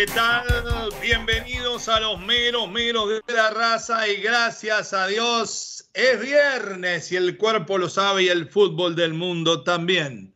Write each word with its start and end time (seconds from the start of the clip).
¿Qué 0.00 0.06
tal? 0.06 0.46
Bienvenidos 1.02 1.90
a 1.90 2.00
los 2.00 2.18
meros, 2.20 2.70
meros 2.70 3.20
de 3.26 3.34
la 3.34 3.50
raza 3.50 4.08
y 4.08 4.22
gracias 4.22 4.94
a 4.94 5.06
Dios 5.06 5.90
es 5.92 6.18
viernes 6.18 7.12
y 7.12 7.16
el 7.16 7.36
cuerpo 7.36 7.76
lo 7.76 7.90
sabe 7.90 8.22
y 8.22 8.28
el 8.28 8.48
fútbol 8.48 8.96
del 8.96 9.12
mundo 9.12 9.62
también. 9.62 10.34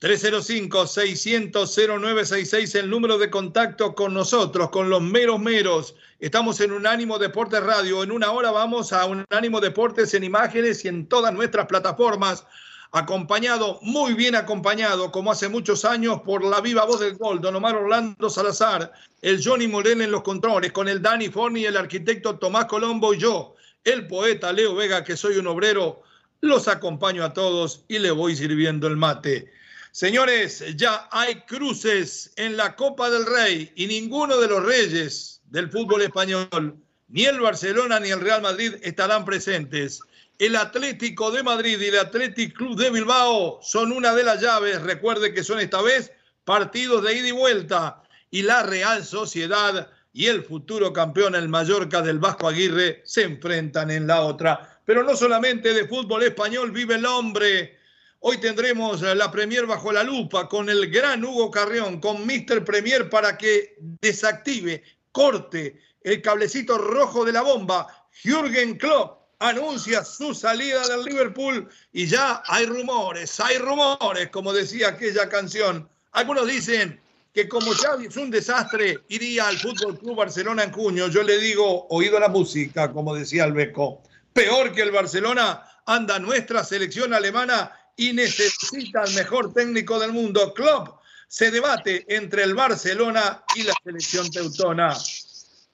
305-600-0966 0.00 2.78
el 2.78 2.88
número 2.88 3.18
de 3.18 3.28
contacto 3.28 3.96
con 3.96 4.14
nosotros, 4.14 4.70
con 4.70 4.88
los 4.88 5.02
meros 5.02 5.40
meros. 5.40 5.96
Estamos 6.20 6.60
en 6.60 6.70
Unánimo 6.70 7.18
Deportes 7.18 7.60
Radio. 7.60 8.04
En 8.04 8.12
una 8.12 8.30
hora 8.30 8.52
vamos 8.52 8.92
a 8.92 9.04
Unánimo 9.06 9.60
Deportes 9.60 10.14
en 10.14 10.22
imágenes 10.22 10.84
y 10.84 10.88
en 10.88 11.08
todas 11.08 11.34
nuestras 11.34 11.66
plataformas 11.66 12.46
acompañado, 12.92 13.78
muy 13.80 14.12
bien 14.12 14.34
acompañado, 14.34 15.10
como 15.10 15.32
hace 15.32 15.48
muchos 15.48 15.86
años, 15.86 16.20
por 16.22 16.44
la 16.44 16.60
viva 16.60 16.84
voz 16.84 17.00
del 17.00 17.16
gol, 17.16 17.40
don 17.40 17.56
Omar 17.56 17.74
Orlando 17.74 18.28
Salazar, 18.28 18.92
el 19.22 19.42
Johnny 19.42 19.66
Morel 19.66 20.02
en 20.02 20.10
los 20.10 20.22
controles, 20.22 20.72
con 20.72 20.88
el 20.88 21.00
Dani 21.00 21.30
Forni, 21.30 21.64
el 21.64 21.78
arquitecto 21.78 22.38
Tomás 22.38 22.66
Colombo 22.66 23.14
y 23.14 23.18
yo, 23.18 23.56
el 23.82 24.06
poeta 24.06 24.52
Leo 24.52 24.74
Vega, 24.74 25.02
que 25.02 25.16
soy 25.16 25.38
un 25.38 25.46
obrero, 25.46 26.02
los 26.42 26.68
acompaño 26.68 27.24
a 27.24 27.32
todos 27.32 27.84
y 27.88 27.98
le 27.98 28.10
voy 28.10 28.36
sirviendo 28.36 28.88
el 28.88 28.98
mate. 28.98 29.50
Señores, 29.90 30.62
ya 30.76 31.08
hay 31.10 31.36
cruces 31.46 32.32
en 32.36 32.58
la 32.58 32.76
Copa 32.76 33.08
del 33.08 33.24
Rey 33.24 33.72
y 33.74 33.86
ninguno 33.86 34.36
de 34.36 34.48
los 34.48 34.62
reyes 34.62 35.40
del 35.46 35.70
fútbol 35.70 36.02
español, 36.02 36.76
ni 37.08 37.24
el 37.24 37.40
Barcelona 37.40 38.00
ni 38.00 38.10
el 38.10 38.20
Real 38.20 38.42
Madrid 38.42 38.74
estarán 38.82 39.24
presentes 39.24 40.02
el 40.42 40.56
Atlético 40.56 41.30
de 41.30 41.44
Madrid 41.44 41.80
y 41.80 41.86
el 41.86 42.00
Athletic 42.00 42.56
Club 42.56 42.76
de 42.76 42.90
Bilbao 42.90 43.60
son 43.62 43.92
una 43.92 44.12
de 44.12 44.24
las 44.24 44.40
llaves. 44.40 44.82
Recuerde 44.82 45.32
que 45.32 45.44
son 45.44 45.60
esta 45.60 45.80
vez 45.80 46.10
partidos 46.42 47.04
de 47.04 47.16
ida 47.16 47.28
y 47.28 47.30
vuelta. 47.30 48.02
Y 48.28 48.42
la 48.42 48.64
Real 48.64 49.04
Sociedad 49.04 49.88
y 50.12 50.26
el 50.26 50.42
futuro 50.42 50.92
campeón, 50.92 51.36
el 51.36 51.48
Mallorca 51.48 52.02
del 52.02 52.18
Vasco 52.18 52.48
Aguirre, 52.48 53.02
se 53.04 53.22
enfrentan 53.22 53.92
en 53.92 54.08
la 54.08 54.22
otra. 54.22 54.80
Pero 54.84 55.04
no 55.04 55.14
solamente 55.14 55.74
de 55.74 55.86
fútbol 55.86 56.24
español 56.24 56.72
vive 56.72 56.96
el 56.96 57.06
hombre. 57.06 57.78
Hoy 58.18 58.38
tendremos 58.38 59.00
la 59.00 59.30
Premier 59.30 59.66
bajo 59.66 59.92
la 59.92 60.02
lupa 60.02 60.48
con 60.48 60.68
el 60.68 60.90
gran 60.90 61.24
Hugo 61.24 61.52
Carrión, 61.52 62.00
con 62.00 62.26
Mr. 62.26 62.64
Premier 62.64 63.08
para 63.08 63.38
que 63.38 63.76
desactive, 63.78 64.82
corte 65.12 65.80
el 66.00 66.20
cablecito 66.20 66.78
rojo 66.78 67.24
de 67.24 67.30
la 67.30 67.42
bomba. 67.42 67.86
Jürgen 68.24 68.76
Klopp 68.76 69.21
anuncia 69.48 70.04
su 70.04 70.34
salida 70.34 70.86
del 70.88 71.04
Liverpool 71.04 71.68
y 71.92 72.06
ya 72.06 72.42
hay 72.46 72.66
rumores, 72.66 73.40
hay 73.40 73.58
rumores, 73.58 74.28
como 74.30 74.52
decía 74.52 74.88
aquella 74.88 75.28
canción. 75.28 75.88
Algunos 76.12 76.46
dicen 76.46 77.00
que 77.34 77.48
como 77.48 77.72
Xavi 77.72 78.06
es 78.06 78.16
un 78.16 78.30
desastre, 78.30 79.00
iría 79.08 79.48
al 79.48 79.58
Fútbol 79.58 79.98
Club 79.98 80.16
Barcelona 80.16 80.64
en 80.64 80.72
junio. 80.72 81.08
Yo 81.08 81.22
le 81.22 81.38
digo, 81.38 81.86
oído 81.88 82.20
la 82.20 82.28
música, 82.28 82.92
como 82.92 83.14
decía 83.14 83.44
el 83.44 83.52
Beco. 83.52 84.02
Peor 84.32 84.72
que 84.72 84.82
el 84.82 84.92
Barcelona, 84.92 85.66
anda 85.86 86.18
nuestra 86.18 86.62
selección 86.62 87.12
alemana 87.12 87.72
y 87.96 88.12
necesita 88.12 89.02
al 89.02 89.12
mejor 89.14 89.52
técnico 89.52 89.98
del 89.98 90.12
mundo. 90.12 90.54
Klopp 90.54 91.00
se 91.26 91.50
debate 91.50 92.04
entre 92.14 92.44
el 92.44 92.54
Barcelona 92.54 93.42
y 93.56 93.64
la 93.64 93.74
selección 93.82 94.30
teutona. 94.30 94.96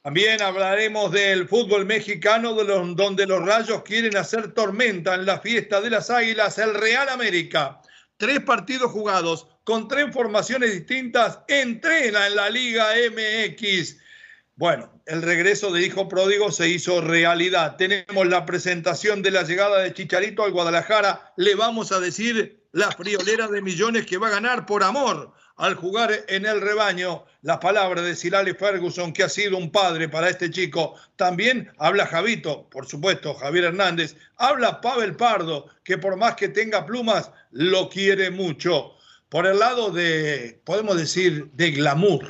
También 0.08 0.41
hablaremos 0.41 1.12
del 1.12 1.46
fútbol 1.46 1.84
mexicano, 1.84 2.54
de 2.54 2.64
donde 2.94 3.26
los 3.26 3.44
rayos 3.44 3.82
quieren 3.82 4.16
hacer 4.16 4.54
tormenta 4.54 5.14
en 5.14 5.26
la 5.26 5.38
fiesta 5.38 5.82
de 5.82 5.91
las 5.91 6.08
águilas, 6.08 6.56
el 6.56 6.72
Real 6.72 7.10
América. 7.10 7.82
Tres 8.16 8.41
partidos 8.41 8.91
jugados 8.91 9.48
con 9.64 9.86
tres 9.86 10.06
formaciones 10.10 10.72
distintas, 10.72 11.41
entrena 11.46 12.26
en 12.26 12.36
la 12.36 12.48
Liga 12.48 12.86
MX. 13.10 13.98
Bueno, 14.56 14.91
el 15.04 15.20
regreso 15.20 15.70
de 15.74 15.84
Hijo 15.84 16.08
Pródigo 16.08 16.50
se 16.52 16.70
hizo 16.70 17.02
realidad. 17.02 17.76
Tenemos 17.76 18.26
la 18.28 18.46
presentación 18.46 19.20
de 19.20 19.32
la 19.32 19.42
llegada 19.42 19.80
de 19.80 19.92
Chicharito 19.92 20.42
al 20.42 20.52
Guadalajara. 20.52 21.34
Le 21.36 21.54
vamos 21.54 21.92
a 21.92 22.00
decir 22.00 22.64
la 22.72 22.90
friolera 22.92 23.46
de 23.46 23.60
millones 23.60 24.06
que 24.06 24.16
va 24.16 24.28
a 24.28 24.30
ganar 24.30 24.64
por 24.64 24.84
amor 24.84 25.34
al 25.58 25.74
jugar 25.74 26.24
en 26.28 26.46
el 26.46 26.60
rebaño. 26.60 27.24
Las 27.42 27.58
palabras 27.58 28.04
de 28.04 28.16
Silale 28.16 28.54
Ferguson, 28.54 29.12
que 29.12 29.24
ha 29.24 29.28
sido 29.28 29.58
un 29.58 29.70
padre 29.70 30.08
para 30.08 30.30
este 30.30 30.50
chico. 30.50 30.94
También 31.16 31.70
habla 31.78 32.06
Javito, 32.06 32.69
por 32.70 32.86
supuesto, 32.86 33.34
Javier 33.34 33.64
Hernández. 33.64 34.16
Habla 34.36 34.80
Pavel 34.80 35.16
Pardo, 35.16 35.66
que 35.84 35.98
por 35.98 36.16
más 36.16 36.36
que 36.36 36.48
tenga 36.48 36.86
plumas, 36.86 37.30
lo 37.50 37.88
quiere 37.88 38.30
mucho. 38.30 38.94
Por 39.28 39.46
el 39.46 39.58
lado 39.58 39.91
de, 39.91 40.60
podemos 40.64 40.96
decir, 40.96 41.50
de 41.52 41.72
glamour. 41.72 42.25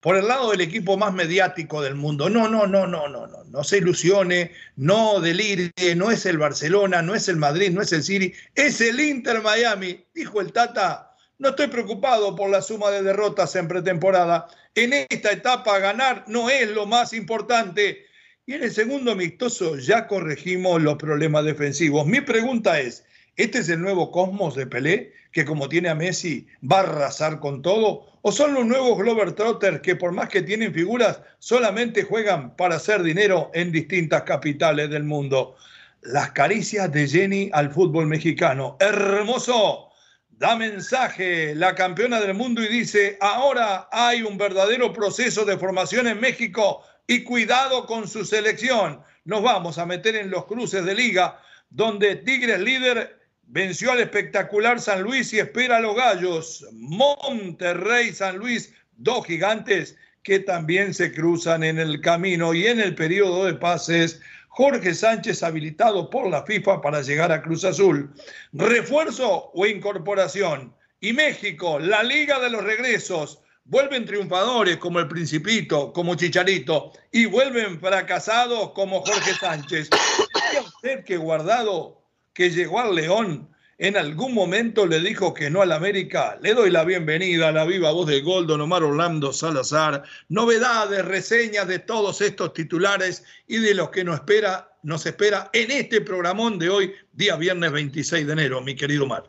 Por 0.00 0.16
el 0.16 0.26
lado 0.26 0.50
del 0.50 0.60
equipo 0.60 0.96
más 0.96 1.14
mediático 1.14 1.80
del 1.80 1.94
mundo. 1.94 2.28
No, 2.28 2.48
no, 2.48 2.66
no, 2.66 2.86
no, 2.86 3.08
no, 3.08 3.26
no. 3.26 3.44
No 3.44 3.64
se 3.64 3.78
ilusione, 3.78 4.52
no 4.76 5.20
delire, 5.20 5.72
no 5.96 6.10
es 6.10 6.26
el 6.26 6.38
Barcelona, 6.38 7.02
no 7.02 7.14
es 7.14 7.28
el 7.28 7.36
Madrid, 7.36 7.70
no 7.70 7.80
es 7.82 7.92
el 7.92 8.02
City, 8.02 8.32
es 8.54 8.80
el 8.80 9.00
Inter 9.00 9.40
Miami, 9.42 10.04
dijo 10.12 10.40
el 10.40 10.52
Tata 10.52 11.13
no 11.38 11.50
estoy 11.50 11.66
preocupado 11.66 12.36
por 12.36 12.50
la 12.50 12.62
suma 12.62 12.90
de 12.90 13.02
derrotas 13.02 13.54
en 13.56 13.68
pretemporada. 13.68 14.46
En 14.74 14.92
esta 14.92 15.32
etapa 15.32 15.78
ganar 15.78 16.24
no 16.28 16.48
es 16.48 16.70
lo 16.70 16.86
más 16.86 17.12
importante. 17.12 18.06
Y 18.46 18.54
en 18.54 18.62
el 18.62 18.70
segundo 18.70 19.12
amistoso 19.12 19.76
ya 19.78 20.06
corregimos 20.06 20.80
los 20.82 20.96
problemas 20.96 21.44
defensivos. 21.44 22.06
Mi 22.06 22.20
pregunta 22.20 22.78
es, 22.78 23.04
¿este 23.36 23.58
es 23.58 23.68
el 23.68 23.80
nuevo 23.80 24.10
Cosmos 24.10 24.54
de 24.54 24.66
Pelé, 24.66 25.12
que 25.32 25.44
como 25.44 25.68
tiene 25.68 25.88
a 25.88 25.94
Messi 25.94 26.46
va 26.62 26.78
a 26.78 26.82
arrasar 26.82 27.40
con 27.40 27.62
todo? 27.62 28.06
¿O 28.22 28.30
son 28.30 28.54
los 28.54 28.64
nuevos 28.64 28.96
Glover 28.98 29.32
Trotter 29.32 29.80
que 29.80 29.96
por 29.96 30.12
más 30.12 30.28
que 30.28 30.42
tienen 30.42 30.72
figuras, 30.72 31.20
solamente 31.40 32.04
juegan 32.04 32.54
para 32.56 32.76
hacer 32.76 33.02
dinero 33.02 33.50
en 33.54 33.72
distintas 33.72 34.22
capitales 34.22 34.90
del 34.90 35.04
mundo? 35.04 35.56
Las 36.02 36.32
caricias 36.32 36.92
de 36.92 37.08
Jenny 37.08 37.50
al 37.52 37.72
fútbol 37.72 38.06
mexicano. 38.06 38.76
Hermoso 38.78 39.90
da 40.38 40.56
mensaje 40.56 41.54
la 41.54 41.74
campeona 41.74 42.20
del 42.20 42.34
mundo 42.34 42.62
y 42.62 42.68
dice, 42.68 43.16
ahora 43.20 43.88
hay 43.92 44.22
un 44.22 44.36
verdadero 44.36 44.92
proceso 44.92 45.44
de 45.44 45.58
formación 45.58 46.06
en 46.06 46.20
México 46.20 46.82
y 47.06 47.22
cuidado 47.22 47.86
con 47.86 48.08
su 48.08 48.24
selección. 48.24 49.02
Nos 49.24 49.42
vamos 49.42 49.78
a 49.78 49.86
meter 49.86 50.16
en 50.16 50.30
los 50.30 50.46
cruces 50.46 50.84
de 50.84 50.94
liga, 50.94 51.40
donde 51.70 52.16
Tigres 52.16 52.60
líder 52.60 53.20
venció 53.44 53.92
al 53.92 54.00
espectacular 54.00 54.80
San 54.80 55.02
Luis 55.02 55.32
y 55.32 55.38
espera 55.38 55.76
a 55.76 55.80
los 55.80 55.96
gallos. 55.96 56.66
Monterrey, 56.72 58.12
San 58.12 58.38
Luis, 58.38 58.74
dos 58.96 59.26
gigantes 59.26 59.96
que 60.24 60.40
también 60.40 60.94
se 60.94 61.12
cruzan 61.12 61.62
en 61.62 61.78
el 61.78 62.00
camino 62.00 62.54
y 62.54 62.66
en 62.66 62.80
el 62.80 62.94
periodo 62.94 63.44
de 63.44 63.54
pases 63.54 64.20
Jorge 64.48 64.94
Sánchez 64.94 65.42
habilitado 65.42 66.08
por 66.08 66.28
la 66.28 66.44
FIFA 66.44 66.80
para 66.80 67.02
llegar 67.02 67.30
a 67.30 67.42
Cruz 67.42 67.64
Azul. 67.64 68.10
¿Refuerzo 68.52 69.50
o 69.52 69.66
incorporación? 69.66 70.74
Y 71.00 71.12
México, 71.12 71.78
la 71.78 72.02
Liga 72.02 72.40
de 72.40 72.50
los 72.50 72.64
Regresos. 72.64 73.40
Vuelven 73.66 74.06
triunfadores 74.06 74.76
como 74.78 74.98
el 74.98 75.08
Principito, 75.08 75.92
como 75.92 76.14
Chicharito, 76.14 76.92
y 77.12 77.26
vuelven 77.26 77.80
fracasados 77.80 78.72
como 78.72 79.00
Jorge 79.00 79.32
Sánchez. 79.34 79.90
¿Qué 79.90 80.60
usted 80.60 81.04
que 81.04 81.16
Guardado, 81.16 82.02
que 82.32 82.50
llegó 82.50 82.80
al 82.80 82.94
León, 82.94 83.48
en 83.78 83.96
algún 83.96 84.34
momento 84.34 84.86
le 84.86 85.00
dijo 85.00 85.34
que 85.34 85.50
no 85.50 85.62
al 85.62 85.72
América. 85.72 86.38
Le 86.42 86.54
doy 86.54 86.70
la 86.70 86.84
bienvenida 86.84 87.48
a 87.48 87.52
la 87.52 87.64
viva 87.64 87.90
voz 87.90 88.06
de 88.06 88.20
Goldo, 88.20 88.54
Omar 88.54 88.84
Orlando 88.84 89.32
Salazar. 89.32 90.04
Novedades, 90.28 91.04
reseñas 91.04 91.66
de 91.66 91.80
todos 91.80 92.20
estos 92.20 92.52
titulares 92.52 93.24
y 93.46 93.58
de 93.58 93.74
los 93.74 93.90
que 93.90 94.04
nos 94.04 94.16
espera, 94.16 94.76
nos 94.82 95.04
espera 95.06 95.50
en 95.52 95.70
este 95.70 96.00
programón 96.00 96.58
de 96.58 96.70
hoy, 96.70 96.94
día 97.12 97.36
viernes 97.36 97.72
26 97.72 98.26
de 98.26 98.32
enero, 98.32 98.60
mi 98.60 98.76
querido 98.76 99.04
Omar. 99.04 99.28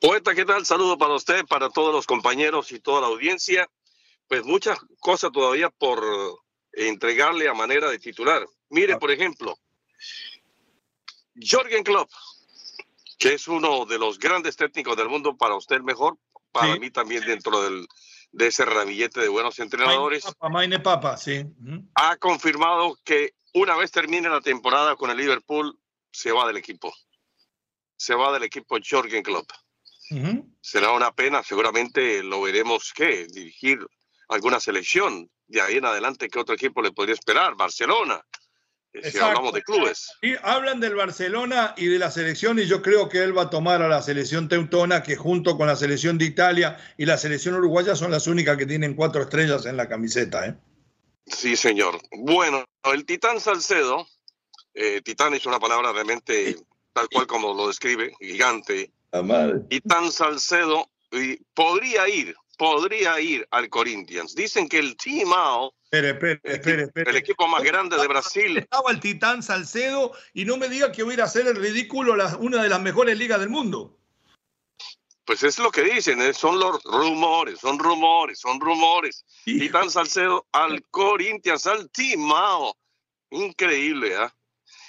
Poeta, 0.00 0.34
¿qué 0.34 0.44
tal? 0.44 0.66
Saludo 0.66 0.98
para 0.98 1.14
usted, 1.14 1.46
para 1.46 1.70
todos 1.70 1.94
los 1.94 2.06
compañeros 2.06 2.70
y 2.72 2.80
toda 2.80 3.00
la 3.00 3.06
audiencia. 3.06 3.68
pues 4.28 4.44
muchas 4.44 4.78
cosas 4.98 5.30
todavía 5.32 5.70
por 5.70 6.02
entregarle 6.72 7.48
a 7.48 7.54
manera 7.54 7.88
de 7.90 7.98
titular. 7.98 8.44
Mire, 8.68 8.94
ah. 8.94 8.98
por 8.98 9.10
ejemplo, 9.10 9.58
Jorgen 11.40 11.84
Klopp, 11.84 12.10
que 13.18 13.34
es 13.34 13.48
uno 13.48 13.86
de 13.86 13.98
los 13.98 14.18
grandes 14.18 14.56
técnicos 14.56 14.96
del 14.96 15.08
mundo, 15.08 15.36
para 15.36 15.56
usted 15.56 15.80
mejor, 15.80 16.18
para 16.52 16.76
mí 16.76 16.90
también 16.90 17.24
dentro 17.24 17.62
del, 17.62 17.86
de 18.32 18.46
ese 18.48 18.64
ramillete 18.64 19.20
de 19.20 19.28
buenos 19.28 19.58
entrenadores. 19.58 20.24
Maine 20.50 20.80
Papa, 20.80 21.16
sí. 21.16 21.44
Ha 21.94 22.16
confirmado 22.16 22.98
que 23.04 23.34
una 23.54 23.76
vez 23.76 23.90
termine 23.90 24.28
la 24.28 24.40
temporada 24.40 24.96
con 24.96 25.10
el 25.10 25.16
Liverpool, 25.16 25.78
se 26.10 26.32
va 26.32 26.46
del 26.46 26.56
equipo. 26.56 26.92
Se 27.96 28.14
va 28.14 28.32
del 28.32 28.42
equipo 28.42 28.76
Jorgen 28.86 29.22
Klopp. 29.22 29.50
Será 30.60 30.92
una 30.92 31.12
pena, 31.12 31.42
seguramente 31.42 32.22
lo 32.22 32.42
veremos 32.42 32.92
que 32.92 33.26
dirigir 33.26 33.78
alguna 34.28 34.60
selección. 34.60 35.30
De 35.48 35.60
ahí 35.60 35.76
en 35.76 35.84
adelante, 35.84 36.28
¿qué 36.28 36.38
otro 36.38 36.54
equipo 36.54 36.82
le 36.82 36.92
podría 36.92 37.14
esperar? 37.14 37.56
Barcelona. 37.56 38.20
Si 39.02 39.18
hablamos 39.18 39.52
de 39.52 39.62
clubes. 39.62 40.12
Y 40.22 40.34
hablan 40.42 40.80
del 40.80 40.94
Barcelona 40.94 41.74
y 41.76 41.86
de 41.86 41.98
la 41.98 42.10
selección, 42.10 42.58
y 42.58 42.66
yo 42.66 42.82
creo 42.82 43.08
que 43.08 43.22
él 43.22 43.36
va 43.36 43.42
a 43.42 43.50
tomar 43.50 43.82
a 43.82 43.88
la 43.88 44.02
selección 44.02 44.48
teutona, 44.48 45.02
que 45.02 45.16
junto 45.16 45.56
con 45.56 45.66
la 45.66 45.76
selección 45.76 46.18
de 46.18 46.24
Italia 46.24 46.78
y 46.96 47.06
la 47.06 47.18
selección 47.18 47.54
uruguaya 47.54 47.94
son 47.94 48.10
las 48.10 48.26
únicas 48.26 48.56
que 48.56 48.66
tienen 48.66 48.94
cuatro 48.94 49.22
estrellas 49.22 49.66
en 49.66 49.76
la 49.76 49.88
camiseta. 49.88 50.46
¿eh? 50.46 50.54
Sí, 51.26 51.56
señor. 51.56 52.00
Bueno, 52.10 52.64
el 52.84 53.04
Titán 53.04 53.40
Salcedo, 53.40 54.06
eh, 54.74 55.00
Titán 55.02 55.34
es 55.34 55.46
una 55.46 55.58
palabra 55.58 55.92
realmente 55.92 56.56
tal 56.96 57.08
cual 57.10 57.26
como 57.26 57.52
lo 57.52 57.68
describe, 57.68 58.14
gigante. 58.20 58.90
Titán 59.68 60.10
Salcedo 60.10 60.90
podría 61.54 62.08
ir, 62.08 62.34
podría 62.56 63.20
ir 63.20 63.46
al 63.50 63.68
Corinthians. 63.68 64.34
Dicen 64.34 64.68
que 64.68 64.78
el 64.78 64.96
Team 64.96 65.30
Espere, 65.90 66.40
espere, 66.42 66.82
espere, 66.82 67.10
El 67.10 67.16
equipo 67.16 67.46
más 67.46 67.62
grande 67.62 67.96
de 67.96 68.08
Brasil. 68.08 68.58
Estaba 68.58 68.90
el 68.90 69.00
Titán 69.00 69.42
Salcedo 69.42 70.12
y 70.34 70.44
no 70.44 70.56
me 70.56 70.68
diga 70.68 70.90
que 70.90 71.02
hubiera 71.02 71.24
a 71.24 71.28
ser 71.28 71.46
el 71.46 71.56
ridículo 71.56 72.16
una 72.40 72.62
de 72.62 72.68
las 72.68 72.80
mejores 72.80 73.16
ligas 73.16 73.38
del 73.40 73.50
mundo. 73.50 73.96
Pues 75.24 75.42
es 75.42 75.58
lo 75.58 75.70
que 75.70 75.82
dicen, 75.82 76.20
eh, 76.22 76.32
son 76.32 76.58
los 76.60 76.82
rumores, 76.84 77.58
son 77.58 77.78
rumores, 77.78 78.38
son 78.38 78.60
rumores. 78.60 79.24
Titán 79.44 79.90
Salcedo 79.90 80.46
al 80.52 80.82
Corinthians, 80.90 81.66
al 81.66 81.90
Timao. 81.90 82.76
Increíble, 83.30 84.16
¿ah? 84.16 84.32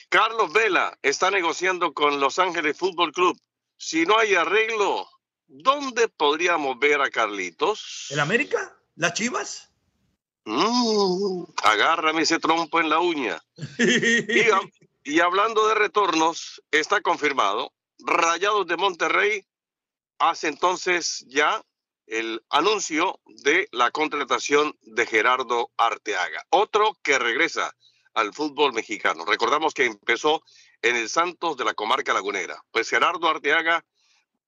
Carlos 0.09 0.53
Vela 0.53 0.97
está 1.01 1.31
negociando 1.31 1.93
con 1.93 2.19
Los 2.19 2.39
Ángeles 2.39 2.77
Fútbol 2.77 3.11
Club. 3.11 3.37
Si 3.77 4.05
no 4.05 4.17
hay 4.17 4.35
arreglo, 4.35 5.07
¿dónde 5.47 6.07
podríamos 6.07 6.77
ver 6.79 7.01
a 7.01 7.09
Carlitos? 7.09 8.07
¿En 8.09 8.19
América? 8.19 8.77
¿Las 8.95 9.13
Chivas? 9.13 9.71
Mm, 10.45 11.43
agárrame 11.63 12.21
ese 12.21 12.39
trompo 12.39 12.79
en 12.79 12.89
la 12.89 12.99
uña. 12.99 13.41
y, 15.03 15.19
hablando 15.19 15.67
de 15.67 15.75
retornos, 15.75 16.61
está 16.71 17.01
confirmado. 17.01 17.73
Rayados 17.99 18.67
de 18.67 18.77
Monterrey 18.77 19.45
hace 20.19 20.47
entonces 20.47 21.25
ya 21.27 21.61
el 22.05 22.41
anuncio 22.49 23.19
de 23.25 23.67
la 23.71 23.91
contratación 23.91 24.77
de 24.81 25.05
Gerardo 25.05 25.71
Arteaga, 25.75 26.45
otro 26.49 26.97
que 27.03 27.19
regresa 27.19 27.75
al 28.13 28.33
fútbol 28.33 28.71
mexicano. 28.71 29.25
Recordamos 29.25 29.73
que 29.73 29.85
empezó 29.85 30.41
en 30.81 30.95
el 30.95 31.09
Santos 31.09 31.57
de 31.57 31.65
la 31.65 31.73
comarca 31.73 32.13
lagunera. 32.13 32.63
Pues 32.71 32.89
Gerardo 32.89 33.27
Arteaga 33.27 33.83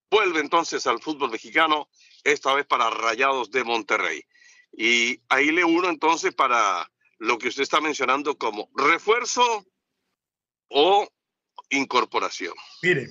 vuelve 0.10 0.40
entonces 0.40 0.86
al 0.88 1.00
fútbol 1.00 1.32
mexicano, 1.32 1.90
esta 2.24 2.54
vez 2.54 2.66
para 2.66 2.90
Rayados 2.90 3.52
de 3.52 3.64
Monterrey. 3.64 4.24
Y 4.72 5.22
ahí 5.30 5.52
le 5.52 5.64
uno 5.64 5.90
entonces 5.90 6.34
para 6.34 6.90
lo 7.18 7.38
que 7.38 7.50
usted 7.50 7.64
está 7.64 7.82
mencionando 7.82 8.38
como 8.38 8.70
refuerzo 8.76 9.66
o 10.70 11.08
incorporación. 11.70 12.54
Mire, 12.82 13.10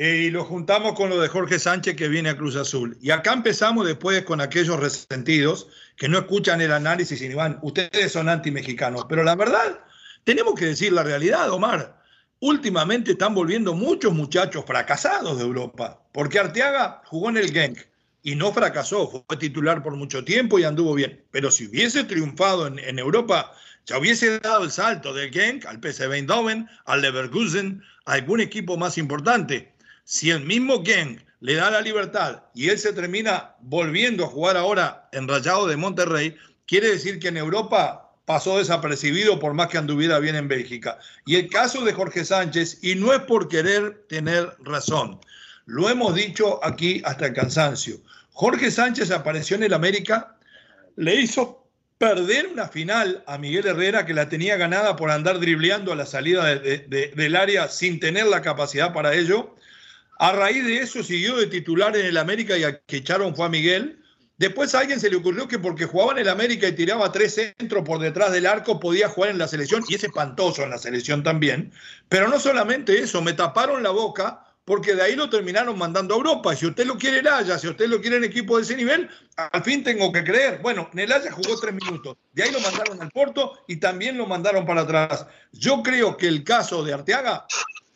eh, 0.00 0.26
y 0.26 0.30
lo 0.30 0.44
juntamos 0.44 0.92
con 0.92 1.10
lo 1.10 1.20
de 1.20 1.28
Jorge 1.28 1.58
Sánchez 1.58 1.96
que 1.96 2.08
viene 2.08 2.28
a 2.28 2.36
Cruz 2.36 2.56
Azul. 2.56 2.96
Y 3.00 3.10
acá 3.10 3.32
empezamos 3.32 3.86
después 3.86 4.24
con 4.24 4.40
aquellos 4.40 4.78
resentidos 4.78 5.68
que 5.96 6.08
no 6.08 6.18
escuchan 6.18 6.60
el 6.60 6.72
análisis 6.72 7.20
y 7.20 7.34
van, 7.34 7.58
ustedes 7.62 8.12
son 8.12 8.28
anti-mexicanos. 8.28 9.06
Pero 9.08 9.24
la 9.24 9.34
verdad, 9.34 9.84
tenemos 10.24 10.54
que 10.54 10.66
decir 10.66 10.92
la 10.92 11.02
realidad, 11.02 11.50
Omar. 11.50 12.00
Últimamente 12.40 13.12
están 13.12 13.34
volviendo 13.34 13.74
muchos 13.74 14.12
muchachos 14.12 14.64
fracasados 14.64 15.38
de 15.38 15.42
Europa, 15.42 16.00
porque 16.18 16.40
Arteaga 16.40 17.00
jugó 17.04 17.30
en 17.30 17.36
el 17.36 17.52
Genk, 17.52 17.78
y 18.24 18.34
no 18.34 18.52
fracasó, 18.52 19.08
fue 19.08 19.36
titular 19.36 19.84
por 19.84 19.94
mucho 19.94 20.24
tiempo 20.24 20.58
y 20.58 20.64
anduvo 20.64 20.94
bien. 20.94 21.22
Pero 21.30 21.48
si 21.48 21.68
hubiese 21.68 22.02
triunfado 22.02 22.66
en, 22.66 22.98
Europa, 22.98 23.52
ya 23.86 23.98
hubiese 23.98 24.40
dado 24.40 24.64
el 24.64 24.72
salto 24.72 25.14
del 25.14 25.30
Genk 25.30 25.64
al 25.66 25.78
PSV 25.80 26.12
Eindhoven, 26.12 26.68
al 26.86 27.02
Leverkusen, 27.02 27.84
a 28.04 28.14
algún 28.14 28.40
equipo 28.40 28.76
más 28.76 28.98
importante. 28.98 29.72
Si 30.02 30.30
el 30.30 30.40
mismo 30.40 30.82
Genk 30.84 31.20
le 31.38 31.54
da 31.54 31.70
la 31.70 31.82
libertad 31.82 32.42
y 32.52 32.70
él 32.70 32.80
se 32.80 32.92
termina 32.92 33.54
volviendo 33.60 34.24
a 34.24 34.28
jugar 34.28 34.56
ahora 34.56 35.08
en 35.12 35.28
Rayado 35.28 35.68
de 35.68 35.76
Monterrey, 35.76 36.36
quiere 36.66 36.90
decir 36.90 37.20
que 37.20 37.28
en 37.28 37.36
Europa 37.36 38.10
pasó 38.24 38.58
desapercibido 38.58 39.38
por 39.38 39.54
más 39.54 39.68
que 39.68 39.78
anduviera 39.78 40.18
bien 40.18 40.34
en 40.34 40.48
Bélgica. 40.48 40.98
Y 41.24 41.36
el 41.36 41.48
caso 41.48 41.84
de 41.84 41.92
Jorge 41.92 42.24
Sánchez, 42.24 42.80
y 42.82 42.96
no 42.96 43.12
es 43.12 43.20
por 43.20 43.46
querer 43.46 44.04
tener 44.08 44.56
razón, 44.58 45.20
lo 45.68 45.90
hemos 45.90 46.14
dicho 46.14 46.64
aquí 46.64 47.02
hasta 47.04 47.26
el 47.26 47.34
cansancio. 47.34 47.98
Jorge 48.32 48.70
Sánchez 48.70 49.10
apareció 49.10 49.54
en 49.54 49.64
el 49.64 49.74
América, 49.74 50.38
le 50.96 51.16
hizo 51.16 51.68
perder 51.98 52.46
una 52.46 52.68
final 52.68 53.22
a 53.26 53.36
Miguel 53.36 53.66
Herrera 53.66 54.06
que 54.06 54.14
la 54.14 54.30
tenía 54.30 54.56
ganada 54.56 54.96
por 54.96 55.10
andar 55.10 55.38
dribleando 55.38 55.92
a 55.92 55.96
la 55.96 56.06
salida 56.06 56.46
del 56.46 57.36
área 57.36 57.68
sin 57.68 58.00
tener 58.00 58.26
la 58.28 58.40
capacidad 58.40 58.94
para 58.94 59.14
ello. 59.14 59.56
A 60.18 60.32
raíz 60.32 60.64
de 60.64 60.78
eso 60.78 61.02
siguió 61.02 61.36
de 61.36 61.48
titular 61.48 61.94
en 61.96 62.06
el 62.06 62.16
América 62.16 62.56
y 62.56 62.64
a 62.64 62.80
que 62.80 62.96
echaron 62.96 63.36
fue 63.36 63.44
a 63.44 63.50
Miguel. 63.50 64.02
Después 64.38 64.74
a 64.74 64.80
alguien 64.80 65.00
se 65.00 65.10
le 65.10 65.16
ocurrió 65.16 65.48
que 65.48 65.58
porque 65.58 65.84
jugaba 65.84 66.12
en 66.12 66.18
el 66.18 66.28
América 66.30 66.66
y 66.66 66.72
tiraba 66.72 67.12
tres 67.12 67.34
centros 67.34 67.84
por 67.84 67.98
detrás 67.98 68.32
del 68.32 68.46
arco 68.46 68.80
podía 68.80 69.10
jugar 69.10 69.30
en 69.30 69.38
la 69.38 69.48
selección 69.48 69.84
y 69.86 69.96
es 69.96 70.04
espantoso 70.04 70.62
en 70.62 70.70
la 70.70 70.78
selección 70.78 71.22
también. 71.22 71.72
Pero 72.08 72.28
no 72.28 72.40
solamente 72.40 72.98
eso, 72.98 73.20
me 73.20 73.34
taparon 73.34 73.82
la 73.82 73.90
boca 73.90 74.47
porque 74.68 74.94
de 74.94 75.00
ahí 75.00 75.16
lo 75.16 75.30
terminaron 75.30 75.78
mandando 75.78 76.12
a 76.12 76.18
Europa. 76.18 76.54
Si 76.54 76.66
usted 76.66 76.84
lo 76.84 76.98
quiere 76.98 77.20
en 77.20 77.58
si 77.58 77.68
usted 77.68 77.88
lo 77.88 78.02
quiere 78.02 78.18
en 78.18 78.24
equipo 78.24 78.58
de 78.58 78.64
ese 78.64 78.76
nivel, 78.76 79.08
al 79.34 79.64
fin 79.64 79.82
tengo 79.82 80.12
que 80.12 80.22
creer. 80.22 80.60
Bueno, 80.60 80.90
en 80.92 80.98
el 80.98 81.10
Haya 81.10 81.32
jugó 81.32 81.58
tres 81.58 81.72
minutos, 81.72 82.18
de 82.34 82.42
ahí 82.42 82.52
lo 82.52 82.60
mandaron 82.60 83.00
al 83.00 83.10
Porto 83.10 83.64
y 83.66 83.76
también 83.76 84.18
lo 84.18 84.26
mandaron 84.26 84.66
para 84.66 84.82
atrás. 84.82 85.26
Yo 85.52 85.82
creo 85.82 86.18
que 86.18 86.28
el 86.28 86.44
caso 86.44 86.84
de 86.84 86.92
Arteaga 86.92 87.46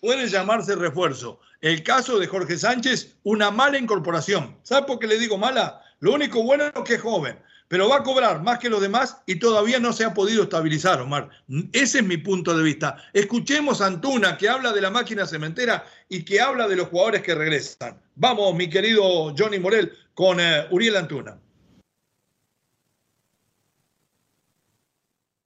puede 0.00 0.26
llamarse 0.28 0.74
refuerzo. 0.74 1.40
El 1.60 1.82
caso 1.82 2.18
de 2.18 2.26
Jorge 2.26 2.56
Sánchez, 2.56 3.16
una 3.22 3.50
mala 3.50 3.76
incorporación. 3.76 4.56
¿Sabe 4.62 4.86
por 4.86 4.98
qué 4.98 5.06
le 5.06 5.18
digo 5.18 5.36
mala? 5.36 5.82
Lo 6.00 6.14
único 6.14 6.42
bueno 6.42 6.64
es 6.64 6.72
que 6.86 6.94
es 6.94 7.02
joven 7.02 7.38
pero 7.72 7.88
va 7.88 7.96
a 7.96 8.02
cobrar 8.02 8.42
más 8.42 8.58
que 8.58 8.68
los 8.68 8.82
demás 8.82 9.22
y 9.24 9.36
todavía 9.36 9.80
no 9.80 9.94
se 9.94 10.04
ha 10.04 10.12
podido 10.12 10.42
estabilizar, 10.42 11.00
Omar. 11.00 11.30
Ese 11.72 12.00
es 12.00 12.04
mi 12.04 12.18
punto 12.18 12.54
de 12.54 12.62
vista. 12.62 13.02
Escuchemos 13.14 13.80
a 13.80 13.86
Antuna, 13.86 14.36
que 14.36 14.46
habla 14.46 14.74
de 14.74 14.82
la 14.82 14.90
máquina 14.90 15.26
cementera 15.26 15.86
y 16.06 16.22
que 16.22 16.38
habla 16.38 16.68
de 16.68 16.76
los 16.76 16.88
jugadores 16.88 17.22
que 17.22 17.34
regresan. 17.34 17.98
Vamos, 18.14 18.54
mi 18.54 18.68
querido 18.68 19.34
Johnny 19.34 19.58
Morel, 19.58 19.90
con 20.12 20.38
eh, 20.38 20.66
Uriel 20.70 20.96
Antuna. 20.96 21.40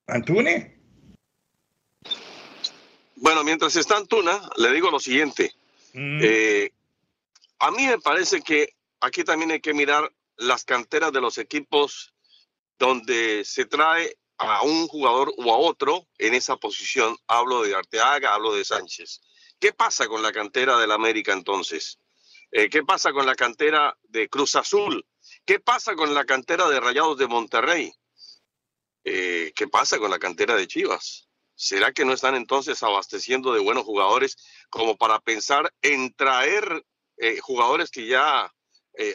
¿Antune? 0.09 0.81
Bueno, 3.15 3.45
mientras 3.45 3.77
está 3.77 3.99
Antuna, 3.99 4.51
le 4.57 4.73
digo 4.73 4.91
lo 4.91 4.99
siguiente. 4.99 5.55
Mm. 5.95 6.19
Eh, 6.21 6.73
a 7.61 7.71
mí 7.71 7.87
me 7.87 8.01
parece 8.01 8.43
que 8.43 8.75
aquí 8.99 9.23
también 9.23 9.53
hay 9.53 9.61
que 9.61 9.75
mirar 9.75 10.11
las 10.39 10.65
canteras 10.65 11.13
de 11.13 11.21
los 11.21 11.39
equipos 11.39 12.13
donde 12.79 13.45
se 13.45 13.65
trae 13.65 14.17
a 14.39 14.63
un 14.63 14.87
jugador 14.89 15.33
o 15.39 15.53
a 15.53 15.57
otro 15.57 16.09
en 16.19 16.35
esa 16.35 16.57
posición. 16.57 17.17
Hablo 17.27 17.63
de 17.63 17.75
Arteaga, 17.75 18.35
hablo 18.35 18.55
de 18.55 18.65
Sánchez. 18.65 19.21
¿Qué 19.59 19.73
pasa 19.73 20.07
con 20.09 20.23
la 20.23 20.33
cantera 20.33 20.79
del 20.79 20.93
América 20.93 21.33
entonces? 21.33 21.99
Eh, 22.51 22.69
¿Qué 22.69 22.83
pasa 22.85 23.13
con 23.13 23.27
la 23.27 23.35
cantera 23.35 23.97
de 24.03 24.29
Cruz 24.29 24.55
Azul? 24.57 25.07
¿Qué 25.45 25.59
pasa 25.59 25.95
con 25.95 26.15
la 26.15 26.25
cantera 26.25 26.69
de 26.69 26.81
Rayados 26.81 27.17
de 27.19 27.27
Monterrey? 27.27 27.93
Eh, 29.05 29.53
¿Qué 29.57 29.69
pasa 29.69 29.99
con 29.99 30.11
la 30.11 30.19
cantera 30.19 30.55
de 30.55 30.67
Chivas? 30.67 31.29
¿Será 31.55 31.93
que 31.93 32.05
no 32.05 32.13
están 32.13 32.35
entonces 32.35 32.83
abasteciendo 32.83 33.55
de 33.55 33.61
buenos 33.61 33.85
jugadores 33.85 34.37
como 34.69 34.97
para 34.97 35.21
pensar 35.21 35.73
en 35.81 36.13
traer 36.13 36.85
eh, 37.17 37.39
jugadores 37.41 37.91
que 37.91 38.07
ya 38.07 38.53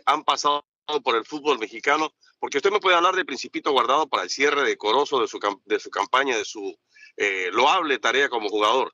han 0.05 0.23
pasado 0.23 0.63
por 1.03 1.15
el 1.15 1.25
fútbol 1.25 1.59
mexicano 1.59 2.13
porque 2.41 2.57
usted 2.57 2.71
me 2.71 2.79
puede 2.79 2.95
hablar 2.95 3.15
de 3.15 3.23
Principito 3.23 3.71
Guardado 3.71 4.07
para 4.09 4.23
el 4.23 4.29
cierre 4.29 4.63
decoroso 4.63 5.21
de 5.21 5.27
su, 5.27 5.39
de 5.65 5.79
su 5.79 5.91
campaña, 5.91 6.35
de 6.35 6.43
su 6.43 6.75
eh, 7.15 7.49
loable 7.51 7.99
tarea 7.99 8.29
como 8.29 8.49
jugador. 8.49 8.93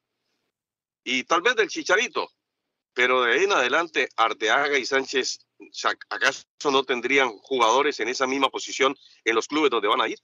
Y 1.04 1.24
tal 1.24 1.42
vez 1.42 1.56
del 1.56 1.70
Chicharito, 1.70 2.30
pero 2.94 3.22
de 3.22 3.34
ahí 3.34 3.44
en 3.46 3.54
adelante 3.54 4.10
Arteaga 4.18 4.78
y 4.78 4.86
Sánchez 4.86 5.40
¿Acaso 6.10 6.44
no 6.72 6.84
tendrían 6.84 7.30
jugadores 7.40 8.00
en 8.00 8.10
esa 8.10 8.28
misma 8.28 8.50
posición 8.50 8.96
en 9.24 9.36
los 9.36 9.48
clubes 9.48 9.72
donde 9.72 9.88
van 9.88 10.02
a 10.02 10.08
ir? 10.08 10.20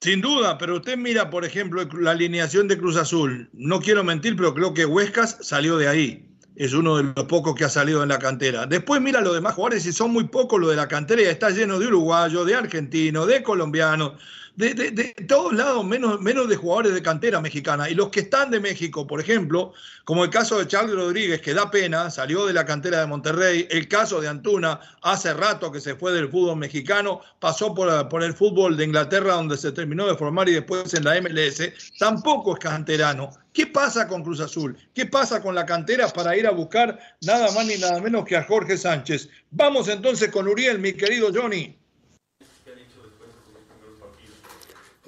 Sin 0.00 0.20
duda, 0.20 0.56
pero 0.56 0.76
usted 0.76 0.96
mira, 0.96 1.28
por 1.28 1.44
ejemplo, 1.44 1.84
la 2.00 2.12
alineación 2.12 2.68
de 2.68 2.78
Cruz 2.78 2.96
Azul. 2.96 3.50
No 3.52 3.80
quiero 3.80 4.04
mentir, 4.04 4.36
pero 4.36 4.54
creo 4.54 4.72
que 4.72 4.86
Huescas 4.86 5.38
salió 5.46 5.76
de 5.76 5.88
ahí. 5.88 6.37
Es 6.58 6.74
uno 6.74 6.96
de 6.96 7.04
los 7.04 7.24
pocos 7.26 7.54
que 7.54 7.64
ha 7.64 7.68
salido 7.68 8.02
en 8.02 8.08
la 8.08 8.18
cantera. 8.18 8.66
Después 8.66 9.00
mira 9.00 9.20
los 9.20 9.32
demás 9.32 9.54
jugadores 9.54 9.86
y 9.86 9.92
son 9.92 10.10
muy 10.10 10.24
pocos 10.24 10.58
los 10.58 10.70
de 10.70 10.76
la 10.76 10.88
cantera 10.88 11.22
está 11.22 11.50
lleno 11.50 11.78
de 11.78 11.86
uruguayos, 11.86 12.44
de 12.44 12.56
argentinos, 12.56 13.28
de 13.28 13.44
colombianos 13.44 14.14
de, 14.58 15.14
todos 15.28 15.52
lados, 15.52 15.84
menos, 15.84 16.20
menos 16.20 16.48
de 16.48 16.56
jugadores 16.56 16.92
de 16.92 17.00
cantera 17.00 17.40
mexicana. 17.40 17.88
Y 17.88 17.94
los 17.94 18.08
que 18.08 18.20
están 18.20 18.50
de 18.50 18.58
México, 18.58 19.06
por 19.06 19.20
ejemplo, 19.20 19.72
como 20.04 20.24
el 20.24 20.30
caso 20.30 20.58
de 20.58 20.66
Charles 20.66 20.96
Rodríguez, 20.96 21.40
que 21.40 21.54
da 21.54 21.70
pena, 21.70 22.10
salió 22.10 22.44
de 22.44 22.52
la 22.52 22.66
cantera 22.66 22.98
de 23.00 23.06
Monterrey, 23.06 23.68
el 23.70 23.86
caso 23.86 24.20
de 24.20 24.26
Antuna, 24.26 24.80
hace 25.02 25.32
rato 25.32 25.70
que 25.70 25.80
se 25.80 25.94
fue 25.94 26.12
del 26.12 26.28
fútbol 26.28 26.56
mexicano, 26.56 27.20
pasó 27.38 27.72
por, 27.72 28.08
por 28.08 28.24
el 28.24 28.34
fútbol 28.34 28.76
de 28.76 28.84
Inglaterra, 28.84 29.34
donde 29.34 29.56
se 29.56 29.70
terminó 29.70 30.08
de 30.08 30.16
formar 30.16 30.48
y 30.48 30.54
después 30.54 30.92
en 30.92 31.04
la 31.04 31.20
MLS, 31.20 31.62
tampoco 31.96 32.54
es 32.54 32.58
canterano. 32.58 33.30
¿Qué 33.52 33.68
pasa 33.68 34.08
con 34.08 34.24
Cruz 34.24 34.40
Azul? 34.40 34.76
¿Qué 34.92 35.06
pasa 35.06 35.40
con 35.40 35.54
la 35.54 35.66
cantera 35.66 36.08
para 36.08 36.36
ir 36.36 36.48
a 36.48 36.50
buscar 36.50 36.98
nada 37.22 37.52
más 37.52 37.64
ni 37.64 37.76
nada 37.76 38.00
menos 38.00 38.24
que 38.24 38.36
a 38.36 38.42
Jorge 38.42 38.76
Sánchez? 38.76 39.28
Vamos 39.52 39.86
entonces 39.88 40.30
con 40.30 40.48
Uriel, 40.48 40.80
mi 40.80 40.94
querido 40.94 41.30
Johnny. 41.32 41.77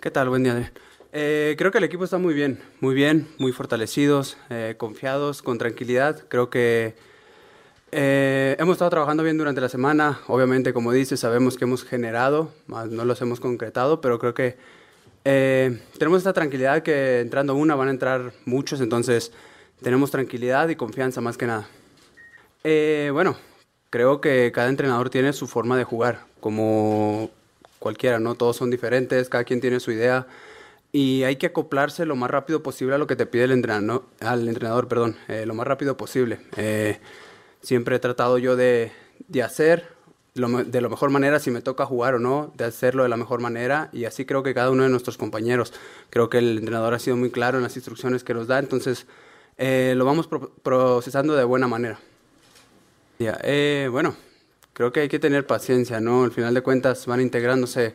¿Qué 0.00 0.10
tal? 0.10 0.30
Buen 0.30 0.42
día. 0.42 0.72
Eh, 1.12 1.56
creo 1.58 1.70
que 1.70 1.76
el 1.76 1.84
equipo 1.84 2.04
está 2.04 2.16
muy 2.16 2.32
bien, 2.32 2.58
muy 2.80 2.94
bien, 2.94 3.28
muy 3.36 3.52
fortalecidos, 3.52 4.38
eh, 4.48 4.74
confiados, 4.78 5.42
con 5.42 5.58
tranquilidad. 5.58 6.24
Creo 6.28 6.48
que 6.48 6.94
eh, 7.92 8.56
hemos 8.58 8.74
estado 8.76 8.90
trabajando 8.90 9.22
bien 9.22 9.36
durante 9.36 9.60
la 9.60 9.68
semana. 9.68 10.20
Obviamente, 10.26 10.72
como 10.72 10.92
dices, 10.92 11.20
sabemos 11.20 11.58
que 11.58 11.64
hemos 11.64 11.84
generado, 11.84 12.50
más 12.66 12.88
no 12.88 13.04
los 13.04 13.20
hemos 13.20 13.40
concretado, 13.40 14.00
pero 14.00 14.18
creo 14.18 14.32
que 14.32 14.56
tenemos 15.22 16.16
esta 16.16 16.32
tranquilidad 16.32 16.82
que 16.82 17.20
entrando 17.20 17.54
una 17.54 17.74
van 17.74 17.88
a 17.88 17.90
entrar 17.90 18.32
muchos, 18.46 18.80
entonces 18.80 19.32
tenemos 19.82 20.10
tranquilidad 20.10 20.70
y 20.70 20.76
confianza 20.76 21.20
más 21.20 21.36
que 21.36 21.46
nada. 21.46 21.68
bueno, 23.12 23.36
creo 23.90 24.22
que 24.22 24.50
cada 24.50 24.70
entrenador 24.70 25.10
tiene 25.10 25.34
su 25.34 25.46
forma 25.46 25.76
de 25.76 25.84
jugar, 25.84 26.24
como 26.40 27.30
cualquiera, 27.80 28.20
¿no? 28.20 28.36
Todos 28.36 28.56
son 28.56 28.70
diferentes, 28.70 29.28
cada 29.28 29.42
quien 29.42 29.60
tiene 29.60 29.80
su 29.80 29.90
idea 29.90 30.28
y 30.92 31.22
hay 31.24 31.36
que 31.36 31.46
acoplarse 31.46 32.04
lo 32.04 32.16
más 32.16 32.30
rápido 32.30 32.62
posible 32.62 32.94
a 32.94 32.98
lo 32.98 33.06
que 33.06 33.16
te 33.16 33.26
pide 33.26 33.44
el 33.44 33.52
entrenador, 33.52 34.04
al 34.20 34.48
entrenador, 34.48 34.88
perdón, 34.88 35.16
eh, 35.28 35.46
lo 35.46 35.54
más 35.54 35.66
rápido 35.66 35.96
posible. 35.96 36.40
Eh, 36.56 36.98
siempre 37.62 37.96
he 37.96 37.98
tratado 37.98 38.38
yo 38.38 38.56
de, 38.56 38.92
de 39.28 39.42
hacer 39.42 40.00
de 40.34 40.80
la 40.80 40.88
mejor 40.88 41.10
manera 41.10 41.38
si 41.38 41.50
me 41.50 41.60
toca 41.60 41.84
jugar 41.86 42.14
o 42.14 42.18
no, 42.18 42.52
de 42.56 42.64
hacerlo 42.64 43.02
de 43.02 43.08
la 43.08 43.16
mejor 43.16 43.40
manera 43.40 43.90
y 43.92 44.04
así 44.04 44.24
creo 44.24 44.42
que 44.42 44.54
cada 44.54 44.70
uno 44.70 44.84
de 44.84 44.88
nuestros 44.88 45.18
compañeros, 45.18 45.72
creo 46.08 46.30
que 46.30 46.38
el 46.38 46.58
entrenador 46.58 46.94
ha 46.94 46.98
sido 46.98 47.16
muy 47.16 47.30
claro 47.30 47.58
en 47.58 47.64
las 47.64 47.76
instrucciones 47.76 48.24
que 48.24 48.32
nos 48.32 48.46
da, 48.46 48.58
entonces 48.58 49.06
eh, 49.58 49.94
lo 49.96 50.04
vamos 50.04 50.28
procesando 50.62 51.34
de 51.34 51.44
buena 51.44 51.66
manera. 51.66 51.98
Ya, 53.18 53.38
bueno, 53.90 54.16
creo 54.80 54.92
que 54.92 55.00
hay 55.00 55.08
que 55.10 55.18
tener 55.18 55.46
paciencia, 55.46 56.00
¿no? 56.00 56.24
Al 56.24 56.30
final 56.30 56.54
de 56.54 56.62
cuentas 56.62 57.04
van 57.04 57.20
integrándose 57.20 57.94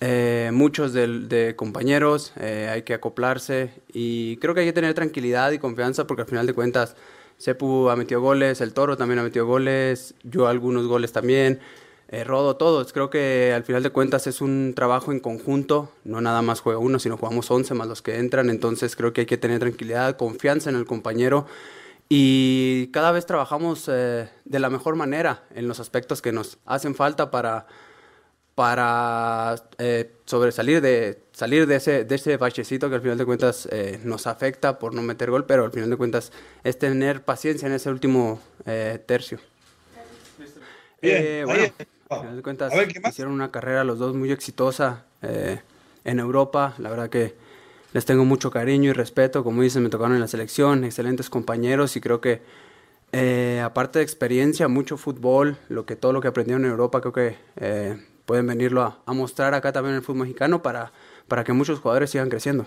eh, 0.00 0.50
muchos 0.52 0.92
de, 0.92 1.54
compañeros, 1.56 2.32
eh, 2.38 2.68
hay 2.72 2.82
que 2.82 2.94
acoplarse 2.94 3.72
y 3.92 4.36
creo 4.36 4.54
que 4.54 4.60
hay 4.60 4.66
que 4.66 4.72
tener 4.72 4.94
tranquilidad 4.94 5.50
y 5.50 5.58
confianza 5.58 6.06
porque 6.06 6.22
al 6.22 6.28
final 6.28 6.46
de 6.46 6.54
cuentas 6.54 6.94
Sepu 7.38 7.90
ha 7.90 7.96
metido 7.96 8.20
goles, 8.20 8.60
el 8.60 8.72
Toro 8.72 8.96
también 8.96 9.18
ha 9.18 9.24
metido 9.24 9.46
goles, 9.46 10.14
yo 10.22 10.46
algunos 10.46 10.86
goles 10.86 11.10
también, 11.10 11.58
eh, 12.06 12.22
Rodo, 12.22 12.54
todos. 12.54 12.92
Creo 12.92 13.10
que 13.10 13.52
al 13.52 13.64
final 13.64 13.82
de 13.82 13.90
cuentas 13.90 14.28
es 14.28 14.40
un 14.40 14.74
trabajo 14.76 15.10
en 15.10 15.18
conjunto, 15.18 15.90
no 16.04 16.20
nada 16.20 16.40
más 16.40 16.60
juega 16.60 16.78
uno, 16.78 17.00
sino 17.00 17.16
jugamos 17.16 17.50
11 17.50 17.74
más 17.74 17.88
los 17.88 18.00
que 18.00 18.18
entran, 18.18 18.48
entonces 18.48 18.94
creo 18.94 19.12
que 19.12 19.22
hay 19.22 19.26
que 19.26 19.38
tener 19.38 19.58
tranquilidad, 19.58 20.16
confianza 20.16 20.70
en 20.70 20.76
el 20.76 20.86
compañero 20.86 21.48
y 22.08 22.88
cada 22.88 23.10
vez 23.12 23.26
trabajamos 23.26 23.88
eh, 23.88 24.28
de 24.44 24.58
la 24.58 24.70
mejor 24.70 24.96
manera 24.96 25.44
en 25.54 25.68
los 25.68 25.80
aspectos 25.80 26.20
que 26.20 26.32
nos 26.32 26.58
hacen 26.66 26.94
falta 26.94 27.30
para, 27.30 27.66
para 28.54 29.56
eh, 29.78 30.12
sobresalir 30.26 30.80
de 30.80 31.22
salir 31.32 31.66
de 31.66 31.76
ese, 31.76 32.04
de 32.04 32.14
ese 32.14 32.36
bachecito 32.36 32.88
que 32.90 32.96
al 32.96 33.00
final 33.00 33.16
de 33.16 33.24
cuentas 33.24 33.66
eh, 33.72 33.98
nos 34.04 34.26
afecta 34.26 34.78
por 34.78 34.94
no 34.94 35.02
meter 35.02 35.30
gol, 35.30 35.46
pero 35.46 35.64
al 35.64 35.72
final 35.72 35.88
de 35.88 35.96
cuentas 35.96 36.32
es 36.62 36.78
tener 36.78 37.22
paciencia 37.22 37.66
en 37.66 37.72
ese 37.74 37.88
último 37.88 38.40
tercio. 39.06 39.38
bueno, 41.00 41.72
al 42.10 42.20
final 42.20 42.36
de 42.36 42.42
cuentas 42.42 42.72
hicieron 43.08 43.32
una 43.32 43.50
carrera 43.50 43.84
los 43.84 43.98
dos 43.98 44.14
muy 44.14 44.30
exitosa 44.30 45.04
en 45.22 46.18
Europa, 46.18 46.74
la 46.78 46.90
verdad 46.90 47.08
que 47.08 47.34
les 47.92 48.04
tengo 48.04 48.24
mucho 48.24 48.50
cariño 48.50 48.90
y 48.90 48.92
respeto, 48.92 49.44
como 49.44 49.62
dicen, 49.62 49.82
me 49.82 49.90
tocaron 49.90 50.14
en 50.14 50.20
la 50.20 50.28
selección, 50.28 50.84
excelentes 50.84 51.28
compañeros 51.30 51.96
y 51.96 52.00
creo 52.00 52.20
que 52.20 52.40
eh, 53.12 53.60
aparte 53.62 53.98
de 53.98 54.04
experiencia, 54.04 54.68
mucho 54.68 54.96
fútbol, 54.96 55.58
lo 55.68 55.84
que 55.84 55.96
todo 55.96 56.14
lo 56.14 56.22
que 56.22 56.28
aprendieron 56.28 56.64
en 56.64 56.70
Europa, 56.70 57.00
creo 57.02 57.12
que 57.12 57.36
eh, 57.60 57.96
pueden 58.24 58.46
venirlo 58.46 59.02
a, 59.04 59.12
mostrar 59.12 59.52
acá 59.52 59.72
también 59.72 59.92
en 59.92 59.98
el 59.98 60.02
fútbol 60.02 60.22
mexicano 60.22 60.62
para, 60.62 60.92
para 61.28 61.44
que 61.44 61.52
muchos 61.52 61.80
jugadores 61.80 62.10
sigan 62.10 62.30
creciendo. 62.30 62.66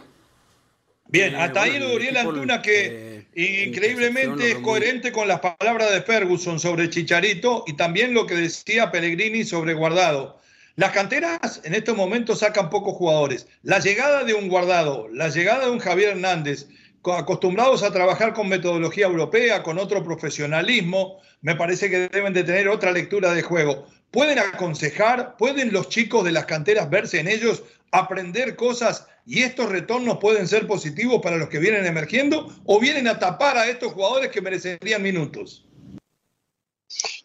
Bien, 1.07 1.33
eh, 1.33 1.37
hasta 1.37 1.63
ahí 1.63 1.79
lo 1.79 1.89
de 1.89 1.95
Uriel 1.95 2.17
Antuna 2.17 2.61
que 2.61 3.25
increíblemente 3.33 4.51
es 4.51 4.57
coherente 4.59 5.11
con 5.11 5.27
las 5.27 5.39
palabras 5.39 5.91
de 5.91 6.01
Ferguson 6.01 6.59
sobre 6.59 6.89
Chicharito 6.91 7.63
y 7.65 7.73
también 7.73 8.13
lo 8.13 8.27
que 8.27 8.35
decía 8.35 8.91
Pellegrini 8.91 9.43
sobre 9.43 9.73
Guardado. 9.73 10.39
Las 10.77 10.91
canteras 10.91 11.61
en 11.63 11.73
estos 11.73 11.95
momentos 11.95 12.39
sacan 12.39 12.69
pocos 12.69 12.95
jugadores. 12.95 13.47
La 13.63 13.79
llegada 13.79 14.25
de 14.25 14.33
un 14.33 14.49
guardado, 14.49 15.07
la 15.07 15.29
llegada 15.29 15.65
de 15.65 15.71
un 15.71 15.79
Javier 15.79 16.09
Hernández, 16.09 16.67
acostumbrados 17.01 17.81
a 17.81 17.93
trabajar 17.93 18.33
con 18.33 18.49
metodología 18.49 19.05
europea, 19.05 19.63
con 19.63 19.77
otro 19.77 20.03
profesionalismo, 20.03 21.21
me 21.39 21.55
parece 21.55 21.89
que 21.89 22.09
deben 22.09 22.33
de 22.33 22.43
tener 22.43 22.67
otra 22.67 22.91
lectura 22.91 23.33
de 23.33 23.41
juego. 23.41 23.87
¿Pueden 24.11 24.37
aconsejar? 24.37 25.37
¿Pueden 25.37 25.71
los 25.71 25.87
chicos 25.87 26.25
de 26.25 26.33
las 26.33 26.45
canteras 26.45 26.89
verse 26.89 27.21
en 27.21 27.29
ellos, 27.29 27.63
aprender 27.91 28.57
cosas 28.57 29.07
y 29.25 29.43
estos 29.43 29.69
retornos 29.69 30.17
pueden 30.17 30.45
ser 30.45 30.67
positivos 30.67 31.21
para 31.21 31.37
los 31.37 31.47
que 31.47 31.59
vienen 31.59 31.85
emergiendo 31.85 32.53
o 32.65 32.81
vienen 32.81 33.07
a 33.07 33.17
tapar 33.17 33.57
a 33.57 33.69
estos 33.69 33.93
jugadores 33.93 34.29
que 34.29 34.41
merecerían 34.41 35.01
minutos? 35.01 35.64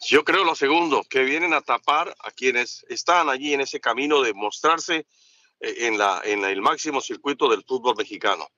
Yo 0.09 0.25
creo 0.25 0.45
lo 0.45 0.55
segundo, 0.55 1.05
que 1.09 1.25
vienen 1.25 1.55
a 1.55 1.61
tapar 1.61 2.15
a 2.21 2.31
quienes 2.31 2.85
están 2.89 3.29
allí 3.29 3.55
en 3.55 3.61
ese 3.61 3.81
camino 3.81 4.23
de 4.23 4.35
mostrarse 4.35 5.07
eh, 5.61 5.75
en, 5.87 5.99
la, 5.99 6.21
en 6.25 6.45
el 6.45 6.61
máximo 6.63 7.01
circuito 7.01 7.49
del 7.49 7.65
fútbol 7.65 7.97
mexicano. 7.97 8.49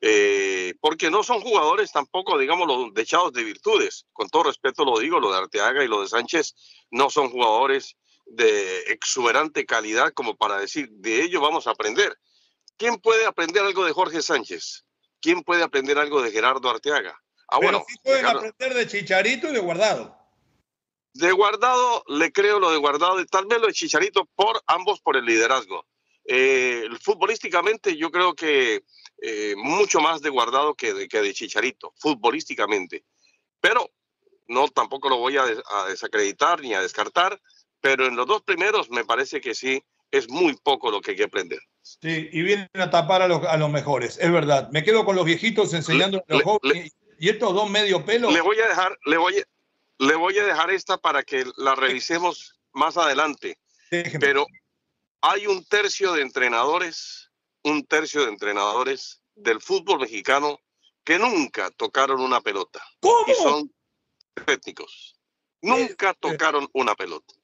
Eh, 0.00 0.74
porque 0.80 1.10
no 1.10 1.24
son 1.24 1.40
jugadores 1.40 1.90
tampoco, 1.90 2.38
digamos, 2.38 2.68
los 2.68 2.94
dechados 2.94 3.32
de 3.32 3.44
virtudes. 3.44 4.06
Con 4.12 4.28
todo 4.28 4.44
respeto 4.44 4.84
lo 4.84 4.98
digo, 4.98 5.18
lo 5.18 5.32
de 5.32 5.38
Arteaga 5.38 5.82
y 5.82 5.88
lo 5.88 6.02
de 6.02 6.08
Sánchez 6.08 6.54
no 6.90 7.10
son 7.10 7.30
jugadores 7.30 7.96
de 8.26 8.80
exuberante 8.92 9.64
calidad 9.64 10.12
como 10.12 10.36
para 10.36 10.58
decir, 10.58 10.88
de 10.90 11.22
ello 11.22 11.40
vamos 11.40 11.66
a 11.66 11.70
aprender. 11.70 12.16
¿Quién 12.76 12.98
puede 12.98 13.26
aprender 13.26 13.62
algo 13.62 13.84
de 13.84 13.92
Jorge 13.92 14.22
Sánchez? 14.22 14.84
¿Quién 15.20 15.42
puede 15.42 15.64
aprender 15.64 15.98
algo 15.98 16.22
de 16.22 16.30
Gerardo 16.30 16.70
Arteaga? 16.70 17.20
Ah, 17.48 17.58
bueno, 17.58 17.84
sí 17.88 17.96
pueden 18.04 18.26
aprender 18.26 18.74
de 18.74 18.86
Chicharito 18.86 19.48
y 19.48 19.52
de 19.52 19.58
Guardado. 19.58 20.17
De 21.14 21.32
guardado, 21.32 22.04
le 22.08 22.30
creo 22.32 22.60
lo 22.60 22.70
de 22.70 22.76
guardado, 22.76 23.20
y 23.20 23.26
tal 23.26 23.46
vez 23.46 23.60
lo 23.60 23.66
de 23.66 23.72
Chicharito, 23.72 24.28
por 24.34 24.62
ambos 24.66 25.00
por 25.00 25.16
el 25.16 25.24
liderazgo. 25.24 25.84
Eh, 26.24 26.84
futbolísticamente, 27.00 27.96
yo 27.96 28.10
creo 28.10 28.34
que 28.34 28.82
eh, 29.20 29.54
mucho 29.56 30.00
más 30.00 30.20
de 30.20 30.28
guardado 30.28 30.74
que 30.74 30.92
de, 30.92 31.08
que 31.08 31.22
de 31.22 31.32
Chicharito, 31.32 31.92
futbolísticamente. 31.96 33.04
Pero 33.60 33.90
no 34.46 34.68
tampoco 34.68 35.08
lo 35.08 35.18
voy 35.18 35.36
a, 35.36 35.44
desacreditar 35.88 36.60
ni 36.60 36.74
a 36.74 36.82
descartar, 36.82 37.40
pero 37.80 38.06
en 38.06 38.16
los 38.16 38.26
dos 38.26 38.42
primeros 38.42 38.90
me 38.90 39.04
parece 39.04 39.40
que 39.40 39.54
sí 39.54 39.82
es 40.10 40.28
muy 40.28 40.56
poco 40.56 40.90
lo 40.90 41.00
que 41.00 41.12
hay 41.12 41.16
que 41.16 41.24
aprender. 41.24 41.60
Sí, 41.82 42.28
y 42.32 42.42
vienen 42.42 42.68
a 42.74 42.90
tapar 42.90 43.22
a 43.22 43.28
los, 43.28 43.44
a 43.44 43.56
los 43.56 43.70
mejores, 43.70 44.18
es 44.18 44.32
verdad. 44.32 44.68
Me 44.70 44.84
quedo 44.84 45.04
con 45.04 45.16
los 45.16 45.24
viejitos 45.24 45.72
enseñando 45.74 46.22
a 46.28 46.34
los 46.34 46.42
jóvenes. 46.42 46.92
y 47.18 47.28
estos 47.28 47.54
dos 47.54 47.70
medio 47.70 48.04
pelos. 48.04 48.32
Le 48.32 48.40
voy 48.40 48.58
a 48.58 48.68
dejar, 48.68 48.98
le 49.04 49.16
voy 49.16 49.38
a, 49.38 49.42
le 49.98 50.14
voy 50.14 50.38
a 50.38 50.44
dejar 50.44 50.70
esta 50.70 50.96
para 50.96 51.22
que 51.22 51.44
la 51.56 51.74
revisemos 51.74 52.58
más 52.72 52.96
adelante. 52.96 53.58
Pero 54.20 54.46
hay 55.20 55.46
un 55.46 55.64
tercio 55.64 56.12
de 56.12 56.22
entrenadores, 56.22 57.30
un 57.62 57.84
tercio 57.86 58.22
de 58.22 58.28
entrenadores 58.28 59.20
del 59.34 59.60
fútbol 59.60 60.00
mexicano 60.00 60.60
que 61.04 61.18
nunca 61.18 61.70
tocaron 61.70 62.20
una 62.20 62.40
pelota. 62.40 62.82
¿Cómo? 63.00 63.24
Y 63.26 63.34
son 63.34 63.72
técnicos. 64.46 65.16
Nunca 65.62 66.10
eh, 66.10 66.12
eh. 66.12 66.16
tocaron 66.20 66.68
una 66.72 66.94
pelota. 66.94 67.34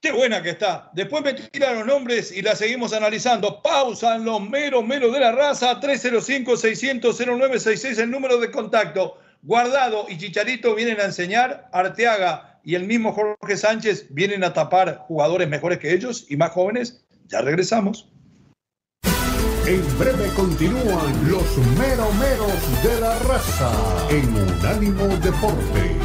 Qué 0.00 0.12
buena 0.12 0.42
que 0.42 0.50
está. 0.50 0.90
Después 0.94 1.22
me 1.22 1.34
tiran 1.34 1.78
los 1.78 1.86
nombres 1.86 2.32
y 2.32 2.40
la 2.40 2.56
seguimos 2.56 2.94
analizando. 2.94 3.60
Pausan 3.60 4.24
los 4.24 4.40
meros, 4.40 4.82
meros 4.82 5.12
de 5.12 5.20
la 5.20 5.32
raza. 5.32 5.78
305-600-0966, 5.78 7.98
el 7.98 8.10
número 8.10 8.38
de 8.38 8.50
contacto. 8.50 9.18
Guardado 9.42 10.06
y 10.08 10.16
Chicharito 10.18 10.74
vienen 10.74 11.00
a 11.00 11.04
enseñar. 11.04 11.70
Arteaga 11.72 12.60
y 12.62 12.74
el 12.74 12.86
mismo 12.86 13.12
Jorge 13.12 13.56
Sánchez 13.56 14.08
vienen 14.10 14.44
a 14.44 14.52
tapar 14.52 14.98
jugadores 15.06 15.48
mejores 15.48 15.78
que 15.78 15.94
ellos 15.94 16.26
y 16.28 16.36
más 16.36 16.50
jóvenes. 16.50 17.06
Ya 17.26 17.40
regresamos. 17.40 18.10
En 19.66 19.82
breve 19.98 20.28
continúan 20.34 21.30
los 21.30 21.56
meromeros 21.78 22.82
de 22.82 23.00
la 23.00 23.18
raza 23.20 23.72
en 24.10 24.34
Unánimo 24.34 25.06
Deportes. 25.18 25.96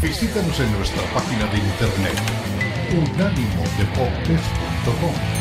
Visítanos 0.00 0.60
en 0.60 0.72
nuestra 0.72 1.02
página 1.12 1.44
de 1.52 1.58
internet 1.58 2.16
unánimodeportes.com. 2.90 5.37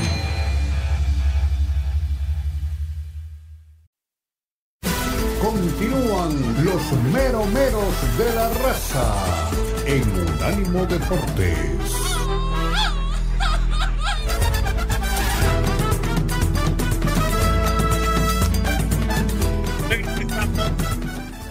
Continúan 5.77 6.65
los 6.65 6.91
meromeros 7.13 8.17
de 8.17 8.33
la 8.33 8.49
raza 8.49 9.51
en 9.85 10.01
Unánimo 10.09 10.87
Deportes. 10.87 11.67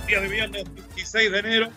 Día 0.09 0.21
de 0.21 0.28
viernes 0.28 0.64
26 0.75 1.30
de 1.30 1.38
enero. 1.38 1.68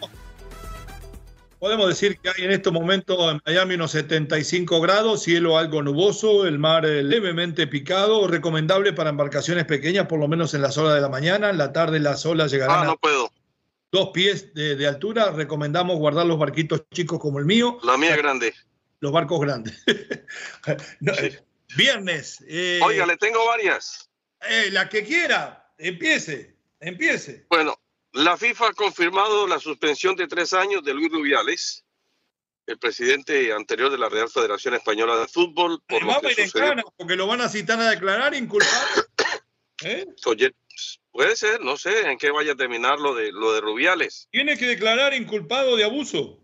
Podemos 1.59 1.89
decir 1.89 2.17
que 2.19 2.29
hay 2.29 2.45
en 2.45 2.51
este 2.51 2.71
momento 2.71 3.29
en 3.31 3.41
Miami 3.45 3.75
unos 3.75 3.91
75 3.91 4.79
grados, 4.79 5.23
cielo 5.23 5.57
algo 5.57 5.81
nuboso, 5.81 6.45
el 6.47 6.57
mar 6.57 6.85
eh, 6.85 7.03
levemente 7.03 7.67
picado, 7.67 8.27
recomendable 8.27 8.93
para 8.93 9.09
embarcaciones 9.09 9.65
pequeñas, 9.65 10.07
por 10.07 10.19
lo 10.19 10.27
menos 10.29 10.53
en 10.53 10.61
las 10.61 10.77
horas 10.77 10.95
de 10.95 11.01
la 11.01 11.09
mañana. 11.09 11.49
En 11.49 11.57
la 11.57 11.73
tarde 11.73 11.99
las 11.99 12.25
olas 12.25 12.51
llegarán 12.51 12.83
Ah, 12.83 12.85
no 12.85 12.97
puedo. 12.97 13.25
a 13.25 13.31
dos 13.91 14.11
pies 14.13 14.53
de, 14.53 14.77
de 14.77 14.87
altura. 14.87 15.31
Recomendamos 15.31 15.97
guardar 15.97 16.25
los 16.25 16.39
barquitos 16.39 16.83
chicos 16.91 17.19
como 17.19 17.39
el 17.39 17.45
mío, 17.45 17.77
La 17.83 17.97
mía 17.97 18.15
grande. 18.15 18.53
los 19.01 19.11
barcos 19.11 19.41
grandes. 19.41 19.83
No, 21.01 21.11
eh, 21.13 21.39
viernes. 21.75 22.41
eh, 22.47 22.79
Oiga, 22.83 23.05
le 23.05 23.17
tengo 23.17 23.45
varias. 23.47 24.09
eh, 24.49 24.69
la 24.71 24.87
que 24.87 25.03
quiera, 25.03 25.73
empiece, 25.77 26.55
empiece. 26.79 27.45
Bueno, 27.49 27.77
la 28.13 28.37
FIFA 28.37 28.69
ha 28.69 28.73
confirmado 28.73 29.47
la 29.47 29.59
suspensión 29.59 30.15
de 30.15 30.27
tres 30.27 30.53
años 30.53 30.83
de 30.83 30.93
Luis 30.93 31.11
Rubiales, 31.11 31.85
el 32.65 32.77
presidente 32.77 33.51
anterior 33.53 33.91
de 33.91 33.97
la 33.97 34.09
Real 34.09 34.29
Federación 34.29 34.73
Española 34.75 35.17
de 35.17 35.27
Fútbol, 35.27 35.81
por 35.87 36.03
lo 36.03 36.21
que 36.21 36.45
sucedió. 36.45 36.83
porque 36.97 37.15
lo 37.15 37.27
van 37.27 37.41
a 37.41 37.49
citar 37.49 37.79
a 37.79 37.89
declarar 37.89 38.33
inculpable. 38.35 39.03
¿Eh? 39.83 40.05
Oye, 40.25 40.53
puede 41.11 41.35
ser, 41.35 41.61
no 41.61 41.77
sé 41.77 42.09
en 42.09 42.17
qué 42.17 42.31
vaya 42.31 42.53
a 42.53 42.55
terminar 42.55 42.99
lo 42.99 43.15
de 43.15 43.31
lo 43.31 43.53
de 43.53 43.61
Rubiales. 43.61 44.27
Tiene 44.31 44.57
que 44.57 44.67
declarar 44.67 45.13
inculpado 45.13 45.75
de 45.75 45.83
abuso. 45.83 46.39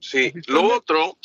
Sí, 0.00 0.32
lo 0.46 0.74
otro, 0.74 1.18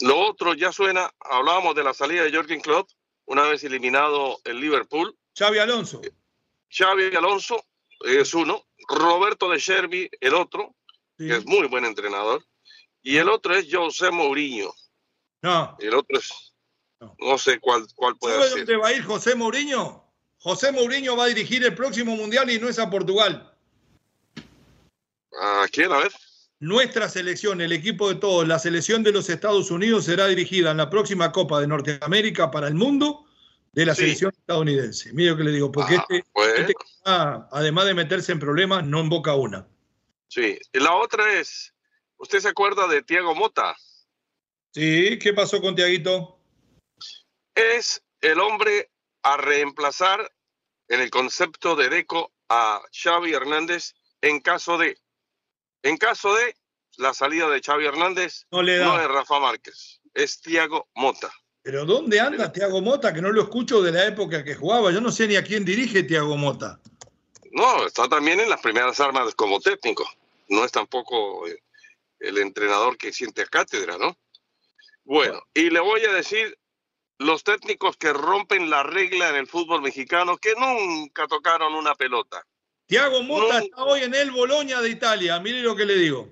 lo 0.00 0.18
otro 0.20 0.54
ya 0.54 0.72
suena, 0.72 1.12
hablábamos 1.20 1.74
de 1.74 1.84
la 1.84 1.94
salida 1.94 2.22
de 2.22 2.30
Jürgen 2.30 2.60
Klopp, 2.60 2.88
una 3.26 3.42
vez 3.42 3.62
eliminado 3.64 4.40
el 4.44 4.60
Liverpool. 4.60 5.16
Xavi 5.36 5.58
Alonso. 5.58 6.00
Xavi 6.70 7.14
Alonso 7.14 7.64
es 8.00 8.34
uno, 8.34 8.65
Roberto 8.88 9.50
de 9.50 9.58
Sherby 9.58 10.08
el 10.20 10.34
otro, 10.34 10.74
Sí. 11.18 11.26
que 11.28 11.36
es 11.36 11.46
muy 11.46 11.66
buen 11.66 11.84
entrenador, 11.84 12.44
y 13.02 13.16
el 13.16 13.28
otro 13.28 13.54
es 13.54 13.66
José 13.72 14.10
Mourinho. 14.10 14.72
No. 15.42 15.76
El 15.80 15.94
otro 15.94 16.18
es, 16.18 16.52
No. 17.00 17.14
no 17.18 17.38
sé 17.38 17.58
cuál, 17.58 17.86
cuál 17.94 18.16
puede 18.16 18.34
¿Sabe 18.36 18.48
ser. 18.48 18.58
dónde 18.58 18.76
va 18.76 18.88
a 18.88 18.92
ir 18.92 19.02
José 19.02 19.34
Mourinho? 19.34 20.04
José 20.38 20.72
Mourinho 20.72 21.16
va 21.16 21.24
a 21.24 21.28
dirigir 21.28 21.64
el 21.64 21.74
próximo 21.74 22.14
mundial 22.16 22.50
y 22.50 22.58
no 22.58 22.68
es 22.68 22.78
a 22.78 22.88
Portugal. 22.90 23.52
¿A 25.40 25.66
quién? 25.70 25.92
A 25.92 25.98
ver. 25.98 26.12
Nuestra 26.58 27.08
selección, 27.08 27.60
el 27.60 27.72
equipo 27.72 28.08
de 28.08 28.14
todos, 28.14 28.48
la 28.48 28.58
selección 28.58 29.02
de 29.02 29.12
los 29.12 29.28
Estados 29.28 29.70
Unidos 29.70 30.06
será 30.06 30.26
dirigida 30.26 30.70
en 30.70 30.78
la 30.78 30.88
próxima 30.88 31.30
Copa 31.32 31.60
de 31.60 31.66
Norteamérica 31.66 32.50
para 32.50 32.68
el 32.68 32.74
mundo 32.74 33.25
de 33.76 33.86
la 33.86 33.94
Sí. 33.94 34.02
selección 34.02 34.32
estadounidense. 34.36 35.12
Mira 35.12 35.32
lo 35.32 35.36
que 35.36 35.44
le 35.44 35.52
digo, 35.52 35.70
porque 35.70 35.96
Ah, 35.96 36.06
este, 36.08 36.24
bueno, 36.34 36.54
este, 36.54 36.74
además 37.04 37.84
de 37.84 37.94
meterse 37.94 38.32
en 38.32 38.40
problemas, 38.40 38.84
no 38.84 39.00
invoca 39.00 39.34
una. 39.36 39.68
sí. 40.28 40.58
Y 40.72 40.80
la 40.80 40.94
otra 40.96 41.34
es, 41.34 41.72
¿usted 42.16 42.40
se 42.40 42.48
acuerda 42.48 42.88
de 42.88 43.02
Tiago 43.02 43.34
Mota? 43.34 43.76
Sí, 44.72 45.18
¿qué 45.18 45.32
pasó 45.32 45.60
con 45.60 45.74
Tiaguito? 45.76 46.38
Es 47.54 48.02
el 48.20 48.40
hombre 48.40 48.90
a 49.22 49.36
reemplazar 49.36 50.32
en 50.88 51.00
el 51.00 51.10
concepto 51.10 51.76
de 51.76 51.88
Deco 51.88 52.32
a 52.48 52.80
Xavi 52.92 53.32
Hernández 53.34 53.94
en 54.22 54.40
caso 54.40 54.78
de, 54.78 54.98
en 55.82 55.96
caso 55.98 56.34
de 56.34 56.56
la 56.96 57.12
salida 57.14 57.48
de 57.50 57.60
Xavi 57.60 57.84
Hernández, 57.86 58.46
No 58.50 58.62
le 58.62 58.78
da. 58.78 58.86
no 58.86 59.00
es 59.00 59.08
Rafa 59.08 59.38
Márquez, 59.38 60.00
es 60.14 60.40
Tiago 60.40 60.88
Mota. 60.94 61.30
Pero 61.66 61.84
¿dónde 61.84 62.20
anda 62.20 62.52
Tiago 62.52 62.80
Mota? 62.80 63.12
Que 63.12 63.20
no 63.20 63.32
lo 63.32 63.42
escucho 63.42 63.82
de 63.82 63.90
la 63.90 64.06
época 64.06 64.44
que 64.44 64.54
jugaba. 64.54 64.92
Yo 64.92 65.00
no 65.00 65.10
sé 65.10 65.26
ni 65.26 65.34
a 65.34 65.42
quién 65.42 65.64
dirige 65.64 66.04
Tiago 66.04 66.36
Mota. 66.36 66.78
No, 67.50 67.84
está 67.84 68.08
también 68.08 68.38
en 68.38 68.48
las 68.48 68.60
primeras 68.60 69.00
armas 69.00 69.34
como 69.34 69.58
técnico. 69.58 70.08
No 70.48 70.64
es 70.64 70.70
tampoco 70.70 71.44
eh, 71.48 71.58
el 72.20 72.38
entrenador 72.38 72.96
que 72.96 73.12
siente 73.12 73.42
a 73.42 73.46
cátedra, 73.46 73.98
¿no? 73.98 74.16
Bueno, 75.02 75.42
y 75.54 75.70
le 75.70 75.80
voy 75.80 76.02
a 76.04 76.12
decir 76.12 76.56
los 77.18 77.42
técnicos 77.42 77.96
que 77.96 78.12
rompen 78.12 78.70
la 78.70 78.84
regla 78.84 79.30
en 79.30 79.34
el 79.34 79.48
fútbol 79.48 79.82
mexicano 79.82 80.36
que 80.36 80.54
nunca 80.54 81.26
tocaron 81.26 81.74
una 81.74 81.96
pelota. 81.96 82.46
Tiago 82.86 83.24
Mota 83.24 83.58
está 83.58 83.82
hoy 83.82 84.04
en 84.04 84.14
el 84.14 84.30
Boloña 84.30 84.80
de 84.80 84.90
Italia. 84.90 85.40
Mire 85.40 85.62
lo 85.62 85.74
que 85.74 85.84
le 85.84 85.96
digo. 85.96 86.28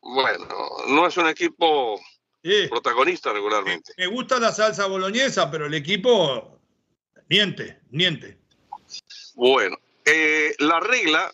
Bueno, 0.00 0.48
no 0.88 1.06
es 1.06 1.16
un 1.16 1.28
equipo 1.28 2.00
Protagonista 2.68 3.32
regularmente. 3.32 3.94
me 3.96 4.06
gusta 4.06 4.38
la 4.38 4.52
salsa 4.52 4.86
boloñesa, 4.86 5.50
pero 5.50 5.66
el 5.66 5.74
equipo 5.74 6.60
niente, 7.30 7.80
niente. 7.90 8.38
Bueno, 9.34 9.78
eh, 10.04 10.54
la 10.58 10.78
regla, 10.80 11.32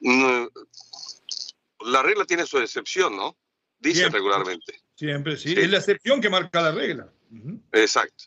mm, 0.00 0.44
la 1.86 2.02
regla 2.02 2.26
tiene 2.26 2.46
su 2.46 2.58
excepción, 2.58 3.16
¿no? 3.16 3.36
Dice 3.78 4.00
Siempre. 4.00 4.18
regularmente. 4.18 4.82
Siempre, 4.94 5.36
sí. 5.38 5.54
Sí. 5.54 5.60
Es 5.60 5.70
la 5.70 5.78
excepción 5.78 6.20
que 6.20 6.28
marca 6.28 6.60
la 6.60 6.72
regla. 6.72 7.10
Exacto. 7.72 8.24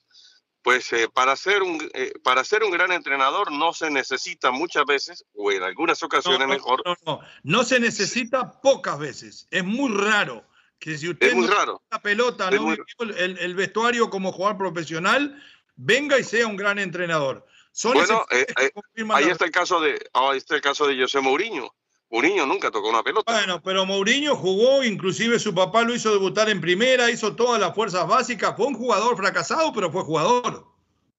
Pues 0.64 0.92
eh, 0.94 1.08
para, 1.14 1.36
ser 1.36 1.62
un, 1.62 1.78
eh, 1.94 2.12
para 2.24 2.44
ser 2.44 2.64
un 2.64 2.72
gran 2.72 2.92
entrenador 2.92 3.52
no 3.52 3.72
se 3.72 3.92
necesita 3.92 4.50
muchas 4.50 4.84
veces, 4.86 5.24
o 5.36 5.52
en 5.52 5.62
algunas 5.62 6.02
ocasiones 6.02 6.40
No, 6.40 6.48
no, 6.48 6.54
mejor, 6.54 6.82
no, 6.84 6.98
no. 7.06 7.20
No 7.44 7.64
se 7.64 7.80
necesita 7.80 8.60
pocas 8.62 8.98
veces. 8.98 9.48
Es 9.52 9.64
muy 9.64 9.94
raro 9.94 10.44
que 10.80 10.98
si 10.98 11.10
usted 11.10 11.28
es 11.28 11.36
muy 11.36 11.48
no 11.48 11.54
raro. 11.54 11.82
la 11.92 12.02
pelota, 12.02 12.50
Es 12.50 12.56
no 12.56 12.62
muy- 12.64 12.78
vivió 13.00 13.16
el, 13.18 13.38
el 13.38 13.56
vestuario 13.56 14.10
como 14.10 14.32
jugador 14.32 14.58
profesional, 14.58 15.42
venga 15.76 16.20
y 16.20 16.24
sea 16.24 16.48
un 16.48 16.56
gran 16.58 16.80
entrenador. 16.80 17.46
Son 17.72 17.94
Bueno, 17.94 18.26
eh, 18.32 18.46
eh, 18.62 18.72
Ahí 19.10 19.26
la 19.26 19.32
está 19.34 19.46
el 19.46 19.52
caso 19.52 19.80
de, 19.82 20.00
ahí 20.14 20.38
está 20.38 20.56
el 20.56 20.62
caso 20.62 20.88
de 20.88 21.00
José 21.02 21.20
Mourinho. 21.20 21.74
Mourinho 22.10 22.46
nunca 22.46 22.72
tocó 22.72 22.90
una 22.90 23.04
pelota. 23.04 23.32
Bueno, 23.34 23.62
pero 23.62 23.86
Mourinho 23.86 24.36
jugó, 24.36 24.84
inclusive 24.84 25.40
su 25.40 25.54
papá 25.54 25.82
lo 25.84 25.94
hizo 25.94 26.12
debutar 26.12 26.50
en 26.50 26.62
primera, 26.62 27.10
hizo 27.12 27.36
todas 27.36 27.60
las 27.60 27.74
fuerzas 27.76 28.08
básicas, 28.08 28.56
fue 28.56 28.68
un 28.68 28.76
jugador 28.76 29.18
fracasado, 29.18 29.74
pero 29.74 29.92
fue 29.92 30.04
jugador. 30.04 30.66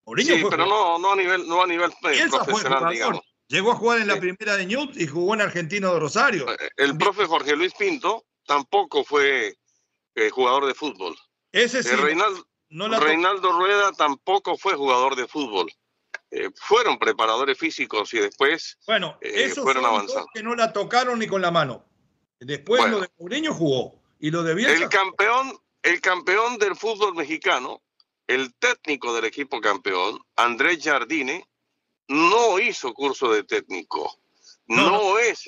Mourinho 0.07 0.37
sí, 0.37 0.41
fue 0.41 0.51
pero 0.51 0.65
jugador. 0.65 1.01
no, 1.01 1.09
no 1.09 1.13
a 1.13 1.17
nivel, 1.17 1.47
no 1.49 1.63
a 1.63 1.67
nivel 1.67 1.91
eh, 1.91 2.27
profesional, 2.31 2.91
digamos. 2.91 3.21
Llegó 3.49 3.73
a 3.73 3.75
jugar 3.77 4.01
en 4.01 4.09
la 4.09 4.19
primera 4.19 4.57
de 4.57 4.67
Newt 4.67 4.97
y 4.97 5.07
jugó 5.07 5.35
en 5.35 5.41
Argentino 5.43 5.93
de 5.93 6.01
Rosario. 6.01 6.47
El 6.77 6.97
profe 6.97 7.27
Jorge 7.27 7.55
Luis 7.55 7.75
Pinto 7.79 8.25
tampoco 8.47 9.05
fue 9.05 9.59
eh, 10.15 10.31
jugador 10.31 10.67
de 10.67 10.75
fútbol. 10.75 11.17
Ese 11.53 11.83
sí, 11.83 11.91
Eh, 11.91 11.97
Reinaldo, 11.97 12.47
no 12.71 12.89
la 12.89 12.99
Reinaldo 13.01 13.53
Rueda 13.53 13.93
tampoco 13.93 14.57
fue 14.57 14.75
jugador 14.75 15.17
de 15.17 15.29
fútbol. 15.29 15.71
Eh, 16.31 16.51
fueron 16.57 16.99
preparadores 16.99 17.57
físicos 17.59 18.13
y 18.15 18.19
después 18.19 18.79
Bueno, 18.87 19.19
eh, 19.21 19.45
esos 19.45 19.63
fueron 19.65 19.85
avanzando. 19.85 20.27
que 20.35 20.43
no 20.43 20.55
la 20.57 20.73
tocaron 20.73 21.19
ni 21.19 21.27
con 21.27 21.41
la 21.43 21.51
mano. 21.51 21.85
Después 22.41 22.81
Bueno. 22.83 22.97
lo 22.97 23.03
de 23.03 23.09
Mourinho 23.19 23.55
jugó 23.55 24.03
y 24.19 24.31
lo 24.31 24.43
de 24.43 24.55
Bielsa. 24.55 24.83
el 24.83 24.89
campeón, 24.89 25.59
el 25.83 26.01
campeón 26.01 26.59
del 26.59 26.75
fútbol 26.77 27.15
mexicano, 27.15 27.83
el 28.27 28.55
técnico 28.57 29.15
del 29.15 29.25
equipo 29.27 29.61
campeón, 29.61 30.19
Andrés 30.35 30.81
Jardine, 30.83 31.49
no 32.09 32.59
hizo 32.59 32.93
curso 32.93 33.33
de 33.33 33.45
técnico. 33.45 34.19
No, 34.67 34.91
No, 34.91 35.19
es, 35.19 35.45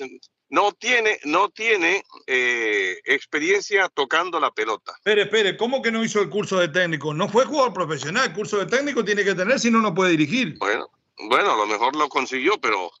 no 0.49 0.71
tiene, 0.73 1.19
no 1.25 1.49
tiene 1.49 2.03
eh, 2.27 2.99
experiencia 3.05 3.89
tocando 3.89 4.39
la 4.39 4.51
pelota. 4.51 4.93
Espere, 4.97 5.23
espere, 5.23 5.57
¿cómo 5.57 5.81
que 5.81 5.91
no 5.91 6.03
hizo 6.03 6.21
el 6.21 6.29
curso 6.29 6.59
de 6.59 6.69
técnico? 6.69 7.13
No 7.13 7.29
fue 7.29 7.45
jugador 7.45 7.73
profesional, 7.73 8.29
el 8.29 8.33
curso 8.33 8.57
de 8.57 8.65
técnico 8.65 9.05
tiene 9.05 9.23
que 9.23 9.35
tener, 9.35 9.59
si 9.59 9.69
no, 9.69 9.79
no 9.79 9.93
puede 9.93 10.11
dirigir. 10.11 10.57
Bueno, 10.57 10.89
bueno, 11.29 11.53
a 11.53 11.57
lo 11.57 11.67
mejor 11.67 11.95
lo 11.95 12.09
consiguió, 12.09 12.59
pero 12.59 12.91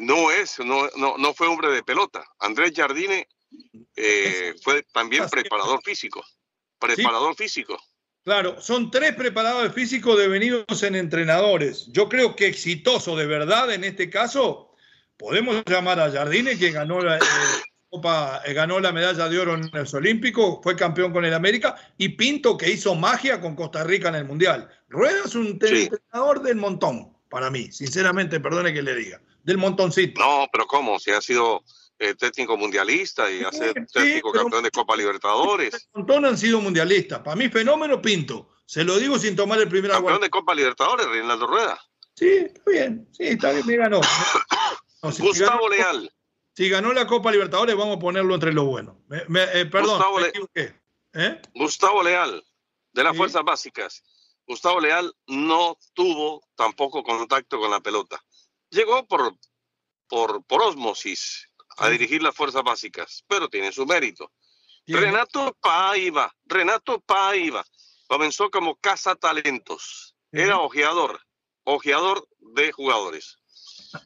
no 0.00 0.30
es, 0.30 0.58
no, 0.60 0.88
no, 0.96 1.16
no 1.18 1.34
fue 1.34 1.46
hombre 1.46 1.70
de 1.70 1.82
pelota. 1.82 2.24
Andrés 2.38 2.72
Jardine 2.74 3.28
eh, 3.96 4.54
fue 4.62 4.82
también 4.92 5.28
preparador 5.28 5.82
físico. 5.82 6.24
Preparador 6.78 7.34
físico. 7.36 7.78
Claro, 8.24 8.60
son 8.60 8.90
tres 8.90 9.14
preparadores 9.14 9.74
físicos 9.74 10.18
devenidos 10.18 10.82
en 10.82 10.96
entrenadores. 10.96 11.86
Yo 11.88 12.08
creo 12.08 12.34
que 12.34 12.46
exitoso 12.46 13.16
de 13.16 13.26
verdad 13.26 13.72
en 13.72 13.84
este 13.84 14.08
caso 14.08 14.73
podemos 15.16 15.62
llamar 15.66 16.00
a 16.00 16.10
Jardine, 16.10 16.58
que 16.58 16.70
ganó 16.70 17.00
la, 17.00 17.16
eh, 17.16 17.20
Copa, 17.90 18.42
eh, 18.44 18.52
ganó 18.52 18.80
la 18.80 18.92
medalla 18.92 19.28
de 19.28 19.38
oro 19.38 19.54
en 19.54 19.70
los 19.72 19.94
Olímpicos, 19.94 20.58
fue 20.62 20.74
campeón 20.74 21.12
con 21.12 21.24
el 21.24 21.32
América, 21.32 21.76
y 21.96 22.10
Pinto, 22.10 22.56
que 22.56 22.70
hizo 22.70 22.94
magia 22.94 23.40
con 23.40 23.54
Costa 23.54 23.84
Rica 23.84 24.08
en 24.08 24.16
el 24.16 24.24
Mundial. 24.24 24.68
Rueda 24.88 25.22
es 25.24 25.34
un 25.34 25.46
entrenador 25.46 26.42
del 26.42 26.56
montón, 26.56 27.16
para 27.28 27.50
mí, 27.50 27.70
sinceramente, 27.70 28.40
perdone 28.40 28.72
que 28.72 28.82
le 28.82 28.96
diga, 28.96 29.20
del 29.44 29.58
montoncito. 29.58 30.20
No, 30.20 30.48
pero 30.50 30.66
¿cómo? 30.66 30.98
Si 30.98 31.12
ha 31.12 31.20
sido 31.20 31.62
eh, 32.00 32.14
técnico 32.14 32.56
mundialista 32.56 33.30
y 33.30 33.44
hace 33.44 33.72
técnico 33.92 34.32
campeón 34.32 34.64
de 34.64 34.70
Copa 34.70 34.96
Libertadores. 34.96 35.88
Un 35.92 36.00
montón 36.00 36.24
han 36.24 36.36
sido 36.36 36.60
mundialistas. 36.60 37.20
Para 37.20 37.36
mí, 37.36 37.48
fenómeno 37.48 38.02
Pinto. 38.02 38.50
Se 38.66 38.82
lo 38.82 38.98
digo 38.98 39.18
sin 39.18 39.36
tomar 39.36 39.60
el 39.60 39.68
primer 39.68 39.90
Campeón 39.90 40.20
de 40.20 40.30
Copa 40.30 40.54
Libertadores, 40.54 41.06
Reinaldo 41.06 41.46
Rueda. 41.46 41.78
Sí, 42.14 42.28
está 42.28 42.62
bien. 42.70 43.08
Sí, 43.12 43.24
está 43.24 43.52
bien, 43.52 43.66
me 43.66 43.76
ganó. 43.76 44.00
Gustavo 45.18 45.68
Leal. 45.68 46.12
Si 46.56 46.68
ganó 46.68 46.92
la 46.92 47.06
Copa 47.06 47.32
Libertadores, 47.32 47.76
vamos 47.76 47.96
a 47.96 48.00
ponerlo 48.00 48.34
entre 48.34 48.52
los 48.52 48.64
buenos. 48.64 48.96
Eh, 49.10 49.66
perdón, 49.66 49.98
Gustavo, 49.98 50.20
¿Eh? 51.14 51.42
Gustavo 51.54 52.02
Leal, 52.02 52.44
de 52.92 53.04
las 53.04 53.16
Fuerzas 53.16 53.42
Básicas. 53.44 54.02
Gustavo 54.46 54.80
Leal 54.80 55.14
no 55.26 55.78
tuvo 55.94 56.42
tampoco 56.54 57.02
contacto 57.02 57.58
con 57.58 57.70
la 57.70 57.80
pelota. 57.80 58.22
Llegó 58.70 59.06
por, 59.06 59.36
por, 60.08 60.44
por 60.44 60.62
osmosis 60.62 61.48
a 61.76 61.88
dirigir 61.88 62.22
las 62.22 62.34
fuerzas 62.34 62.62
básicas, 62.62 63.24
pero 63.26 63.48
tiene 63.48 63.72
su 63.72 63.86
mérito. 63.86 64.32
Renato 64.86 65.56
Paiva, 65.60 66.34
Renato 66.44 67.00
Paiva, 67.00 67.64
comenzó 68.06 68.50
como 68.50 68.78
talentos, 69.20 70.14
era 70.30 70.58
ojeador, 70.58 71.20
ojeador 71.64 72.28
de 72.38 72.70
jugadores. 72.72 73.38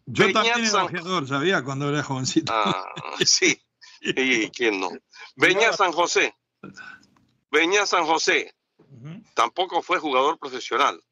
Yo 0.07 0.33
también 0.33 0.65
era 0.65 0.85
ojeador, 0.85 1.29
sabía, 1.29 1.63
cuando 1.63 1.89
era 1.89 2.03
jovencito. 2.03 2.53
Ah, 2.53 2.85
sí, 3.25 3.61
y 4.01 4.49
quién 4.51 4.81
no. 4.81 4.91
Beña 5.37 5.73
San 5.73 5.93
José, 5.93 6.35
Beña 7.51 7.87
San 7.87 8.05
José, 8.05 8.55
tampoco 9.35 9.83
fue 9.83 9.99
jugador 9.99 10.39
profesional 10.39 11.03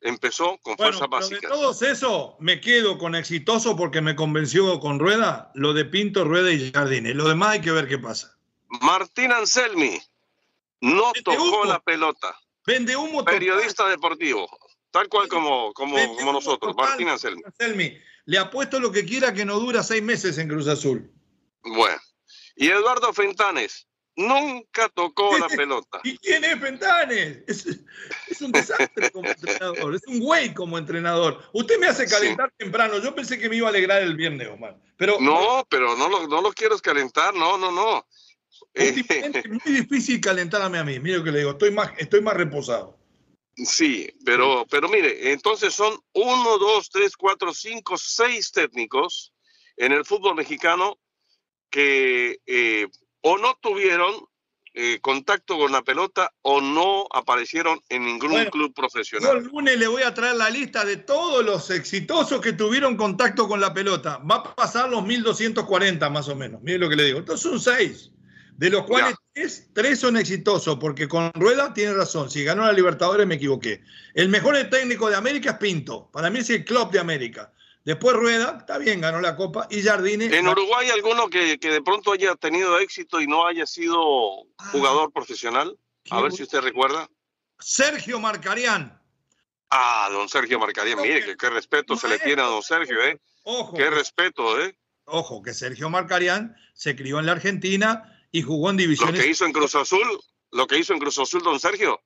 empezó 0.00 0.58
con 0.62 0.76
fuerza 0.76 1.06
básica. 1.06 1.48
De 1.48 1.48
todos 1.48 1.82
eso, 1.82 2.36
me 2.40 2.60
quedo 2.60 2.98
con 2.98 3.14
exitoso 3.14 3.76
porque 3.76 4.00
me 4.00 4.16
convenció 4.16 4.80
con 4.80 4.98
Rueda, 4.98 5.50
lo 5.54 5.72
de 5.72 5.84
Pinto, 5.84 6.24
Rueda 6.24 6.50
y 6.50 6.70
Jardine. 6.70 7.14
Lo 7.14 7.28
demás 7.28 7.50
hay 7.50 7.60
que 7.60 7.72
ver 7.72 7.88
qué 7.88 7.98
pasa. 7.98 8.36
Martín 8.80 9.32
Anselmi 9.32 9.98
no 10.80 11.12
tocó 11.24 11.64
la 11.64 11.80
pelota. 11.80 12.38
Vende 12.66 12.96
humo. 12.96 13.24
Periodista 13.24 13.88
deportivo, 13.88 14.46
tal 14.90 15.08
cual 15.08 15.28
como, 15.28 15.72
como, 15.72 15.96
como 16.16 16.32
nosotros, 16.32 16.74
Martín 16.76 17.08
Anselmi. 17.08 17.42
Anselmi. 17.44 17.98
Le 18.24 18.38
apuesto 18.38 18.78
lo 18.78 18.92
que 18.92 19.04
quiera 19.04 19.32
que 19.32 19.44
no 19.44 19.58
dura 19.58 19.82
seis 19.82 20.02
meses 20.02 20.38
en 20.38 20.48
Cruz 20.48 20.68
Azul. 20.68 21.10
Bueno. 21.62 21.98
Y 22.56 22.68
Eduardo 22.68 23.12
Fentanes, 23.12 23.88
Nunca 24.18 24.88
tocó 24.88 25.38
la 25.38 25.46
pelota. 25.56 26.00
¿Y 26.02 26.18
quién 26.18 26.42
es 26.42 26.58
Fentanes? 26.58 27.38
Es, 27.46 28.42
un 28.42 28.50
desastre 28.50 29.12
como 29.12 29.28
entrenador, 29.30 29.94
es 29.94 30.02
un 30.08 30.18
güey 30.18 30.52
como 30.52 30.76
entrenador. 30.76 31.40
Usted 31.52 31.78
me 31.78 31.86
hace 31.86 32.04
calentar 32.06 32.52
temprano. 32.56 32.98
Yo 32.98 33.14
pensé 33.14 33.38
que 33.38 33.48
me 33.48 33.54
iba 33.54 33.68
a 33.68 33.70
alegrar 33.70 34.02
el 34.02 34.16
viernes, 34.16 34.48
Omar. 34.48 34.76
Pero, 34.96 35.18
no, 35.20 35.64
pero 35.70 35.96
no 35.96 36.08
lo, 36.08 36.26
no 36.26 36.42
lo 36.42 36.52
quiero 36.52 36.76
calentar, 36.78 37.32
no, 37.32 37.56
no, 37.58 37.70
no. 37.70 38.04
Es 38.74 38.96
muy 39.48 39.72
difícil 39.72 40.20
calentarme 40.20 40.78
a 40.78 40.84
mí. 40.84 40.98
Mire 40.98 41.18
lo 41.18 41.24
que 41.24 41.30
le 41.30 41.38
digo, 41.38 41.52
estoy 41.52 41.70
más, 41.70 41.92
estoy 41.98 42.20
más 42.20 42.34
reposado. 42.34 42.97
Sí, 43.64 44.08
pero, 44.24 44.66
pero 44.70 44.88
mire, 44.88 45.32
entonces 45.32 45.74
son 45.74 45.98
uno, 46.12 46.58
dos, 46.58 46.90
tres, 46.90 47.16
cuatro, 47.16 47.52
cinco, 47.52 47.98
seis 47.98 48.52
técnicos 48.52 49.32
en 49.76 49.92
el 49.92 50.04
fútbol 50.04 50.36
mexicano 50.36 50.98
que 51.70 52.40
eh, 52.46 52.86
o 53.20 53.36
no 53.38 53.58
tuvieron 53.60 54.14
eh, 54.74 55.00
contacto 55.00 55.58
con 55.58 55.72
la 55.72 55.82
pelota 55.82 56.32
o 56.42 56.60
no 56.60 57.06
aparecieron 57.12 57.80
en 57.88 58.04
ningún 58.04 58.44
club 58.44 58.72
profesional. 58.72 59.28
Yo 59.28 59.38
el 59.38 59.44
lunes 59.46 59.76
le 59.76 59.88
voy 59.88 60.02
a 60.02 60.14
traer 60.14 60.36
la 60.36 60.50
lista 60.50 60.84
de 60.84 60.98
todos 60.98 61.44
los 61.44 61.70
exitosos 61.70 62.40
que 62.40 62.52
tuvieron 62.52 62.96
contacto 62.96 63.48
con 63.48 63.60
la 63.60 63.74
pelota. 63.74 64.18
Va 64.18 64.36
a 64.36 64.54
pasar 64.54 64.88
los 64.88 65.04
1240 65.04 66.08
más 66.10 66.28
o 66.28 66.36
menos. 66.36 66.62
Mire 66.62 66.78
lo 66.78 66.88
que 66.88 66.94
le 66.94 67.04
digo. 67.06 67.18
Entonces 67.18 67.50
son 67.50 67.58
seis, 67.58 68.12
de 68.56 68.70
los 68.70 68.84
cuales 68.84 69.16
tres, 69.72 70.00
son 70.00 70.16
exitosos, 70.16 70.78
porque 70.78 71.08
con 71.08 71.32
Rueda 71.34 71.72
tiene 71.72 71.94
razón. 71.94 72.30
Si 72.30 72.44
ganó 72.44 72.64
la 72.64 72.72
Libertadores 72.72 73.26
me 73.26 73.36
equivoqué. 73.36 73.82
El 74.14 74.28
mejor 74.28 74.56
técnico 74.70 75.08
de 75.08 75.16
América 75.16 75.50
es 75.52 75.56
Pinto. 75.58 76.10
Para 76.12 76.30
mí 76.30 76.40
es 76.40 76.50
el 76.50 76.64
club 76.64 76.90
de 76.90 76.98
América. 76.98 77.52
Después 77.84 78.16
Rueda, 78.16 78.58
está 78.60 78.78
bien, 78.78 79.00
ganó 79.00 79.20
la 79.20 79.36
Copa. 79.36 79.66
Y 79.70 79.82
Jardine. 79.82 80.26
¿En 80.26 80.46
Uruguay 80.46 80.90
alguno 80.90 81.28
que, 81.28 81.56
de 81.56 81.82
pronto 81.82 82.12
haya 82.12 82.34
tenido 82.36 82.78
éxito 82.78 83.20
y 83.20 83.26
no 83.26 83.46
haya 83.46 83.66
sido 83.66 84.42
ah. 84.58 84.68
jugador 84.72 85.12
profesional? 85.12 85.78
A 86.10 86.20
ver 86.20 86.32
si 86.32 86.42
usted 86.42 86.60
recuerda. 86.60 87.08
Sergio 87.58 88.20
Marcarián. 88.20 89.00
Ah, 89.70 90.08
don 90.10 90.28
Sergio 90.28 90.58
Marcarián, 90.58 91.00
mire, 91.00 91.36
qué 91.36 91.50
respeto 91.50 91.96
se 91.96 92.08
le 92.08 92.18
tiene 92.18 92.40
a 92.40 92.46
don 92.46 92.62
Sergio, 92.62 93.02
¿eh? 93.02 93.20
Ojo. 93.42 93.76
Qué 93.76 93.90
respeto, 93.90 94.60
¿eh? 94.60 94.78
Ojo, 95.04 95.42
que 95.42 95.54
Sergio 95.54 95.90
Marcarián 95.90 96.56
se 96.74 96.94
crió 96.96 97.18
en 97.18 97.26
la 97.26 97.32
Argentina 97.32 98.17
y 98.30 98.42
jugó 98.42 98.70
en 98.70 98.76
divisiones. 98.76 99.16
Lo 99.16 99.22
que 99.22 99.30
hizo 99.30 99.46
en 99.46 99.52
Cruz 99.52 99.74
Azul, 99.74 100.20
lo 100.52 100.66
que 100.66 100.78
hizo 100.78 100.92
en 100.92 100.98
Cruz 100.98 101.18
Azul, 101.18 101.42
don 101.42 101.58
Sergio. 101.60 102.00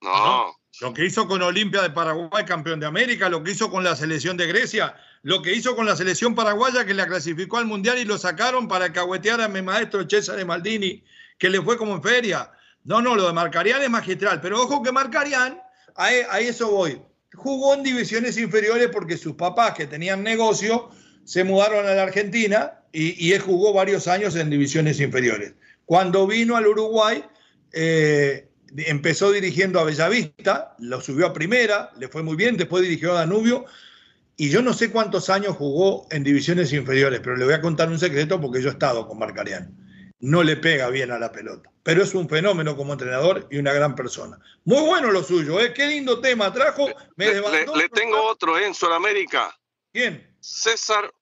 no. 0.00 0.60
Lo 0.80 0.94
que 0.94 1.04
hizo 1.04 1.26
con 1.26 1.42
Olimpia 1.42 1.82
de 1.82 1.90
Paraguay, 1.90 2.44
campeón 2.44 2.80
de 2.80 2.86
América, 2.86 3.28
lo 3.28 3.42
que 3.42 3.50
hizo 3.50 3.70
con 3.70 3.84
la 3.84 3.96
selección 3.96 4.36
de 4.36 4.46
Grecia, 4.46 4.94
lo 5.22 5.42
que 5.42 5.52
hizo 5.52 5.76
con 5.76 5.84
la 5.84 5.96
selección 5.96 6.34
paraguaya 6.34 6.86
que 6.86 6.94
la 6.94 7.06
clasificó 7.06 7.58
al 7.58 7.66
Mundial 7.66 7.98
y 7.98 8.04
lo 8.04 8.16
sacaron 8.16 8.68
para 8.68 8.92
cahuetear 8.92 9.40
a 9.40 9.48
mi 9.48 9.60
maestro 9.62 10.08
César 10.08 10.42
Maldini, 10.46 11.04
que 11.38 11.50
le 11.50 11.60
fue 11.60 11.76
como 11.76 11.96
en 11.96 12.02
feria. 12.02 12.50
No, 12.84 13.02
no, 13.02 13.14
lo 13.14 13.26
de 13.26 13.32
Marcarián 13.32 13.82
es 13.82 13.90
magistral, 13.90 14.40
pero 14.40 14.62
ojo 14.62 14.82
que 14.82 14.92
Marcarián, 14.92 15.60
a, 15.96 16.10
eso 16.40 16.70
voy, 16.70 17.02
jugó 17.34 17.74
en 17.74 17.82
divisiones 17.82 18.38
inferiores 18.38 18.88
porque 18.90 19.18
sus 19.18 19.34
papás 19.34 19.74
que 19.74 19.86
tenían 19.86 20.22
negocio 20.22 20.90
se 21.24 21.44
mudaron 21.44 21.86
a 21.86 21.94
la 21.94 22.02
Argentina 22.02 22.80
y, 22.92 23.32
él 23.32 23.40
jugó 23.40 23.72
varios 23.72 24.08
años 24.08 24.34
en 24.36 24.50
divisiones 24.50 25.00
inferiores. 25.00 25.54
Cuando 25.84 26.26
vino 26.26 26.56
al 26.56 26.66
Uruguay, 26.66 27.24
eh, 27.72 28.48
empezó 28.76 29.30
dirigiendo 29.30 29.80
a 29.80 29.84
Bellavista, 29.84 30.74
lo 30.78 31.00
subió 31.00 31.26
a 31.26 31.32
primera, 31.32 31.90
le 31.98 32.08
fue 32.08 32.22
muy 32.22 32.36
bien, 32.36 32.56
después 32.56 32.82
dirigió 32.82 33.12
a 33.12 33.20
Danubio, 33.20 33.66
y 34.36 34.48
yo 34.48 34.62
no 34.62 34.72
sé 34.72 34.90
cuántos 34.90 35.28
años 35.28 35.56
jugó 35.56 36.06
en 36.10 36.24
divisiones 36.24 36.72
inferiores, 36.72 37.20
pero 37.20 37.36
le 37.36 37.44
voy 37.44 37.54
a 37.54 37.60
contar 37.60 37.88
un 37.88 37.98
secreto 37.98 38.40
porque 38.40 38.62
yo 38.62 38.70
he 38.70 38.72
estado 38.72 39.06
con 39.06 39.18
Marcarián. 39.18 39.76
No 40.18 40.42
le 40.42 40.56
pega 40.56 40.88
bien 40.90 41.10
a 41.10 41.18
la 41.18 41.32
pelota, 41.32 41.70
pero 41.82 42.02
es 42.02 42.14
un 42.14 42.28
fenómeno 42.28 42.76
como 42.76 42.92
entrenador 42.92 43.46
y 43.50 43.58
una 43.58 43.72
gran 43.72 43.94
persona. 43.94 44.38
Muy 44.64 44.80
bueno 44.80 45.10
lo 45.10 45.22
suyo, 45.22 45.60
¿eh? 45.60 45.72
Qué 45.72 45.86
lindo 45.86 46.20
tema 46.20 46.52
trajo. 46.52 46.88
Me 47.16 47.26
le, 47.26 47.40
le, 47.40 47.88
tengo 47.88 48.22
otro 48.22 48.58
¿eh? 48.58 48.66
en 48.66 48.74
Sudamérica. 48.74 49.54
¿Quién? 49.92 50.29
César 50.40 51.12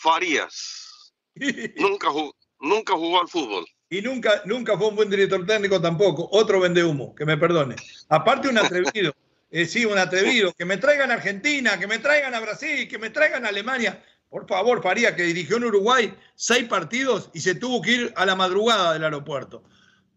Farías. 0.00 1.12
nunca, 1.76 2.08
nunca 2.60 2.94
jugó 2.94 3.20
al 3.20 3.28
fútbol 3.28 3.66
y 3.90 4.02
nunca, 4.02 4.42
nunca 4.44 4.76
fue 4.76 4.88
un 4.88 4.96
buen 4.96 5.10
director 5.10 5.44
técnico 5.46 5.80
tampoco. 5.80 6.28
Otro 6.32 6.60
vende 6.60 6.84
humo, 6.84 7.14
que 7.14 7.24
me 7.24 7.36
perdone. 7.36 7.76
Aparte, 8.08 8.48
un 8.48 8.58
atrevido. 8.58 9.12
Eh, 9.50 9.64
sí, 9.64 9.86
un 9.86 9.96
atrevido. 9.96 10.52
Que 10.52 10.66
me 10.66 10.76
traigan 10.76 11.10
a 11.10 11.14
Argentina, 11.14 11.78
que 11.78 11.86
me 11.86 11.98
traigan 11.98 12.34
a 12.34 12.40
Brasil, 12.40 12.86
que 12.86 12.98
me 12.98 13.08
traigan 13.08 13.46
a 13.46 13.48
Alemania. 13.48 14.04
Por 14.28 14.46
favor, 14.46 14.82
Faría, 14.82 15.16
que 15.16 15.22
dirigió 15.22 15.56
en 15.56 15.64
Uruguay 15.64 16.14
seis 16.34 16.68
partidos 16.68 17.30
y 17.32 17.40
se 17.40 17.54
tuvo 17.54 17.80
que 17.80 17.92
ir 17.92 18.12
a 18.14 18.26
la 18.26 18.36
madrugada 18.36 18.92
del 18.92 19.04
aeropuerto. 19.04 19.64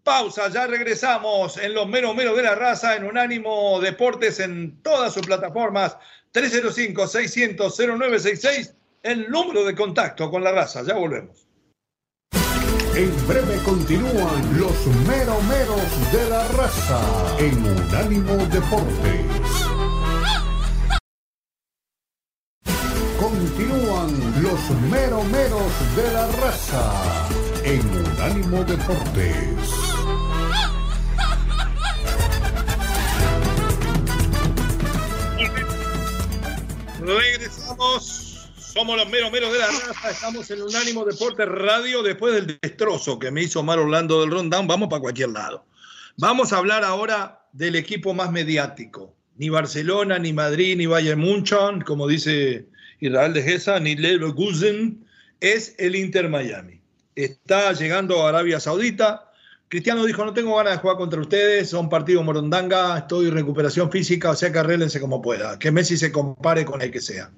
Pausa, 0.04 0.50
ya 0.50 0.68
regresamos 0.68 1.56
en 1.56 1.74
los 1.74 1.88
meros 1.88 2.14
meros 2.14 2.36
de 2.36 2.44
la 2.44 2.56
raza, 2.56 2.98
en 2.98 3.06
Unánimo 3.06 3.80
Deportes, 3.80 4.42
en 4.42 4.82
todas 4.82 5.14
sus 5.14 5.26
plataformas. 5.26 5.96
305-600-0966, 6.34 8.74
el 9.04 9.30
número 9.30 9.64
de 9.66 9.76
contacto 9.76 10.32
con 10.32 10.44
la 10.44 10.52
raza. 10.52 10.82
Ya 10.84 10.96
volvemos. 10.96 11.48
En 12.96 13.28
breve 13.28 13.58
continúan 13.64 14.60
los 14.60 14.88
meromeros 15.08 16.12
de 16.12 16.30
la 16.30 16.48
raza 16.50 17.00
en 17.40 17.66
Unánimo 17.66 18.36
Deportes. 18.48 19.26
Continúan 23.18 24.44
los 24.44 24.70
meromeros 24.90 25.96
de 25.96 26.12
la 26.12 26.28
raza 26.28 27.30
en 27.64 27.80
Unánimo 27.80 28.66
Deportes. 28.66 29.91
Regresamos 37.18 38.32
somos 38.74 38.96
los 38.96 39.10
meros 39.10 39.32
meros 39.32 39.52
de 39.52 39.60
la 39.60 39.68
raza. 39.68 40.12
Estamos 40.12 40.50
en 40.50 40.62
Unánimo 40.62 41.04
Deporte 41.04 41.46
Radio 41.46 42.04
después 42.04 42.34
del 42.34 42.58
destrozo 42.62 43.20
que 43.20 43.30
me 43.30 43.44
hizo 43.44 43.62
Mar 43.64 43.80
Orlando 43.80 44.22
del 44.22 44.32
Rondán. 44.32 44.66
Vamos 44.66 44.88
para 44.88 45.02
cualquier 45.02 45.30
lado. 45.30 45.66
Vamos 46.18 46.54
a 46.54 46.58
hablar 46.58 46.86
ahora 46.86 47.46
del 47.52 47.76
equipo 47.76 48.14
más 48.14 48.32
mediático. 48.32 49.14
Ni 49.36 49.50
Barcelona, 49.50 50.20
ni 50.20 50.32
Madrid, 50.32 50.78
ni 50.78 50.86
Bayern 50.86 51.20
München, 51.20 51.82
como 51.82 52.08
dice 52.08 52.66
Israel 53.02 53.34
de 53.34 53.44
Gesa 53.44 53.80
ni 53.80 53.96
Leverkusen, 53.96 55.06
es 55.42 55.76
el 55.78 55.96
Inter 55.96 56.30
Miami. 56.30 56.80
Está 57.16 57.74
llegando 57.74 58.26
a 58.26 58.30
Arabia 58.30 58.62
Saudita. 58.62 59.31
Cristiano 59.72 60.06
dijo, 60.06 60.26
no 60.26 60.34
tengo 60.34 60.58
ganas 60.58 60.74
de 60.74 60.80
jugar 60.80 60.98
contra 60.98 61.22
ustedes, 61.22 61.70
son 61.70 61.88
partido 61.88 62.22
morondanga, 62.22 62.98
estoy 62.98 63.30
en 63.30 63.36
recuperación 63.36 63.90
física, 63.90 64.32
o 64.32 64.36
sea 64.36 64.52
que 64.52 64.60
arréglense 64.60 65.00
como 65.00 65.22
pueda, 65.22 65.58
que 65.58 65.72
Messi 65.72 65.96
se 65.96 66.12
compare 66.12 66.66
con 66.66 66.82
el 66.82 66.92
que 66.92 67.00
sea. 67.00 67.32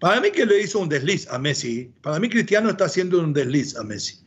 Para 0.00 0.20
mí 0.20 0.32
que 0.32 0.44
le 0.44 0.60
hizo 0.60 0.80
un 0.80 0.88
desliz 0.88 1.28
a 1.30 1.38
Messi, 1.38 1.88
para 2.02 2.18
mí 2.18 2.28
Cristiano 2.28 2.68
está 2.68 2.86
haciendo 2.86 3.20
un 3.20 3.32
desliz 3.32 3.76
a 3.76 3.84
Messi. 3.84 4.18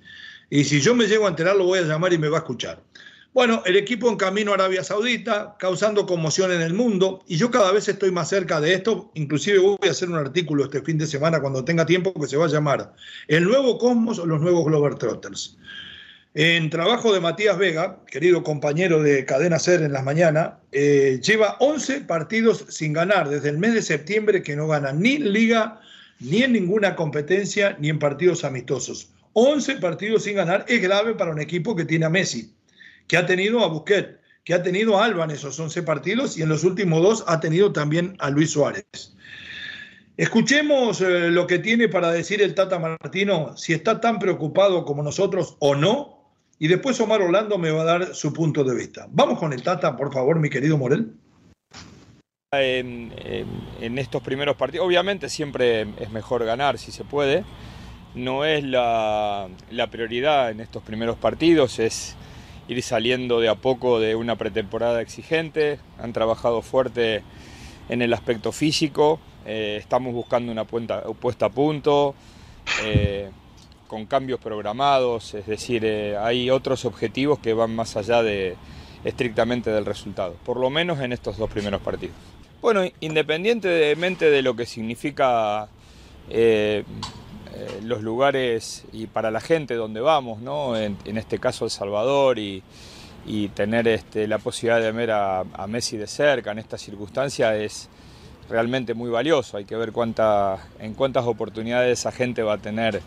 Y 0.49 0.63
si 0.63 0.79
yo 0.79 0.95
me 0.95 1.07
llego 1.07 1.25
a 1.25 1.29
enterar, 1.29 1.57
lo 1.57 1.65
voy 1.65 1.79
a 1.79 1.81
llamar 1.81 2.13
y 2.13 2.17
me 2.17 2.29
va 2.29 2.37
a 2.37 2.39
escuchar. 2.39 2.81
Bueno, 3.33 3.63
el 3.65 3.75
equipo 3.75 4.09
en 4.09 4.15
camino 4.15 4.51
a 4.51 4.53
Arabia 4.53 4.81
Saudita, 4.85 5.57
causando 5.59 6.05
conmoción 6.05 6.53
en 6.53 6.61
el 6.61 6.73
mundo, 6.73 7.21
y 7.27 7.35
yo 7.35 7.51
cada 7.51 7.73
vez 7.73 7.85
estoy 7.89 8.11
más 8.11 8.29
cerca 8.29 8.61
de 8.61 8.75
esto, 8.75 9.11
inclusive 9.13 9.59
voy 9.59 9.89
a 9.89 9.91
hacer 9.91 10.09
un 10.09 10.15
artículo 10.15 10.63
este 10.63 10.81
fin 10.83 10.97
de 10.97 11.05
semana 11.05 11.41
cuando 11.41 11.65
tenga 11.65 11.85
tiempo 11.85 12.13
que 12.13 12.27
se 12.27 12.37
va 12.37 12.45
a 12.45 12.49
llamar 12.49 12.93
El 13.27 13.43
nuevo 13.43 13.77
Cosmos 13.77 14.19
o 14.19 14.25
los 14.25 14.39
nuevos 14.39 14.63
Glover 14.63 14.95
Trotters. 14.95 15.57
En 16.33 16.69
trabajo 16.69 17.13
de 17.13 17.19
Matías 17.19 17.57
Vega, 17.57 17.99
querido 18.07 18.41
compañero 18.41 19.03
de 19.03 19.25
Cadena 19.25 19.59
Ser 19.59 19.81
en 19.81 19.91
las 19.91 20.05
mañanas, 20.05 20.53
eh, 20.71 21.19
lleva 21.21 21.57
11 21.59 22.01
partidos 22.01 22.65
sin 22.69 22.93
ganar 22.93 23.27
desde 23.27 23.49
el 23.49 23.57
mes 23.57 23.73
de 23.73 23.81
septiembre 23.81 24.41
que 24.41 24.55
no 24.55 24.67
gana 24.67 24.93
ni 24.93 25.15
en 25.15 25.33
liga, 25.33 25.81
ni 26.21 26.43
en 26.43 26.53
ninguna 26.53 26.95
competencia, 26.95 27.75
ni 27.79 27.89
en 27.89 27.99
partidos 27.99 28.45
amistosos. 28.45 29.09
11 29.33 29.75
partidos 29.77 30.23
sin 30.23 30.35
ganar 30.35 30.63
es 30.69 30.81
grave 30.81 31.15
para 31.15 31.31
un 31.31 31.41
equipo 31.41 31.75
que 31.75 31.83
tiene 31.83 32.05
a 32.05 32.09
Messi 32.09 32.53
que 33.11 33.17
ha 33.17 33.25
tenido 33.25 33.59
a 33.59 33.67
Busquets, 33.67 34.19
que 34.45 34.53
ha 34.53 34.63
tenido 34.63 34.97
a 34.97 35.03
Alba 35.03 35.25
en 35.25 35.31
esos 35.31 35.59
11 35.59 35.83
partidos 35.83 36.37
y 36.37 36.43
en 36.43 36.47
los 36.47 36.63
últimos 36.63 37.03
dos 37.03 37.25
ha 37.27 37.41
tenido 37.41 37.73
también 37.73 38.15
a 38.19 38.29
Luis 38.29 38.51
Suárez. 38.51 38.85
Escuchemos 40.15 41.01
eh, 41.01 41.29
lo 41.29 41.45
que 41.45 41.59
tiene 41.59 41.89
para 41.89 42.09
decir 42.09 42.41
el 42.41 42.55
Tata 42.55 42.79
Martino, 42.79 43.57
si 43.57 43.73
está 43.73 43.99
tan 43.99 44.17
preocupado 44.17 44.85
como 44.85 45.03
nosotros 45.03 45.57
o 45.59 45.75
no, 45.75 46.20
y 46.62 46.67
después 46.67 47.02
Omar 47.02 47.24
Orlando 47.24 47.58
me 47.58 47.71
va 47.71 47.82
a 47.82 47.86
dar 47.86 48.13
su 48.13 48.32
punto 48.32 48.63
de 48.63 48.76
vista. 48.76 49.08
Vamos 49.10 49.39
con 49.39 49.52
el 49.52 49.63
Tata, 49.63 49.97
por 49.97 50.13
favor, 50.13 50.39
mi 50.39 50.47
querido 50.47 50.78
Morel. 50.78 51.12
En, 52.52 53.97
estos 53.97 54.21
primeros 54.21 54.58
partidos, 54.58 54.86
obviamente 54.86 55.28
siempre 55.28 55.88
es 55.97 56.12
mejor 56.12 56.45
ganar 56.45 56.78
si 56.78 56.91
se 56.91 57.04
puede, 57.04 57.45
no 58.13 58.45
es 58.45 58.63
la, 58.63 59.50
la 59.71 59.88
prioridad 59.88 60.52
en 60.52 60.60
estos 60.60 60.84
primeros 60.84 61.17
partidos, 61.17 61.80
es 61.80 62.15
ir 62.67 62.84
saliendo 62.84 63.39
de 63.39 63.50
a 63.50 63.56
poco 63.56 64.00
de 64.00 64.13
una 64.13 64.36
pretemporada 64.36 65.02
exigente, 65.02 65.80
han 65.97 66.13
trabajado 66.13 66.62
fuerte 66.62 67.24
en 67.89 68.04
el 68.04 68.13
aspecto 68.13 68.52
físico, 68.52 69.19
eh, 69.47 69.78
estamos 69.80 70.13
buscando 70.13 70.52
una 70.52 70.65
puesta 70.65 71.45
a 71.47 71.50
punto, 71.50 72.13
eh, 72.84 73.32
con 73.91 74.06
cambios 74.06 74.39
programados, 74.39 75.34
es 75.34 75.45
decir, 75.45 75.84
eh, 75.84 76.15
hay 76.15 76.49
otros 76.49 76.86
objetivos 76.86 77.39
que 77.39 77.54
van 77.54 77.75
más 77.75 77.97
allá 77.97 78.23
de 78.23 78.56
estrictamente 79.04 79.69
del 79.69 79.86
resultado, 79.86 80.34
por 80.45 80.56
lo 80.56 80.69
menos 80.69 81.01
en 81.01 81.12
estos 81.12 81.36
dos 81.36 81.49
primeros 81.49 81.82
partidos. 81.82 82.15
Bueno, 82.62 82.84
independientemente 83.01 84.30
de 84.30 84.41
lo 84.43 84.56
que 84.56 84.65
significa 84.65 85.67
eh, 86.30 86.86
los 87.84 88.01
lugares 88.01 88.86
y 88.93 89.08
para 89.08 89.30
la 89.30 89.41
gente 89.41 89.75
donde 89.75 89.99
vamos, 89.99 90.39
¿no? 90.39 90.77
en, 90.77 90.95
este 91.17 91.38
caso 91.38 91.65
El 91.65 91.71
Salvador 91.71 92.39
y, 92.39 92.63
tener 93.54 93.89
este, 93.89 94.25
la 94.25 94.38
posibilidad 94.38 94.82
de 94.82 94.93
ver 94.93 95.12
a, 95.12 95.43
Messi 95.67 95.97
de 95.97 96.08
cerca 96.08 96.54
en 96.54 96.60
esta 96.60 96.77
circunstancia 96.77 97.58
es 97.58 97.89
realmente 98.49 98.93
muy 98.93 99.10
valioso. 99.10 99.58
Hay 99.58 99.65
que 99.65 99.75
ver 99.75 99.91
cuánta, 99.91 100.69
en 100.80 100.93
cuántas 100.93 101.25
oportunidades 101.25 101.99
esa 101.99 102.13
gente 102.13 102.41
va 102.41 102.54
a 102.54 102.58
tener 102.58 103.01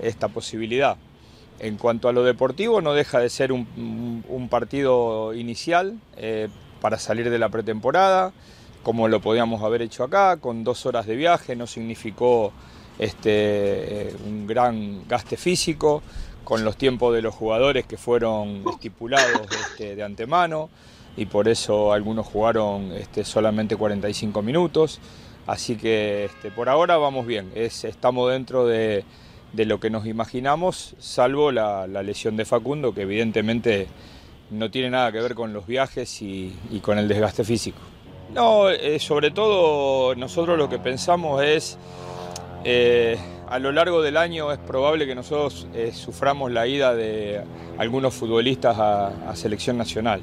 esta 0.00 0.28
posibilidad. 0.28 0.96
En 1.58 1.76
cuanto 1.76 2.08
a 2.08 2.12
lo 2.12 2.24
deportivo, 2.24 2.80
no 2.80 2.92
deja 2.94 3.20
de 3.20 3.30
ser 3.30 3.52
un, 3.52 4.48
partido 4.50 5.32
inicial 5.34 5.98
eh, 6.16 6.48
para 6.80 6.98
salir 6.98 7.30
de 7.30 7.38
la 7.38 7.48
pretemporada, 7.48 8.32
como 8.82 9.06
lo 9.08 9.20
podíamos 9.20 9.62
haber 9.62 9.82
hecho 9.82 10.04
acá, 10.04 10.38
con 10.38 10.64
dos 10.64 10.86
horas 10.86 11.06
de 11.06 11.14
viaje, 11.14 11.54
no 11.54 11.66
significó 11.66 12.52
este, 12.98 14.08
eh, 14.08 14.16
un 14.26 14.46
gran 14.46 15.06
gaste 15.06 15.36
físico, 15.36 16.02
con 16.44 16.64
los 16.64 16.76
tiempos 16.76 17.14
de 17.14 17.22
los 17.22 17.34
jugadores 17.34 17.86
que 17.86 17.96
fueron 17.96 18.64
estipulados 18.68 19.46
este, 19.68 19.94
de 19.94 20.02
antemano 20.02 20.68
y 21.16 21.26
por 21.26 21.48
eso 21.48 21.92
algunos 21.92 22.26
jugaron 22.26 22.92
este, 22.92 23.24
solamente 23.24 23.76
45 23.76 24.42
minutos. 24.42 25.00
Así 25.46 25.76
que 25.76 26.26
este, 26.26 26.50
por 26.50 26.68
ahora 26.68 26.96
vamos 26.96 27.26
bien, 27.26 27.50
estamos 27.54 28.30
dentro 28.30 28.66
de, 28.66 29.04
lo 29.54 29.80
que 29.80 29.90
nos 29.90 30.06
imaginamos, 30.06 30.94
salvo 30.98 31.52
la, 31.52 31.86
lesión 31.86 32.36
de 32.36 32.44
Facundo, 32.44 32.94
que 32.94 33.02
evidentemente 33.02 33.86
no 34.50 34.70
tiene 34.70 34.90
nada 34.90 35.12
que 35.12 35.20
ver 35.20 35.34
con 35.34 35.52
los 35.52 35.66
viajes 35.66 36.22
y, 36.22 36.52
con 36.82 36.98
el 36.98 37.08
desgaste 37.08 37.44
físico. 37.44 37.78
No, 38.34 38.70
eh, 38.70 38.98
sobre 38.98 39.30
todo 39.30 40.14
nosotros 40.14 40.56
lo 40.56 40.68
que 40.68 40.78
pensamos 40.78 41.42
es 41.42 41.76
eh, 42.64 43.18
a 43.48 43.58
lo 43.58 43.72
largo 43.72 44.00
del 44.00 44.16
año 44.16 44.50
es 44.50 44.58
probable 44.58 45.06
que 45.06 45.14
nosotros 45.14 45.66
eh, 45.74 45.92
suframos 45.92 46.50
la 46.50 46.66
ida 46.66 46.94
de 46.94 47.42
algunos 47.76 48.14
futbolistas 48.14 48.76
a, 48.78 49.36
selección 49.36 49.76
nacional. 49.76 50.22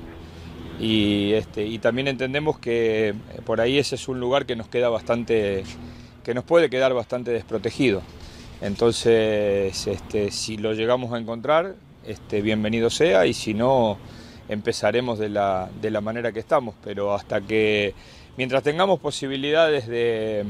Y, 0.80 1.34
este, 1.34 1.66
y 1.66 1.78
también 1.78 2.08
entendemos 2.08 2.58
que 2.58 3.14
por 3.46 3.62
ahí 3.62 3.78
ese 3.78 3.96
es 3.96 4.08
un 4.08 4.20
lugar 4.20 4.46
que 4.48 4.56
nos 4.56 4.70
queda 4.70 4.90
bastante, 4.90 5.64
que 6.24 6.34
nos 6.34 6.44
puede 6.44 6.70
quedar 6.70 6.94
bastante 6.94 7.32
desprotegido. 7.32 8.02
Entonces, 8.62 9.88
este, 9.88 10.32
si 10.32 10.58
lo 10.58 10.74
llegamos 10.74 11.14
a 11.14 11.18
encontrar, 11.18 11.76
este, 12.06 12.42
bienvenido 12.42 12.90
sea, 12.90 13.26
y 13.26 13.34
si 13.34 13.54
no, 13.54 13.98
empezaremos 14.50 15.20
de 15.20 15.30
la, 15.30 15.70
de 15.82 15.92
la 15.92 16.02
manera 16.02 16.32
que 16.32 16.40
estamos. 16.40 16.76
Pero 16.84 17.14
hasta 17.14 17.42
que, 17.42 17.94
mientras 18.38 18.64
tengamos 18.64 19.00
posibilidades 19.00 19.88
de 19.88 20.46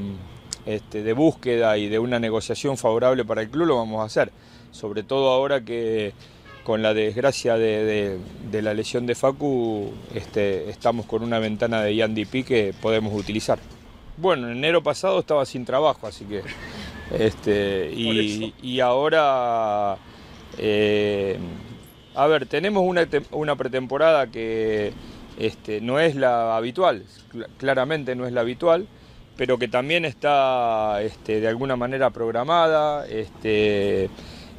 este, 0.65 1.03
de 1.03 1.13
búsqueda 1.13 1.77
y 1.77 1.89
de 1.89 1.99
una 1.99 2.19
negociación 2.19 2.77
favorable 2.77 3.25
para 3.25 3.41
el 3.41 3.49
club 3.49 3.67
lo 3.67 3.77
vamos 3.77 4.01
a 4.01 4.05
hacer. 4.05 4.31
Sobre 4.71 5.03
todo 5.03 5.29
ahora 5.29 5.61
que 5.61 6.13
con 6.63 6.83
la 6.83 6.93
desgracia 6.93 7.57
de, 7.57 8.19
la 8.51 8.73
lesión 8.73 9.07
de 9.07 9.15
Facu 9.15 9.91
este, 10.13 10.69
estamos 10.69 11.07
con 11.07 11.23
una 11.23 11.39
ventana 11.39 11.81
de 11.81 11.95
Yandy 11.95 12.25
que 12.43 12.75
podemos 12.79 13.13
utilizar. 13.13 13.57
Bueno, 14.17 14.47
en 14.47 14.57
enero 14.57 14.83
pasado 14.83 15.19
estaba 15.19 15.45
sin 15.45 15.65
trabajo, 15.65 16.05
así 16.05 16.25
que... 16.25 16.43
Este, 17.11 17.91
y, 17.93 18.79
ahora... 18.79 19.97
Eh, 20.57 21.37
a 22.15 22.27
ver, 22.27 22.47
tenemos 22.47 22.83
una, 22.83 23.07
una 23.31 23.55
pretemporada 23.55 24.27
que 24.27 24.91
este, 25.37 25.79
no 25.79 25.99
es 25.99 26.15
la 26.15 26.57
habitual, 26.57 27.05
claramente 27.57 28.15
no 28.15 28.25
es 28.25 28.33
la 28.33 28.41
habitual 28.41 28.87
pero 29.39 29.57
que 29.57 29.69
también 29.69 30.03
está 30.03 31.01
este, 31.01 31.39
de 31.39 31.47
alguna 31.47 31.77
manera 31.77 32.09
programada. 32.09 33.07
Este, 33.07 34.09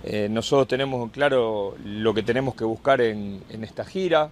eh, 0.04 0.28
nosotros 0.30 0.68
tenemos 0.68 1.10
claro 1.10 1.74
lo 1.84 2.14
que 2.14 2.22
tenemos 2.22 2.54
que 2.54 2.64
buscar 2.64 3.02
en, 3.02 3.42
esta 3.60 3.84
gira. 3.84 4.30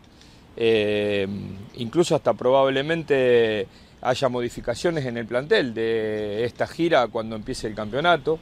Eh, 0.56 1.28
incluso 1.74 2.16
hasta 2.16 2.32
probablemente 2.32 3.66
haya 4.00 4.28
modificaciones 4.28 5.06
en 5.06 5.16
el 5.16 5.26
plantel 5.26 5.74
de 5.74 6.44
esta 6.44 6.66
gira 6.66 7.06
cuando 7.08 7.36
empiece 7.36 7.66
el 7.66 7.74
campeonato. 7.74 8.38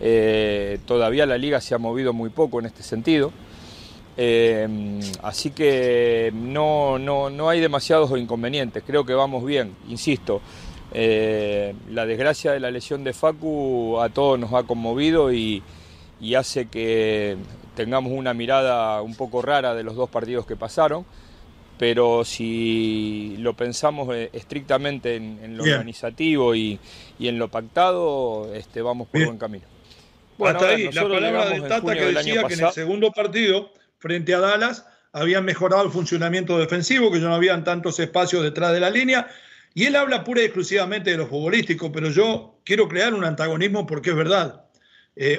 Eh, 0.00 0.78
todavía 0.86 1.26
la 1.26 1.38
liga 1.38 1.60
se 1.60 1.74
ha 1.74 1.78
movido 1.78 2.12
muy 2.12 2.30
poco 2.30 2.60
en 2.60 2.66
este 2.66 2.82
sentido. 2.82 3.32
así 5.22 5.50
que 5.50 6.32
no, 6.34 6.98
no, 6.98 7.30
no 7.30 7.48
hay 7.48 7.60
demasiados 7.60 8.18
inconvenientes, 8.18 8.82
creo 8.86 9.04
que 9.04 9.14
vamos 9.14 9.44
bien, 9.44 9.76
insisto. 9.88 10.40
Eh, 10.92 11.74
la 11.90 12.06
desgracia 12.06 12.52
de 12.52 12.60
la 12.60 12.70
lesión 12.70 13.04
de 13.04 13.12
Facu 13.12 13.98
a 14.00 14.08
todos 14.08 14.38
nos 14.38 14.52
ha 14.54 14.62
conmovido 14.62 15.32
y, 15.32 15.62
hace 16.36 16.66
que 16.66 17.36
tengamos 17.76 18.12
una 18.12 18.34
mirada 18.34 19.00
un 19.02 19.14
poco 19.14 19.42
rara 19.42 19.74
de 19.74 19.84
los 19.84 19.94
dos 19.94 20.08
partidos 20.08 20.46
que 20.46 20.56
pasaron, 20.56 21.04
pero 21.78 22.24
si 22.24 23.36
lo 23.38 23.54
pensamos 23.54 24.14
eh, 24.14 24.30
estrictamente 24.32 25.16
en, 25.16 25.56
lo 25.56 25.62
organizativo 25.62 26.54
y, 26.54 26.78
en 27.20 27.38
lo 27.38 27.48
pactado, 27.48 28.52
este, 28.54 28.82
vamos 28.82 29.08
por 29.08 29.24
buen 29.24 29.38
camino. 29.38 29.64
Bueno, 30.36 30.58
Hasta 30.58 30.70
ahí, 30.70 30.90
la 30.92 31.02
palabra 31.02 31.50
de 31.50 31.60
Tata 31.62 31.94
que 31.94 32.12
decía 32.12 32.44
que 32.44 32.54
en 32.54 32.64
el 32.64 32.72
segundo 32.72 33.12
partido, 33.12 33.70
frente 33.98 34.34
a 34.34 34.40
Dallas, 34.40 34.86
habían 35.12 35.44
mejorado 35.44 35.84
el 35.84 35.90
funcionamiento 35.90 36.58
defensivo, 36.58 37.10
que 37.10 37.20
ya 37.20 37.28
no 37.28 37.34
habían 37.34 37.64
tantos 37.64 37.98
espacios 37.98 38.42
detrás 38.42 38.72
de 38.72 38.80
la 38.80 38.90
línea 38.90 39.28
y 39.74 39.86
él 39.86 39.96
habla 39.96 40.24
pura 40.24 40.42
y 40.42 40.44
exclusivamente 40.46 41.10
de 41.10 41.16
lo 41.16 41.26
futbolístico, 41.26 41.92
pero 41.92 42.10
yo 42.10 42.60
quiero 42.64 42.88
crear 42.88 43.14
un 43.14 43.24
antagonismo 43.24 43.86
porque 43.86 44.10
es 44.10 44.16
verdad. 44.16 44.64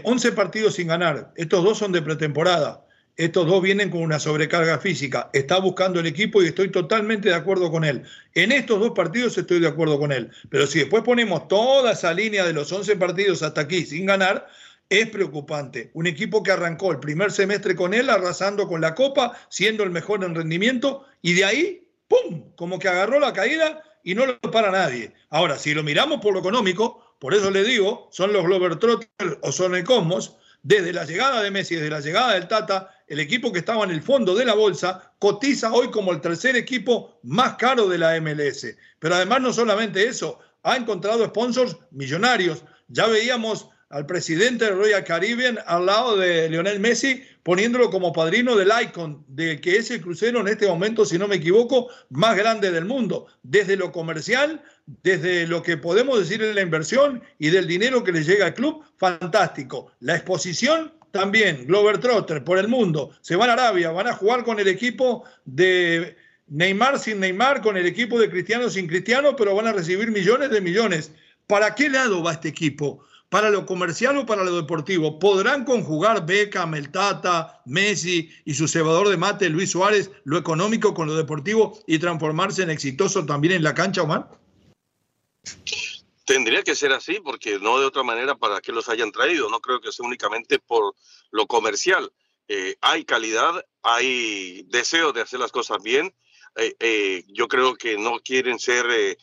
11 0.03 0.27
eh, 0.27 0.31
partidos 0.31 0.75
sin 0.75 0.87
ganar, 0.87 1.31
estos 1.35 1.63
dos 1.63 1.77
son 1.77 1.91
de 1.91 2.01
pretemporada. 2.01 2.85
Estos 3.19 3.47
dos 3.47 3.61
vienen 3.61 3.89
con 3.89 4.01
una 4.01 4.17
sobrecarga 4.17 4.79
física. 4.79 5.29
Está 5.33 5.59
buscando 5.59 5.99
el 5.99 6.05
equipo 6.05 6.41
y 6.41 6.45
estoy 6.45 6.71
totalmente 6.71 7.27
de 7.27 7.35
acuerdo 7.35 7.69
con 7.69 7.83
él. 7.83 8.03
En 8.33 8.53
estos 8.53 8.79
dos 8.79 8.91
partidos 8.91 9.37
estoy 9.37 9.59
de 9.59 9.67
acuerdo 9.67 9.99
con 9.99 10.13
él. 10.13 10.31
Pero 10.49 10.65
si 10.65 10.79
después 10.79 11.03
ponemos 11.03 11.49
toda 11.49 11.91
esa 11.91 12.13
línea 12.13 12.45
de 12.45 12.53
los 12.53 12.71
11 12.71 12.95
partidos 12.95 13.43
hasta 13.43 13.59
aquí 13.59 13.85
sin 13.85 14.05
ganar, 14.05 14.47
es 14.87 15.09
preocupante. 15.09 15.91
Un 15.93 16.07
equipo 16.07 16.41
que 16.41 16.53
arrancó 16.53 16.93
el 16.93 17.01
primer 17.01 17.33
semestre 17.33 17.75
con 17.75 17.93
él, 17.93 18.09
arrasando 18.09 18.69
con 18.69 18.79
la 18.79 18.95
Copa, 18.95 19.37
siendo 19.49 19.83
el 19.83 19.89
mejor 19.89 20.23
en 20.23 20.33
rendimiento, 20.33 21.05
y 21.21 21.33
de 21.33 21.43
ahí, 21.43 21.87
¡pum!, 22.07 22.53
como 22.55 22.79
que 22.79 22.87
agarró 22.87 23.19
la 23.19 23.33
caída 23.33 23.83
y 24.01 24.15
no 24.15 24.27
lo 24.27 24.39
para 24.39 24.71
nadie. 24.71 25.13
Ahora, 25.29 25.57
si 25.57 25.73
lo 25.73 25.83
miramos 25.83 26.21
por 26.21 26.31
lo 26.31 26.39
económico, 26.39 27.15
por 27.19 27.33
eso 27.33 27.51
le 27.51 27.65
digo, 27.65 28.07
son 28.13 28.31
los 28.31 28.45
Globetrotters 28.45 29.39
o 29.41 29.51
son 29.51 29.75
el 29.75 29.83
Cosmos, 29.83 30.37
desde 30.63 30.93
la 30.93 31.03
llegada 31.03 31.41
de 31.41 31.51
Messi, 31.51 31.75
desde 31.75 31.89
la 31.89 31.99
llegada 31.99 32.33
del 32.33 32.47
Tata, 32.47 32.95
el 33.09 33.19
equipo 33.19 33.51
que 33.51 33.59
estaba 33.59 33.83
en 33.83 33.91
el 33.91 34.01
fondo 34.01 34.35
de 34.35 34.45
la 34.45 34.53
bolsa 34.53 35.11
cotiza 35.17 35.73
hoy 35.73 35.89
como 35.89 36.11
el 36.11 36.21
tercer 36.21 36.55
equipo 36.55 37.19
más 37.23 37.55
caro 37.55 37.89
de 37.89 37.97
la 37.97 38.19
MLS. 38.21 38.67
Pero 38.99 39.15
además 39.15 39.41
no 39.41 39.51
solamente 39.51 40.07
eso, 40.07 40.39
ha 40.63 40.77
encontrado 40.77 41.25
sponsors 41.25 41.75
millonarios. 41.91 42.63
Ya 42.87 43.07
veíamos 43.07 43.67
al 43.89 44.05
presidente 44.05 44.65
de 44.65 44.71
Royal 44.71 45.03
Caribbean 45.03 45.57
al 45.65 45.87
lado 45.87 46.17
de 46.17 46.47
Lionel 46.49 46.79
Messi, 46.79 47.23
poniéndolo 47.41 47.89
como 47.89 48.13
padrino 48.13 48.55
del 48.55 48.71
Icon, 48.83 49.25
de 49.27 49.59
que 49.59 49.77
es 49.77 49.89
el 49.89 50.01
crucero 50.01 50.41
en 50.41 50.47
este 50.47 50.67
momento, 50.67 51.03
si 51.03 51.17
no 51.17 51.27
me 51.27 51.37
equivoco, 51.37 51.89
más 52.09 52.37
grande 52.37 52.69
del 52.69 52.85
mundo, 52.85 53.25
desde 53.41 53.75
lo 53.75 53.91
comercial, 53.91 54.61
desde 54.85 55.47
lo 55.47 55.63
que 55.63 55.77
podemos 55.77 56.19
decir 56.19 56.43
en 56.43 56.53
la 56.53 56.61
inversión 56.61 57.23
y 57.39 57.49
del 57.49 57.65
dinero 57.65 58.03
que 58.03 58.11
le 58.11 58.23
llega 58.23 58.45
al 58.45 58.53
club, 58.53 58.83
fantástico. 58.97 59.91
La 59.99 60.15
exposición 60.15 60.93
también, 61.11 61.65
Glover 61.67 61.97
Trotter 61.97 62.43
por 62.43 62.57
el 62.57 62.67
mundo, 62.67 63.11
se 63.21 63.35
van 63.35 63.49
a 63.49 63.53
Arabia, 63.53 63.91
van 63.91 64.07
a 64.07 64.13
jugar 64.13 64.43
con 64.43 64.59
el 64.59 64.67
equipo 64.67 65.23
de 65.45 66.15
Neymar 66.47 66.99
sin 66.99 67.19
Neymar, 67.19 67.61
con 67.61 67.77
el 67.77 67.85
equipo 67.85 68.19
de 68.19 68.29
Cristiano 68.29 68.69
sin 68.69 68.87
Cristiano, 68.87 69.35
pero 69.35 69.55
van 69.55 69.67
a 69.67 69.73
recibir 69.73 70.11
millones 70.11 70.49
de 70.49 70.61
millones. 70.61 71.11
¿Para 71.47 71.75
qué 71.75 71.89
lado 71.89 72.23
va 72.23 72.33
este 72.33 72.49
equipo? 72.49 73.03
para 73.29 73.51
lo 73.51 73.65
comercial 73.65 74.17
o 74.17 74.25
para 74.25 74.43
lo 74.43 74.55
deportivo. 74.55 75.19
¿Podrán 75.19 75.63
conjugar 75.63 76.25
Beckham, 76.25 76.73
el 76.73 76.89
Tata, 76.89 77.61
Messi 77.65 78.29
y 78.43 78.55
su 78.55 78.67
cebador 78.67 79.07
de 79.09 79.17
mate, 79.17 79.49
Luis 79.49 79.71
Suárez, 79.71 80.11
lo 80.23 80.37
económico 80.37 80.93
con 80.93 81.07
lo 81.07 81.15
deportivo 81.15 81.79
y 81.87 81.99
transformarse 81.99 82.63
en 82.63 82.71
exitoso 82.71 83.25
también 83.25 83.53
en 83.53 83.63
la 83.63 83.75
cancha, 83.75 84.01
Omar? 84.01 84.27
Tendría 86.29 86.61
que 86.61 86.75
ser 86.75 86.93
así, 86.93 87.19
porque 87.19 87.57
no 87.57 87.79
de 87.79 87.87
otra 87.87 88.03
manera 88.03 88.35
para 88.35 88.61
que 88.61 88.71
los 88.71 88.87
hayan 88.87 89.11
traído. 89.11 89.49
No 89.49 89.61
creo 89.61 89.81
que 89.81 89.91
sea 89.91 90.05
únicamente 90.05 90.59
por 90.59 90.93
lo 91.31 91.47
comercial. 91.47 92.13
Eh, 92.47 92.75
hay 92.81 93.03
calidad, 93.03 93.65
hay 93.81 94.61
deseo 94.67 95.11
de 95.11 95.21
hacer 95.21 95.39
las 95.39 95.51
cosas 95.51 95.81
bien. 95.81 96.13
Eh, 96.55 96.75
eh, 96.79 97.23
yo 97.29 97.47
creo 97.47 97.73
que 97.73 97.97
no 97.97 98.19
quieren 98.19 98.59
ser 98.59 99.17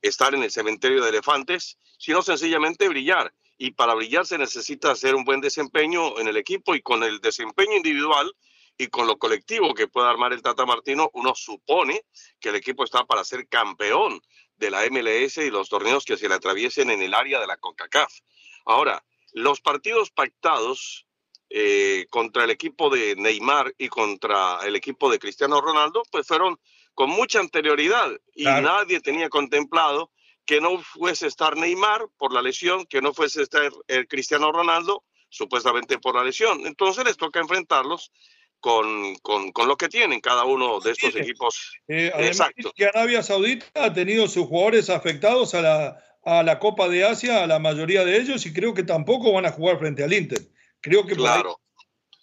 estar 0.00 0.34
en 0.34 0.44
el 0.44 0.50
cementerio 0.50 1.02
de 1.02 1.10
elefantes 1.10 1.76
sino 1.98 2.22
sencillamente 2.22 2.88
brillar. 2.88 3.34
Y 3.58 3.72
para 3.72 3.92
brillar 3.92 4.24
se 4.24 4.38
necesita 4.38 4.90
hacer 4.90 5.14
un 5.14 5.24
buen 5.24 5.42
desempeño 5.42 6.18
en 6.18 6.28
el 6.28 6.38
equipo 6.38 6.74
y 6.74 6.80
con 6.80 7.02
el 7.02 7.20
desempeño 7.20 7.76
individual 7.76 8.34
y 8.78 8.86
con 8.86 9.06
lo 9.06 9.18
colectivo 9.18 9.74
que 9.74 9.88
pueda 9.88 10.08
armar 10.08 10.32
el 10.32 10.40
Tata 10.40 10.64
Martino, 10.64 11.10
uno 11.12 11.34
supone 11.34 12.00
que 12.40 12.48
el 12.48 12.54
equipo 12.54 12.84
está 12.84 13.04
para 13.04 13.24
ser 13.24 13.46
campeón 13.46 14.22
de 14.58 14.70
la 14.70 14.84
MLS 14.90 15.38
y 15.38 15.50
los 15.50 15.68
torneos 15.68 16.04
que 16.04 16.16
se 16.16 16.28
le 16.28 16.34
atraviesen 16.34 16.90
en 16.90 17.02
el 17.02 17.14
área 17.14 17.40
de 17.40 17.46
la 17.46 17.56
CONCACAF. 17.56 18.12
Ahora, 18.66 19.04
los 19.32 19.60
partidos 19.60 20.10
pactados 20.10 21.06
eh, 21.50 22.06
contra 22.10 22.44
el 22.44 22.50
equipo 22.50 22.90
de 22.90 23.16
Neymar 23.16 23.74
y 23.78 23.88
contra 23.88 24.58
el 24.66 24.76
equipo 24.76 25.10
de 25.10 25.18
Cristiano 25.18 25.60
Ronaldo, 25.60 26.02
pues 26.10 26.26
fueron 26.26 26.58
con 26.94 27.10
mucha 27.10 27.40
anterioridad 27.40 28.10
y 28.34 28.44
nadie 28.44 29.00
tenía 29.00 29.28
contemplado 29.28 30.10
que 30.44 30.60
no 30.60 30.78
fuese 30.82 31.26
estar 31.26 31.56
Neymar 31.56 32.08
por 32.16 32.32
la 32.32 32.42
lesión, 32.42 32.86
que 32.86 33.00
no 33.00 33.14
fuese 33.14 33.42
estar 33.42 33.70
el 33.86 34.08
Cristiano 34.08 34.50
Ronaldo, 34.50 35.04
supuestamente 35.28 35.98
por 35.98 36.16
la 36.16 36.24
lesión. 36.24 36.66
Entonces 36.66 37.04
les 37.04 37.16
toca 37.16 37.40
enfrentarlos 37.40 38.12
con, 38.60 39.14
con, 39.16 39.52
con 39.52 39.68
lo 39.68 39.76
que 39.76 39.88
tienen 39.88 40.20
cada 40.20 40.44
uno 40.44 40.80
de 40.80 40.92
estos 40.92 41.14
equipos. 41.14 41.72
Eh, 41.86 42.12
Exacto. 42.18 42.72
Que 42.74 42.86
Arabia 42.86 43.22
Saudita 43.22 43.66
ha 43.74 43.92
tenido 43.92 44.26
sus 44.28 44.46
jugadores 44.46 44.90
afectados 44.90 45.54
a 45.54 45.62
la, 45.62 46.04
a 46.24 46.42
la 46.42 46.58
Copa 46.58 46.88
de 46.88 47.04
Asia, 47.04 47.44
a 47.44 47.46
la 47.46 47.58
mayoría 47.58 48.04
de 48.04 48.18
ellos, 48.18 48.44
y 48.46 48.52
creo 48.52 48.74
que 48.74 48.82
tampoco 48.82 49.32
van 49.32 49.46
a 49.46 49.52
jugar 49.52 49.78
frente 49.78 50.02
al 50.02 50.12
Inter. 50.12 50.40
Creo 50.80 51.06
que 51.06 51.14
claro. 51.14 51.60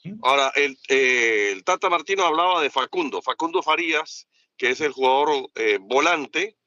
¿Mm? 0.03 0.19
Ahora, 0.23 0.51
el, 0.55 0.77
eh, 0.89 1.51
el, 1.53 1.63
Tata 1.63 1.89
Martino 1.89 2.25
hablaba 2.25 2.61
de 2.61 2.69
Facundo, 2.69 3.21
Facundo 3.21 3.63
Farías, 3.63 4.27
que 4.57 4.69
es 4.69 4.81
el 4.81 4.91
jugador 4.91 5.49
eh, 5.55 5.77
volante, 5.81 6.57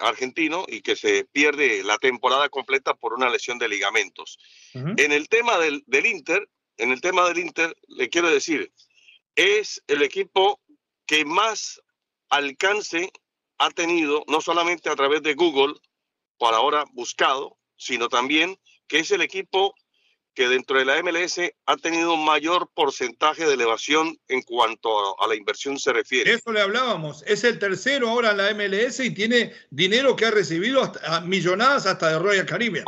argentino 0.00 0.64
y 0.66 0.80
que 0.80 0.96
se 0.96 1.26
pierde 1.26 1.82
la 1.84 1.98
temporada 1.98 2.48
completa 2.48 2.94
por 2.94 3.12
una 3.12 3.28
lesión 3.28 3.58
de 3.58 3.68
ligamentos. 3.68 4.38
En 4.72 5.12
el 5.12 5.28
tema 5.28 5.58
del, 5.58 5.84
del, 5.86 6.06
Inter, 6.06 6.48
en 6.78 6.92
el 6.92 7.00
tema 7.00 7.28
del 7.28 7.38
Inter, 7.38 7.76
le 7.88 8.08
quiero 8.08 8.30
decir, 8.30 8.72
es 9.34 9.82
el 9.86 10.02
equipo 10.02 10.60
que 11.06 11.24
más 11.24 11.80
alcance 12.28 13.12
ha 13.58 13.70
tenido, 13.70 14.24
no 14.28 14.40
solamente 14.40 14.88
a 14.88 14.96
través 14.96 15.22
de 15.22 15.34
Google, 15.34 15.74
por 16.38 16.54
ahora 16.54 16.84
buscado, 16.92 17.56
sino 17.76 18.08
también 18.08 18.58
que 18.86 19.00
es 19.00 19.10
el 19.10 19.20
equipo 19.20 19.74
que 20.34 20.48
dentro 20.48 20.78
de 20.78 20.84
la 20.84 21.02
MLS 21.02 21.40
ha 21.66 21.76
tenido 21.78 22.14
un 22.14 22.24
mayor 22.24 22.70
porcentaje 22.72 23.44
de 23.44 23.54
elevación 23.54 24.16
en 24.28 24.42
cuanto 24.42 25.20
a, 25.20 25.26
la 25.26 25.34
inversión 25.34 25.80
se 25.80 25.92
refiere. 25.92 26.32
Eso 26.32 26.52
le 26.52 26.60
hablábamos. 26.60 27.24
Es 27.26 27.42
el 27.42 27.58
tercero 27.58 28.08
ahora 28.08 28.30
en 28.30 28.36
la 28.36 28.54
MLS 28.54 29.00
y 29.00 29.10
tiene 29.12 29.52
dinero 29.70 30.14
que 30.14 30.26
ha 30.26 30.30
recibido 30.30 30.80
hasta, 30.80 31.22
millonadas 31.22 31.86
hasta 31.86 32.10
de 32.10 32.18
Royal 32.20 32.46
Caribbean. 32.46 32.84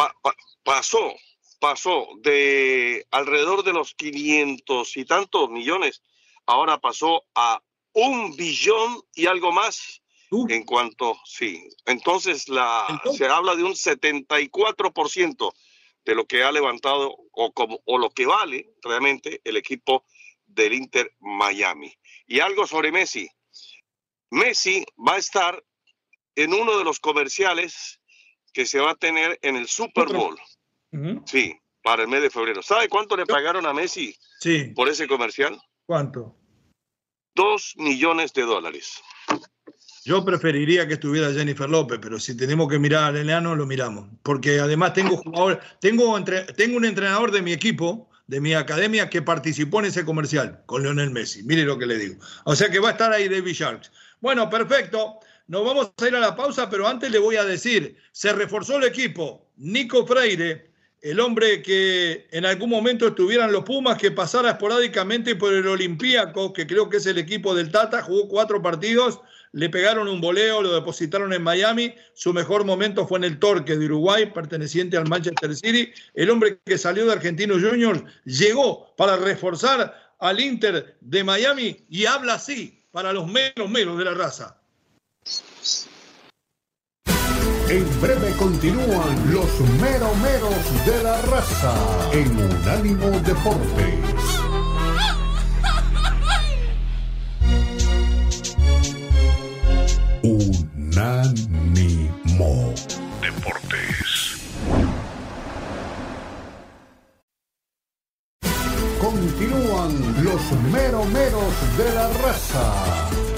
pasó, 0.63 1.13
pasó 1.61 2.09
de 2.19 3.07
alrededor 3.11 3.63
de 3.63 3.73
los 3.73 3.95
500 3.95 4.97
y 4.97 5.05
tantos 5.05 5.51
millones, 5.51 6.03
ahora 6.47 6.81
pasó 6.81 7.25
a 7.35 7.63
un 7.93 8.35
billón 8.37 9.03
y 9.15 9.27
algo 9.27 9.53
más. 9.53 10.03
En 10.49 10.65
cuanto, 10.65 11.19
sí, 11.25 11.69
entonces 11.87 12.49
la, 12.49 13.03
se 13.17 13.27
habla 13.27 13.57
de 13.57 13.65
un 13.65 13.73
74% 13.73 15.53
de 16.05 16.15
lo 16.15 16.25
que 16.25 16.45
ha 16.45 16.53
levantado 16.53 17.17
o, 17.33 17.53
como, 17.53 17.81
o 17.85 17.99
lo 17.99 18.11
que 18.11 18.27
vale 18.27 18.73
realmente 18.81 19.41
el 19.43 19.57
equipo 19.57 20.05
del 20.47 20.75
Inter 20.75 21.17
Miami. 21.19 21.93
Y 22.29 22.39
algo 22.39 22.65
sobre 22.65 22.93
Messi. 22.93 23.29
Messi 24.31 24.85
va 24.97 25.15
a 25.15 25.19
estar 25.19 25.65
en 26.37 26.55
uno 26.55 26.79
de 26.79 26.85
los 26.85 27.01
comerciales 27.01 28.01
que 28.53 28.67
se 28.67 28.79
va 28.79 28.93
a 28.93 28.97
tener 28.97 29.39
en 29.43 29.57
el 29.57 29.67
Super 29.67 30.07
Bowl. 30.07 30.39
Sí, 31.25 31.57
para 31.83 32.03
el 32.03 32.09
mes 32.09 32.23
de 32.23 32.31
febrero. 32.31 32.63
¿Sabe 32.63 32.89
cuánto 32.89 33.17
le 33.17 33.27
pagaron 33.27 33.67
a 33.67 33.73
Messi 33.73 34.17
sí. 34.41 34.73
por 34.75 34.89
ese 34.89 35.07
comercial? 35.07 35.61
¿Cuánto? 35.87 36.37
Dos 37.35 37.75
millones 37.77 38.33
de 38.33 38.43
dólares. 38.43 39.01
Yo 40.05 40.25
preferiría 40.25 40.89
que 40.89 40.95
estuviera 40.95 41.33
Jennifer 41.33 41.69
López, 41.69 41.99
pero 42.01 42.19
si 42.19 42.37
tenemos 42.37 42.69
que 42.69 42.79
mirar 42.79 43.05
al 43.05 43.17
enano, 43.19 43.55
lo 43.55 43.67
miramos. 43.67 44.09
Porque 44.23 44.59
además 44.59 44.95
tengo 44.95 45.17
jugador, 45.19 45.61
tengo, 45.81 46.17
entre, 46.17 46.45
tengo 46.55 46.77
un 46.77 46.87
entrenador 46.87 47.31
de 47.31 47.43
mi 47.43 47.53
equipo, 47.53 48.11
de 48.27 48.41
mi 48.41 48.55
academia, 48.55 49.11
que 49.11 49.21
participó 49.21 49.81
en 49.81 49.87
ese 49.87 50.05
comercial 50.05 50.63
con 50.67 50.83
Lionel 50.83 51.11
Messi. 51.11 51.43
Mire 51.43 51.65
lo 51.65 51.79
que 51.79 51.87
le 51.87 51.99
digo. 51.99 52.17
O 52.45 52.57
sea 52.57 52.71
que 52.71 52.79
va 52.79 52.89
a 52.89 52.93
estar 52.93 53.13
ahí 53.13 53.29
David 53.29 53.53
Sharks. 53.53 53.93
Bueno, 54.21 54.49
perfecto. 54.49 55.21
Nos 55.49 55.65
vamos 55.65 55.93
a 55.97 56.07
ir 56.07 56.15
a 56.15 56.21
la 56.21 56.37
pausa, 56.37 56.71
pero 56.71 56.87
antes 56.87 57.11
le 57.11 57.19
voy 57.19 57.37
a 57.37 57.45
decir, 57.45 57.97
se 58.13 58.33
reforzó 58.33 58.79
el 58.79 58.85
equipo. 58.85 59.51
Nico 59.57 60.07
Freire, 60.07 60.70
el 61.03 61.21
hombre 61.21 61.63
que 61.63 62.29
en 62.31 62.45
algún 62.45 62.71
momento 62.71 63.09
estuvieran 63.09 63.53
los 63.53 63.65
Pumas, 63.65 63.99
que 63.99 64.11
pasara 64.11 64.51
esporádicamente 64.51 65.37
por 65.37 65.53
el 65.53 65.67
Olympiaco, 65.67 66.53
que 66.53 66.67
creo 66.67 66.89
que 66.89 66.99
es 66.99 67.07
el 67.07 67.19
equipo 67.19 67.55
del 67.55 67.71
Tata, 67.71 68.03
jugó 68.03 68.29
cuatro 68.29 68.61
partidos 68.61 69.21
le 69.53 69.69
pegaron 69.69 70.09
un 70.09 70.21
voleo, 70.21 70.63
lo 70.63 70.73
depositaron 70.73 71.33
en 71.33 71.43
Miami. 71.43 71.95
Su 72.15 72.33
mejor 72.33 72.65
momento 72.65 73.07
fue 73.07 73.19
en 73.19 73.25
el 73.25 73.39
Torque 73.39 73.77
de 73.77 73.87
Uruguay, 73.87 74.27
perteneciente 74.27 74.97
al 74.97 75.09
Manchester 75.09 75.55
City. 75.57 75.93
El 76.15 76.31
hombre 76.31 76.61
que 76.65 76.79
salió 76.79 77.07
de 77.07 77.13
Argentinos 77.13 77.63
Juniors 77.63 78.03
llegó 78.25 78.95
para 78.97 79.17
reforzar 79.17 80.15
al 80.19 80.41
Inter 80.41 80.97
de 81.01 81.25
Miami 81.25 81.85
y 81.89 82.07
habla 82.07 82.35
así 82.35 82.85
para 82.93 83.13
los 83.13 83.27
menos 83.27 83.69
menos 83.69 83.99
de 83.99 84.05
la 84.05 84.15
raza. 84.15 84.61
En 87.71 87.87
breve 88.01 88.33
continúan 88.37 89.33
los 89.33 89.61
meros 89.81 90.17
meros 90.17 90.85
de 90.85 91.03
la 91.05 91.23
raza 91.23 91.73
en 92.13 92.37
Unánimo 92.37 93.11
Deportes. 93.21 93.95
Unánimo 100.25 101.55
Deportes. 103.23 104.41
Continúan 109.01 110.25
los 110.25 110.43
la 111.95 112.09
raza 112.15 112.75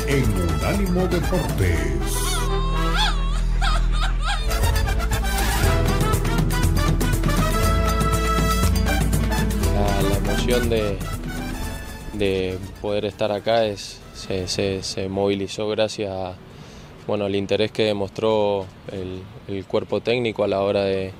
en 0.07 0.24
Unánimo 0.41 1.07
Deportes. 1.07 2.32
De, 10.73 10.97
de, 12.14 12.59
poder 12.81 13.05
estar 13.05 13.31
acá 13.31 13.66
es, 13.66 14.01
se, 14.14 15.09
movilizó 15.09 15.68
gracias 15.68 16.11
a, 16.11 16.35
bueno, 17.07 17.27
al 17.27 17.35
interés 17.35 17.70
que 17.70 17.85
demostró 17.85 18.64
el, 18.91 19.64
cuerpo 19.66 20.01
técnico 20.01 20.45
a 20.45 20.49
la 20.49 20.62
hora 20.62 20.85
de, 20.85 21.12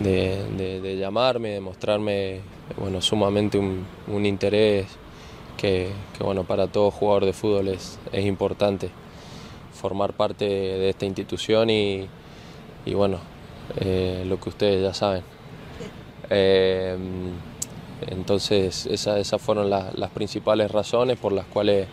de, 0.00 0.96
llamarme, 0.98 1.50
de 1.50 1.60
mostrarme 1.60 2.40
bueno, 2.78 3.00
sumamente 3.00 3.58
un, 3.58 4.26
interés 4.26 4.86
que, 5.56 5.88
bueno, 6.20 6.44
para 6.44 6.66
todo 6.66 6.90
jugador 6.90 7.24
de 7.24 7.32
fútbol 7.32 7.68
es, 7.68 7.98
es 8.12 8.26
importante 8.26 8.90
formar 9.72 10.12
parte 10.12 10.44
de 10.44 10.90
esta 10.90 11.06
institución 11.06 11.70
y, 11.70 12.08
bueno, 12.92 13.20
eh, 13.80 14.24
lo 14.26 14.38
que 14.38 14.50
ustedes 14.50 14.82
ya 14.82 14.92
saben. 14.92 15.22
Eh, 16.28 16.96
entonces 18.08 18.86
esas, 18.86 19.40
fueron 19.40 19.70
las 19.70 20.10
principales 20.10 20.70
razones 20.70 21.18
por 21.18 21.32
las 21.32 21.46
cuales 21.46 21.86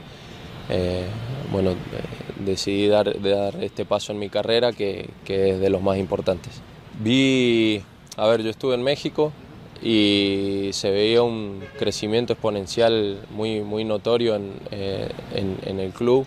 eh, 0.69 1.05
bueno, 1.51 1.71
decidí 2.39 2.87
dar, 2.87 3.21
dar, 3.21 3.63
este 3.63 3.85
paso 3.85 4.11
en 4.11 4.19
mi 4.19 4.29
carrera 4.29 4.71
que, 4.71 5.09
que 5.25 5.51
es 5.51 5.59
de 5.59 5.69
los 5.69 5.81
más 5.81 5.97
importantes. 5.97 6.61
Vi, 6.99 7.81
a 8.17 8.27
ver, 8.27 8.43
yo 8.43 8.49
estuve 8.49 8.75
en 8.75 8.83
México, 8.83 9.31
y 9.83 10.69
se 10.71 10.91
veía 10.91 11.21
un 11.23 11.61
crecimiento 11.77 12.33
exponencial 12.33 13.19
muy, 13.31 13.59
muy 13.61 13.83
notorio 13.83 14.35
en, 14.35 14.53
eh, 14.71 15.09
el 15.65 15.91
club. 15.91 16.25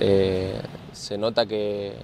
Eh, 0.00 0.60
se 0.92 1.16
nota 1.18 1.46
que, 1.46 1.94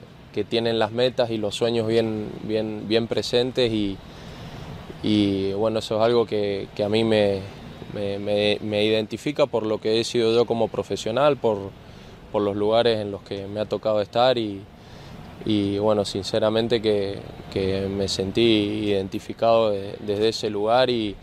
tienen 0.49 0.81
las 0.81 0.91
metas 0.91 1.31
y 1.31 1.37
los 1.37 1.55
sueños 1.55 1.87
bien, 1.87 2.29
bien, 2.43 2.89
bien 2.89 3.07
presentes 3.07 3.73
y, 3.73 3.97
bueno, 5.55 5.81
eso 5.81 5.97
es 5.97 6.03
algo 6.03 6.27
que, 6.27 6.69
a 6.83 6.89
mí 6.89 7.05
me, 7.05 7.41
me, 7.93 8.85
identifica 8.85 9.47
por 9.47 9.67
lo 9.67 9.79
que 9.79 10.01
he 10.01 10.05
sido 10.05 10.35
yo 10.35 10.47
como 10.47 10.69
profesional, 10.69 11.37
por, 11.37 11.71
por 12.33 12.43
los 12.43 12.57
lugares 12.57 12.99
en 13.01 13.11
los 13.11 13.23
que 13.23 13.47
me 13.47 13.61
ha 13.61 13.67
tocado 13.67 14.01
estar 14.01 14.39
y, 14.39 14.63
y 15.45 15.79
bueno, 15.79 16.05
sinceramente 16.05 16.81
que, 16.81 17.21
me 17.89 18.09
sentí 18.09 18.41
identificado 18.41 19.71
desde 19.71 20.29
ese 20.29 20.51
lugar 20.51 20.91
y, 20.91 21.15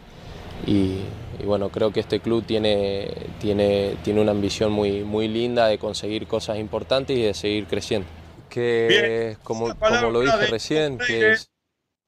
bueno, 1.44 1.70
creo 1.70 1.92
que 1.92 2.00
este 2.02 2.20
club 2.20 2.44
tiene, 2.46 3.10
tiene, 3.40 3.96
tiene 4.04 4.22
una 4.22 4.32
ambición 4.32 4.72
muy, 4.72 5.04
muy 5.04 5.28
linda 5.28 5.68
de 5.68 5.78
conseguir 5.78 6.28
cosas 6.28 6.60
importantes 6.60 7.18
y 7.18 7.22
de 7.24 7.34
seguir 7.34 7.66
creciendo. 7.66 8.08
Que 8.50 9.38
como, 9.44 9.76
como 9.76 10.12
lo 10.12 10.22
dije 10.22 10.48
recién, 10.48 10.98
que 10.98 11.32
es... 11.32 11.51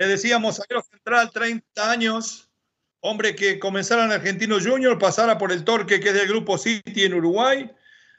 Le 0.04 0.10
decíamos, 0.10 0.60
a 0.60 0.66
central, 0.82 1.32
30 1.32 1.90
años, 1.90 2.50
hombre 3.00 3.36
que 3.36 3.58
comenzara 3.58 4.04
en 4.04 4.12
Argentino 4.12 4.58
Junior, 4.60 5.00
pasara 5.00 5.38
por 5.38 5.54
el 5.54 5.64
Torque, 5.64 6.02
que 6.02 6.10
es 6.10 6.16
del 6.16 6.28
Grupo 6.28 6.58
City 6.58 7.04
en 7.04 7.14
Uruguay, 7.14 7.72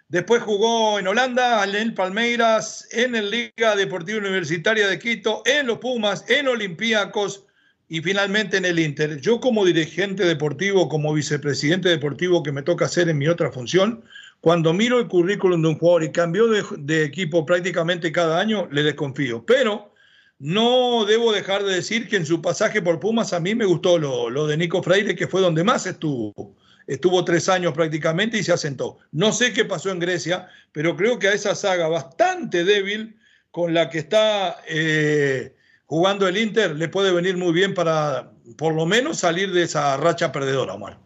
Después 0.08 0.42
jugó 0.42 0.98
en 0.98 1.08
Holanda, 1.08 1.64
en 1.64 1.74
el 1.74 1.94
Palmeiras, 1.94 2.86
en 2.92 3.14
el 3.14 3.30
Liga 3.30 3.74
Deportiva 3.74 4.18
Universitaria 4.18 4.86
de 4.86 4.98
Quito, 4.98 5.42
en 5.44 5.66
los 5.66 5.78
Pumas, 5.78 6.24
en 6.28 6.46
Olympiacos 6.46 7.46
y 7.88 8.00
finalmente 8.00 8.58
en 8.58 8.64
el 8.64 8.78
Inter. 8.78 9.20
Yo 9.20 9.40
como 9.40 9.64
dirigente 9.64 10.24
deportivo, 10.24 10.88
como 10.88 11.12
vicepresidente 11.14 11.88
deportivo 11.88 12.42
que 12.42 12.52
me 12.52 12.62
toca 12.62 12.84
hacer 12.84 13.08
en 13.08 13.18
mi 13.18 13.28
otra 13.28 13.50
función, 13.50 14.04
cuando 14.40 14.72
miro 14.72 15.00
el 15.00 15.08
currículum 15.08 15.62
de 15.62 15.68
un 15.68 15.78
jugador 15.78 16.04
y 16.04 16.12
cambió 16.12 16.46
de, 16.48 17.04
equipo 17.04 17.46
prácticamente 17.46 18.12
cada 18.12 18.38
año, 18.38 18.68
le 18.70 18.82
desconfío. 18.82 19.44
Pero 19.46 19.93
no 20.38 21.04
debo 21.04 21.32
dejar 21.32 21.64
de 21.64 21.74
decir 21.74 22.08
que 22.08 22.16
en 22.16 22.26
su 22.26 22.42
pasaje 22.42 22.82
por 22.82 23.00
Pumas 23.00 23.32
a 23.32 23.40
mí 23.40 23.54
me 23.54 23.64
gustó 23.64 23.98
lo, 23.98 24.46
de 24.46 24.56
Nico 24.56 24.82
Freire, 24.82 25.14
que 25.14 25.28
fue 25.28 25.40
donde 25.40 25.64
más 25.64 25.86
estuvo 25.86 26.56
estuvo 26.86 27.24
tres 27.24 27.48
años 27.48 27.72
prácticamente 27.72 28.36
y 28.36 28.42
se 28.42 28.52
asentó. 28.52 28.98
No 29.10 29.32
sé 29.32 29.54
qué 29.54 29.64
pasó 29.64 29.90
en 29.90 30.00
Grecia, 30.00 30.48
pero 30.72 30.96
creo 30.96 31.18
que 31.18 31.28
a 31.28 31.32
esa 31.32 31.54
saga 31.54 31.88
bastante 31.88 32.62
débil 32.62 33.18
con 33.50 33.72
la 33.72 33.88
que 33.88 34.00
está 34.00 34.58
eh, 34.68 35.54
jugando 35.86 36.28
el 36.28 36.36
Inter 36.36 36.76
le 36.76 36.88
puede 36.88 37.12
venir 37.12 37.38
muy 37.38 37.52
bien 37.52 37.72
para 37.72 38.32
por 38.58 38.74
lo 38.74 38.84
menos 38.84 39.18
salir 39.18 39.52
de 39.52 39.62
esa 39.62 39.96
racha 39.96 40.30
perdedora, 40.30 40.74
Omar. 40.74 40.98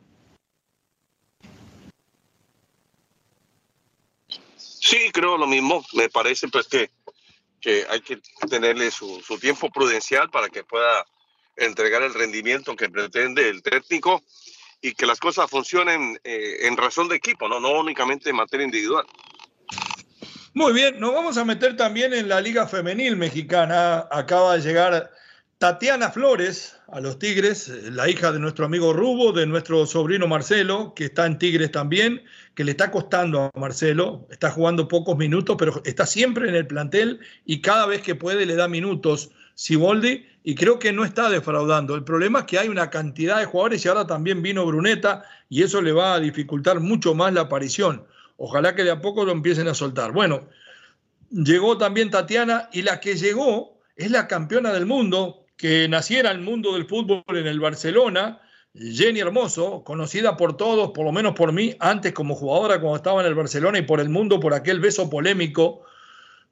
Sí, 4.57 5.11
creo 5.13 5.37
lo 5.37 5.47
mismo. 5.47 5.85
Me 5.93 6.09
parece 6.09 6.49
pues 6.49 6.67
que, 6.67 6.91
que 7.61 7.87
hay 7.89 8.01
que 8.01 8.21
tenerle 8.49 8.91
su, 8.91 9.21
su 9.21 9.39
tiempo 9.39 9.71
prudencial 9.71 10.31
para 10.31 10.49
que 10.49 10.65
pueda 10.65 11.05
entregar 11.57 12.03
el 12.03 12.15
rendimiento 12.15 12.77
que 12.77 12.89
pretende 12.89 13.49
el 13.49 13.63
técnico 13.63 14.23
y 14.81 14.95
que 14.95 15.07
las 15.07 15.19
cosas 15.19 15.51
funcionen 15.51 16.21
eh, 16.25 16.67
en 16.67 16.77
razón 16.77 17.09
de 17.09 17.17
equipo, 17.17 17.49
¿no? 17.49 17.61
no 17.61 17.81
únicamente 17.81 18.31
en 18.31 18.37
materia 18.37 18.65
individual. 18.65 19.05
Muy 20.55 20.73
bien, 20.73 20.99
nos 20.99 21.13
vamos 21.13 21.37
a 21.37 21.45
meter 21.45 21.77
también 21.77 22.13
en 22.15 22.29
la 22.29 22.41
Liga 22.41 22.67
Femenil 22.67 23.17
Mexicana. 23.17 24.09
Acaba 24.11 24.57
de 24.57 24.63
llegar 24.63 25.11
Tatiana 25.59 26.13
Flores 26.13 26.77
a 26.87 27.01
los 27.01 27.19
Tigres, 27.19 27.69
la 27.91 28.09
hija 28.09 28.31
de 28.31 28.39
nuestro 28.39 28.65
amigo 28.65 28.93
Rubo, 28.93 29.33
de 29.33 29.45
nuestro 29.45 29.87
sobrino 29.87 30.29
Marcelo, 30.29 30.95
que 30.95 31.07
está 31.07 31.27
en 31.27 31.37
Tigres 31.37 31.73
también, 31.73 32.23
que 32.55 32.63
le 32.63 32.71
está 32.71 32.93
costando 32.93 33.51
a 33.53 33.59
Marcelo, 33.59 34.25
está 34.31 34.53
jugando 34.53 34.87
pocos 34.87 35.17
minutos, 35.17 35.57
pero 35.59 35.83
está 35.85 36.07
siempre 36.07 36.49
en 36.49 36.55
el 36.55 36.69
plantel 36.69 37.19
y 37.45 37.61
cada 37.61 37.87
vez 37.87 38.03
que 38.03 38.15
puede 38.15 38.47
le 38.47 38.55
da 38.55 38.69
minutos 38.69 39.31
Siboldi 39.57 40.27
y 40.45 40.55
creo 40.55 40.79
que 40.79 40.93
no 40.93 41.05
está 41.05 41.29
defraudando. 41.29 41.97
El 41.97 42.05
problema 42.05 42.39
es 42.39 42.45
que 42.45 42.61
hay 42.61 42.69
una 42.69 42.89
cantidad 42.89 43.41
de 43.41 43.47
jugadores 43.47 43.85
y 43.85 43.89
ahora 43.89 44.07
también 44.07 44.43
vino 44.43 44.65
Bruneta 44.65 45.25
y 45.49 45.65
eso 45.65 45.83
le 45.83 45.91
va 45.91 46.15
a 46.15 46.21
dificultar 46.21 46.79
mucho 46.79 47.17
más 47.17 47.33
la 47.33 47.41
aparición. 47.41 48.07
Ojalá 48.37 48.77
que 48.77 48.85
de 48.85 48.93
a 48.93 49.01
poco 49.01 49.25
lo 49.25 49.33
empiecen 49.33 49.67
a 49.67 49.75
soltar. 49.75 50.13
Bueno, 50.13 50.49
llegó 51.31 51.77
también 51.79 52.11
Tatiana 52.11 52.69
y 52.73 52.83
la 52.83 53.01
que 53.01 53.17
llegó 53.17 53.81
es 53.97 54.13
la 54.13 54.29
campeona 54.29 54.73
del 54.73 54.87
mundo, 54.87 55.47
que 55.59 55.89
naciera 55.89 56.31
el 56.31 56.41
mundo 56.41 56.73
del 56.75 56.87
fútbol 56.87 57.25
en 57.37 57.49
el 57.49 57.61
Barcelona, 57.61 58.41
Jenny 58.75 59.19
Hermoso, 59.19 59.83
conocida 59.83 60.37
por 60.37 60.57
todos, 60.57 60.93
por 60.93 61.05
lo 61.05 61.13
menos 61.13 61.35
por 61.35 61.53
mí, 61.53 61.75
antes 61.81 62.13
como 62.13 62.37
jugadora 62.37 62.81
cuando 62.81 62.97
estaba 62.97 63.21
en 63.21 63.27
el 63.27 63.35
Barcelona 63.35 63.79
y 63.79 63.83
por 63.83 63.99
el 64.01 64.09
mundo 64.09 64.39
por 64.39 64.55
aquel 64.55 64.79
beso 64.79 65.11
polémico 65.11 65.83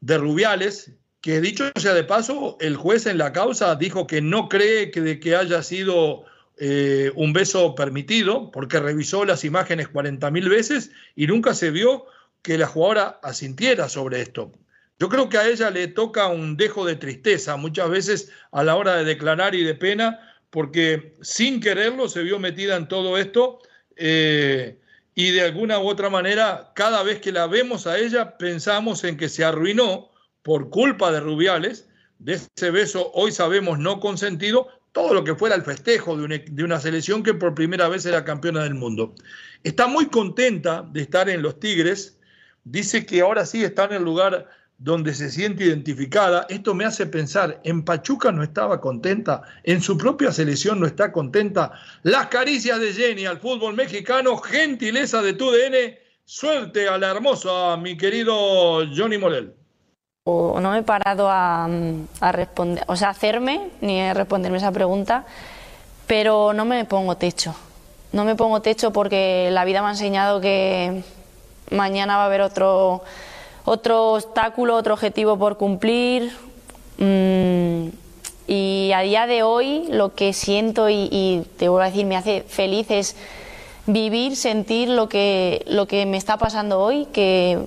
de 0.00 0.18
Rubiales, 0.18 0.92
que 1.20 1.40
dicho 1.40 1.70
sea 1.76 1.94
de 1.94 2.02
paso, 2.02 2.56
el 2.60 2.76
juez 2.76 3.06
en 3.06 3.18
la 3.18 3.32
causa 3.32 3.76
dijo 3.76 4.08
que 4.08 4.20
no 4.20 4.48
cree 4.48 4.90
que, 4.90 5.00
de 5.00 5.20
que 5.20 5.36
haya 5.36 5.62
sido 5.62 6.24
eh, 6.58 7.12
un 7.14 7.32
beso 7.32 7.76
permitido, 7.76 8.50
porque 8.50 8.80
revisó 8.80 9.24
las 9.24 9.44
imágenes 9.44 9.88
40 9.88 10.30
mil 10.32 10.48
veces 10.48 10.90
y 11.14 11.28
nunca 11.28 11.54
se 11.54 11.70
vio 11.70 12.06
que 12.42 12.58
la 12.58 12.66
jugadora 12.66 13.20
asintiera 13.22 13.88
sobre 13.88 14.20
esto. 14.20 14.52
Yo 14.98 15.08
creo 15.08 15.28
que 15.28 15.38
a 15.38 15.46
ella 15.46 15.70
le 15.70 15.88
toca 15.88 16.28
un 16.28 16.56
dejo 16.56 16.84
de 16.86 16.96
tristeza 16.96 17.56
muchas 17.56 17.90
veces 17.90 18.32
a 18.50 18.64
la 18.64 18.76
hora 18.76 18.96
de 18.96 19.04
declarar 19.04 19.54
y 19.54 19.62
de 19.62 19.74
pena, 19.74 20.20
porque 20.50 21.14
sin 21.20 21.60
quererlo 21.60 22.08
se 22.08 22.22
vio 22.22 22.38
metida 22.38 22.76
en 22.76 22.88
todo 22.88 23.18
esto 23.18 23.58
eh, 23.96 24.78
y 25.14 25.30
de 25.32 25.42
alguna 25.42 25.78
u 25.78 25.88
otra 25.88 26.10
manera, 26.10 26.72
cada 26.74 27.02
vez 27.02 27.20
que 27.20 27.32
la 27.32 27.46
vemos 27.46 27.86
a 27.86 27.98
ella, 27.98 28.36
pensamos 28.38 29.02
en 29.04 29.16
que 29.16 29.28
se 29.28 29.44
arruinó 29.44 30.10
por 30.42 30.70
culpa 30.70 31.10
de 31.10 31.20
Rubiales, 31.20 31.88
de 32.18 32.34
ese 32.34 32.70
beso 32.70 33.10
hoy 33.14 33.32
sabemos 33.32 33.78
no 33.78 34.00
consentido, 34.00 34.68
todo 34.92 35.12
lo 35.12 35.24
que 35.24 35.34
fuera 35.34 35.54
el 35.54 35.62
festejo 35.62 36.16
de 36.16 36.64
una, 36.64 36.80
selección 36.80 37.22
que 37.22 37.34
por 37.34 37.54
primera 37.54 37.88
vez 37.88 38.06
era 38.06 38.24
campeona 38.24 38.62
del 38.62 38.74
mundo. 38.74 39.14
Está 39.62 39.88
muy 39.88 40.06
contenta 40.06 40.86
de 40.90 41.02
estar 41.02 41.28
en 41.28 41.42
los 41.42 41.60
Tigres, 41.60 42.18
dice 42.64 43.04
que 43.04 43.20
ahora 43.20 43.44
sí 43.44 43.62
está 43.62 43.84
en 43.84 43.92
el 43.92 44.02
lugar 44.02 44.48
donde 44.78 45.14
se 45.14 45.30
siente 45.30 45.64
identificada. 45.64 46.46
Esto 46.48 46.74
me 46.74 46.84
hace 46.84 47.06
pensar, 47.06 47.60
en 47.64 47.84
Pachuca 47.84 48.32
no 48.32 48.42
estaba 48.42 48.80
contenta, 48.80 49.42
en 49.64 49.80
su 49.80 49.96
propia 49.96 50.32
selección 50.32 50.80
no 50.80 50.86
está 50.86 51.12
contenta. 51.12 51.72
Las 52.02 52.26
caricias 52.26 52.80
de 52.80 52.92
Jenny 52.92 53.26
al 53.26 53.40
fútbol 53.40 53.74
mexicano, 53.74 54.36
gentileza 54.36 55.22
de 55.22 55.32
tu 55.32 55.50
DN, 55.50 55.98
suerte 56.24 56.88
a 56.88 56.98
la 56.98 57.10
hermosa, 57.10 57.76
mi 57.76 57.96
querido 57.96 58.84
Johnny 58.94 59.18
Morel 59.18 59.54
no 60.26 60.72
me 60.72 60.78
he 60.78 60.82
parado 60.82 61.28
a, 61.30 61.68
responder, 62.32 62.84
o 62.88 62.96
sea, 62.96 63.10
hacerme 63.10 63.70
ni 63.80 64.00
a 64.00 64.12
responderme 64.12 64.58
esa 64.58 64.72
pregunta, 64.72 65.24
pero 66.06 66.52
no 66.52 66.64
me 66.64 66.84
pongo 66.84 67.16
techo. 67.16 67.54
No 68.12 68.24
me 68.24 68.34
pongo 68.34 68.60
techo 68.60 68.92
porque 68.92 69.50
la 69.52 69.64
vida 69.64 69.82
me 69.82 69.88
ha 69.88 69.90
enseñado 69.90 70.40
que 70.40 71.02
mañana 71.70 72.16
va 72.16 72.24
a 72.24 72.26
haber 72.26 72.40
otro, 72.40 73.02
otro 73.66 74.14
obstáculo, 74.14 74.76
otro 74.76 74.94
objetivo 74.94 75.36
por 75.36 75.58
cumplir. 75.58 76.32
Mm, 76.96 77.88
y 78.46 78.92
a 78.94 79.00
día 79.00 79.26
de 79.26 79.42
hoy 79.42 79.88
lo 79.90 80.14
que 80.14 80.32
siento 80.32 80.88
y, 80.88 81.44
te 81.58 81.68
vuelvo 81.68 81.82
a 81.82 81.90
decir 81.90 82.06
me 82.06 82.16
hace 82.16 82.42
feliz 82.42 82.86
es 82.90 83.16
vivir, 83.86 84.36
sentir 84.36 84.88
lo 84.88 85.08
que, 85.08 85.64
lo 85.66 85.86
que 85.86 86.06
me 86.06 86.16
está 86.16 86.38
pasando 86.38 86.80
hoy, 86.80 87.06
que 87.12 87.66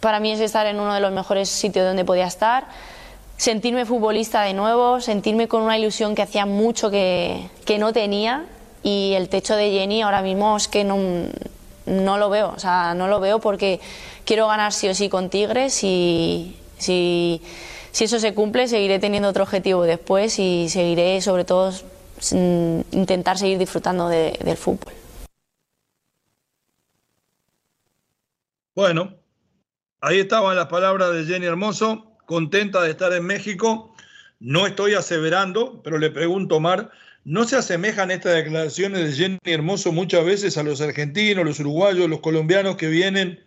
para 0.00 0.18
mí 0.18 0.32
es 0.32 0.40
estar 0.40 0.66
en 0.66 0.80
uno 0.80 0.92
de 0.92 1.00
los 1.00 1.12
mejores 1.12 1.48
sitios 1.48 1.86
donde 1.86 2.04
podía 2.04 2.26
estar, 2.26 2.66
sentirme 3.36 3.86
futbolista 3.86 4.42
de 4.42 4.54
nuevo, 4.54 5.00
sentirme 5.00 5.46
con 5.46 5.62
una 5.62 5.78
ilusión 5.78 6.16
que 6.16 6.22
hacía 6.22 6.46
mucho 6.46 6.90
que, 6.90 7.48
que 7.64 7.78
no 7.78 7.92
tenía 7.92 8.44
y 8.82 9.12
el 9.14 9.28
techo 9.28 9.54
de 9.54 9.70
Jenny 9.70 10.02
ahora 10.02 10.22
mismo 10.22 10.56
es 10.56 10.66
que 10.66 10.82
no, 10.82 10.96
no 11.88 12.18
lo 12.18 12.30
veo, 12.30 12.52
o 12.54 12.58
sea, 12.58 12.94
no 12.94 13.08
lo 13.08 13.20
veo 13.20 13.40
porque 13.40 13.80
quiero 14.24 14.46
ganar 14.46 14.72
sí 14.72 14.88
o 14.88 14.94
sí 14.94 15.08
con 15.08 15.30
Tigres 15.30 15.82
y 15.82 16.56
si, 16.78 17.40
eso 17.98 18.20
se 18.20 18.34
cumple 18.34 18.68
seguiré 18.68 18.98
teniendo 18.98 19.28
otro 19.28 19.42
objetivo 19.42 19.82
después 19.82 20.38
y 20.38 20.68
seguiré 20.68 21.20
sobre 21.20 21.44
todo 21.44 21.72
intentar 22.92 23.38
seguir 23.38 23.58
disfrutando 23.58 24.08
del 24.08 24.56
fútbol. 24.56 24.92
Bueno, 28.74 29.14
ahí 30.00 30.20
estaban 30.20 30.54
las 30.54 30.66
palabras 30.66 31.12
de 31.12 31.24
Jenny 31.24 31.46
Hermoso, 31.46 32.12
contenta 32.26 32.82
de 32.82 32.90
estar 32.90 33.12
en 33.12 33.24
México. 33.24 33.94
No 34.38 34.66
estoy 34.68 34.94
aseverando, 34.94 35.82
pero 35.82 35.98
le 35.98 36.10
pregunto, 36.10 36.56
Omar, 36.56 36.92
¿no 37.28 37.46
se 37.46 37.56
asemejan 37.56 38.10
estas 38.10 38.36
declaraciones 38.36 39.04
de 39.04 39.12
Jenny 39.12 39.38
Hermoso 39.44 39.92
muchas 39.92 40.24
veces 40.24 40.56
a 40.56 40.62
los 40.62 40.80
argentinos, 40.80 41.44
los 41.44 41.60
uruguayos, 41.60 42.08
los 42.08 42.20
colombianos 42.20 42.76
que 42.76 42.88
vienen 42.88 43.44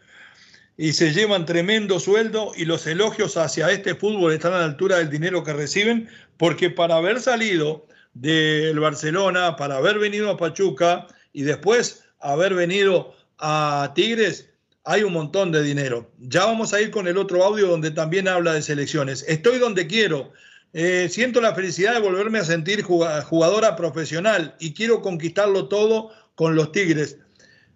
y 0.77 0.93
se 0.93 1.11
llevan 1.11 1.47
tremendo 1.47 1.99
sueldo 1.99 2.51
y 2.55 2.65
los 2.65 2.85
elogios 2.85 3.37
hacia 3.37 3.71
este 3.71 3.95
fútbol 3.95 4.33
están 4.33 4.53
a 4.53 4.59
la 4.59 4.65
altura 4.65 4.97
del 4.97 5.09
dinero 5.09 5.43
que 5.43 5.53
reciben? 5.53 6.07
Porque 6.37 6.69
para 6.69 6.97
haber 6.97 7.19
salido 7.19 7.87
del 8.13 8.79
Barcelona, 8.79 9.55
para 9.55 9.77
haber 9.77 9.97
venido 9.97 10.29
a 10.29 10.37
Pachuca 10.37 11.07
y 11.33 11.41
después 11.41 12.03
haber 12.19 12.53
venido 12.53 13.15
a 13.39 13.93
Tigres, 13.95 14.47
hay 14.83 15.01
un 15.01 15.13
montón 15.13 15.51
de 15.51 15.63
dinero. 15.63 16.11
Ya 16.19 16.45
vamos 16.45 16.75
a 16.75 16.81
ir 16.81 16.91
con 16.91 17.07
el 17.07 17.17
otro 17.17 17.43
audio 17.43 17.65
donde 17.65 17.89
también 17.89 18.27
habla 18.27 18.53
de 18.53 18.61
selecciones. 18.61 19.25
Estoy 19.27 19.57
donde 19.57 19.87
quiero. 19.87 20.33
Eh, 20.73 21.09
siento 21.09 21.41
la 21.41 21.53
felicidad 21.53 21.93
de 21.93 21.99
volverme 21.99 22.39
a 22.39 22.45
sentir 22.45 22.81
jugadora 22.81 23.75
profesional 23.75 24.55
y 24.59 24.73
quiero 24.73 25.01
conquistarlo 25.01 25.67
todo 25.67 26.11
con 26.35 26.55
los 26.55 26.71
Tigres. 26.71 27.17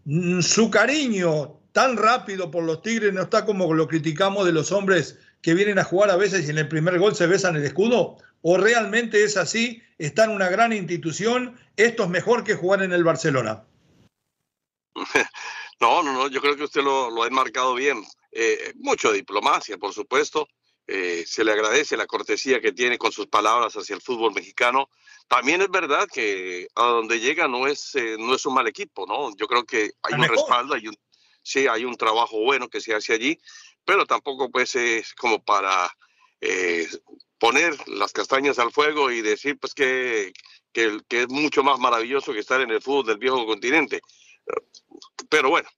Mm, 0.06 0.41
su 0.41 0.70
cariño 0.70 1.60
tan 1.74 1.98
rápido 1.98 2.50
por 2.52 2.64
los 2.64 2.82
Tigres 2.82 3.14
no 3.14 3.24
está 3.24 3.46
como 3.46 3.74
lo 3.74 3.88
criticamos 3.88 4.46
de 4.46 4.54
los 4.54 4.72
hombres 4.72 5.20
que 5.41 5.54
vienen 5.54 5.78
a 5.78 5.84
jugar 5.84 6.10
a 6.10 6.16
veces 6.16 6.48
y 6.48 6.52
en 6.52 6.58
el 6.58 6.70
primer 6.70 6.98
gol 6.98 7.16
se 7.16 7.28
besan 7.28 7.58
el 7.58 7.66
escudo. 7.66 8.18
¿O 8.41 8.58
realmente 8.58 9.24
es 9.24 9.38
así? 9.38 9.82
Está 9.98 10.26
en 10.26 10.32
una 10.32 10.50
gran 10.50 10.72
institución. 10.72 11.60
Esto 11.76 12.04
es 12.04 12.10
mejor 12.10 12.43
que 12.43 12.56
jugar 12.56 12.84
en 12.84 12.93
el 12.93 13.04
Barcelona. 13.04 13.64
No, 15.82 16.02
no, 16.02 16.14
no, 16.14 16.30
yo 16.30 16.39
creo 16.39 16.56
que 16.56 16.64
usted 16.64 16.82
lo, 16.82 17.22
ha 17.22 17.28
enmarcado 17.28 17.76
bien. 17.76 18.02
Eh, 18.32 18.72
mucho 18.78 19.12
diplomacia, 19.12 19.78
por 19.78 19.91
supuesto. 19.91 20.48
Eh, 20.88 21.24
se 21.26 21.44
le 21.44 21.52
agradece 21.52 21.98
la 21.98 22.06
cortesía 22.06 22.62
que 22.62 22.72
tiene 22.72 22.98
con 22.98 23.12
sus 23.12 23.28
palabras 23.28 23.74
hacia 23.74 23.96
el 23.96 24.02
fútbol 24.02 24.34
mexicano. 24.34 24.90
También 25.28 25.62
es 25.62 25.70
verdad 25.70 26.08
que 26.12 26.68
a 26.76 26.84
donde 26.84 27.20
llega 27.20 27.48
no 27.48 27.68
es, 27.68 27.96
eh, 27.96 28.16
no 28.20 28.36
es 28.36 28.46
un 28.46 28.54
mal 28.54 28.68
equipo, 28.68 29.06
¿no? 29.08 29.36
Yo 29.36 29.48
creo 29.48 29.66
que 29.66 29.92
hay 30.04 30.14
un 30.14 30.24
respaldo, 30.24 30.76
hay 30.76 30.88
un, 30.88 30.96
sí, 31.42 31.68
hay 31.68 31.86
un 31.86 31.96
trabajo 31.98 32.40
bueno 32.40 32.70
que 32.70 32.82
se 32.82 32.94
hace 32.94 33.14
allí, 33.14 33.40
pero 33.84 34.06
tampoco 34.06 34.52
pues 34.52 34.76
es 34.76 35.14
como 35.16 35.44
para 35.44 35.92
poner 37.40 37.76
las 37.88 38.12
castañas 38.12 38.60
al 38.60 38.72
fuego 38.72 39.10
y 39.10 39.22
decir 39.22 39.58
pues 39.60 39.74
que, 39.74 40.32
que, 40.72 41.00
que 41.08 41.24
es 41.24 41.30
mucho 41.30 41.64
más 41.64 41.80
maravilloso 41.80 42.34
que 42.34 42.40
estar 42.40 42.62
en 42.62 42.70
el 42.70 42.82
fútbol 42.82 43.08
del 43.08 43.18
viejo 43.18 43.46
continente. 43.46 44.02
Pero 45.30 45.50
bueno, 45.50 45.70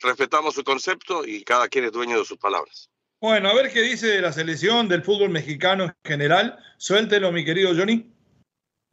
respetamos 0.00 0.54
su 0.54 0.64
concepto 0.64 1.24
y 1.24 1.44
cada 1.44 1.68
quien 1.68 1.84
es 1.84 1.92
dueño 1.92 2.18
de 2.18 2.24
sus 2.24 2.38
palabras. 2.38 2.90
Bueno, 3.20 3.50
a 3.50 3.54
ver 3.54 3.70
qué 3.70 3.82
dice 3.82 4.06
de 4.06 4.22
la 4.22 4.32
selección 4.32 4.88
del 4.88 5.02
fútbol 5.02 5.28
mexicano 5.28 5.84
en 5.84 5.94
general. 6.04 6.58
Suéltelo, 6.78 7.30
mi 7.32 7.44
querido 7.44 7.74
Johnny 7.76 8.10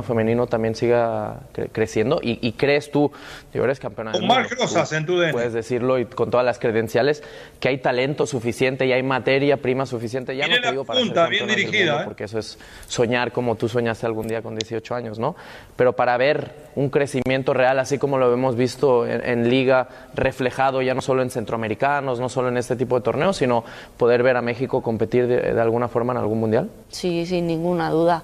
femenino 0.03 0.45
también 0.45 0.75
siga 0.75 1.39
creciendo 1.71 2.19
y, 2.21 2.51
crees 2.51 2.91
tú, 2.91 3.11
yo 3.51 3.63
eres 3.63 3.79
campeona 3.79 4.11
con 4.11 4.27
Marc 4.27 4.55
Rosas 4.55 4.93
en 4.93 5.07
tu 5.07 5.15
Puedes 5.31 5.53
decirlo 5.53 5.97
y 5.97 6.05
con 6.05 6.29
todas 6.29 6.45
las 6.45 6.59
credenciales 6.59 7.23
que 7.59 7.69
hay 7.69 7.79
talento 7.79 8.27
suficiente 8.27 8.85
y 8.85 8.91
hay 8.91 9.01
materia 9.01 9.57
prima 9.57 9.87
suficiente. 9.87 10.37
Ya 10.37 10.47
no 10.47 10.61
te 10.61 10.69
digo 10.69 10.85
para 10.85 10.99
punta, 10.99 11.27
bien 11.27 11.47
dirigida, 11.47 12.01
¿eh? 12.01 12.05
porque 12.05 12.25
eso 12.25 12.37
es 12.37 12.59
soñar 12.87 13.31
como 13.31 13.55
tú 13.55 13.67
soñaste 13.67 14.05
algún 14.05 14.27
día 14.27 14.43
con 14.43 14.55
18 14.55 14.93
años, 14.93 15.17
¿no? 15.17 15.35
Pero 15.75 15.93
para 15.93 16.15
ver 16.17 16.51
un 16.75 16.91
crecimiento 16.91 17.55
real, 17.55 17.79
así 17.79 17.97
como 17.97 18.19
lo 18.19 18.31
hemos 18.31 18.55
visto 18.55 19.07
en, 19.07 19.49
liga 19.49 19.87
reflejado 20.13 20.83
ya 20.83 20.93
no 20.93 21.01
solo 21.01 21.23
en 21.23 21.31
centroamericanos, 21.31 22.19
no 22.19 22.29
solo 22.29 22.49
en 22.49 22.57
este 22.57 22.75
tipo 22.75 22.97
de 22.97 23.01
torneos, 23.01 23.37
sino 23.37 23.63
poder 23.97 24.21
ver 24.21 24.37
a 24.37 24.43
México 24.43 24.83
competir 24.83 25.25
de 25.25 25.59
alguna 25.59 25.87
forma 25.87 26.13
en 26.13 26.19
algún 26.19 26.39
mundial. 26.39 26.69
Sí, 26.89 27.25
sin 27.25 27.47
ninguna 27.47 27.89
duda 27.89 28.23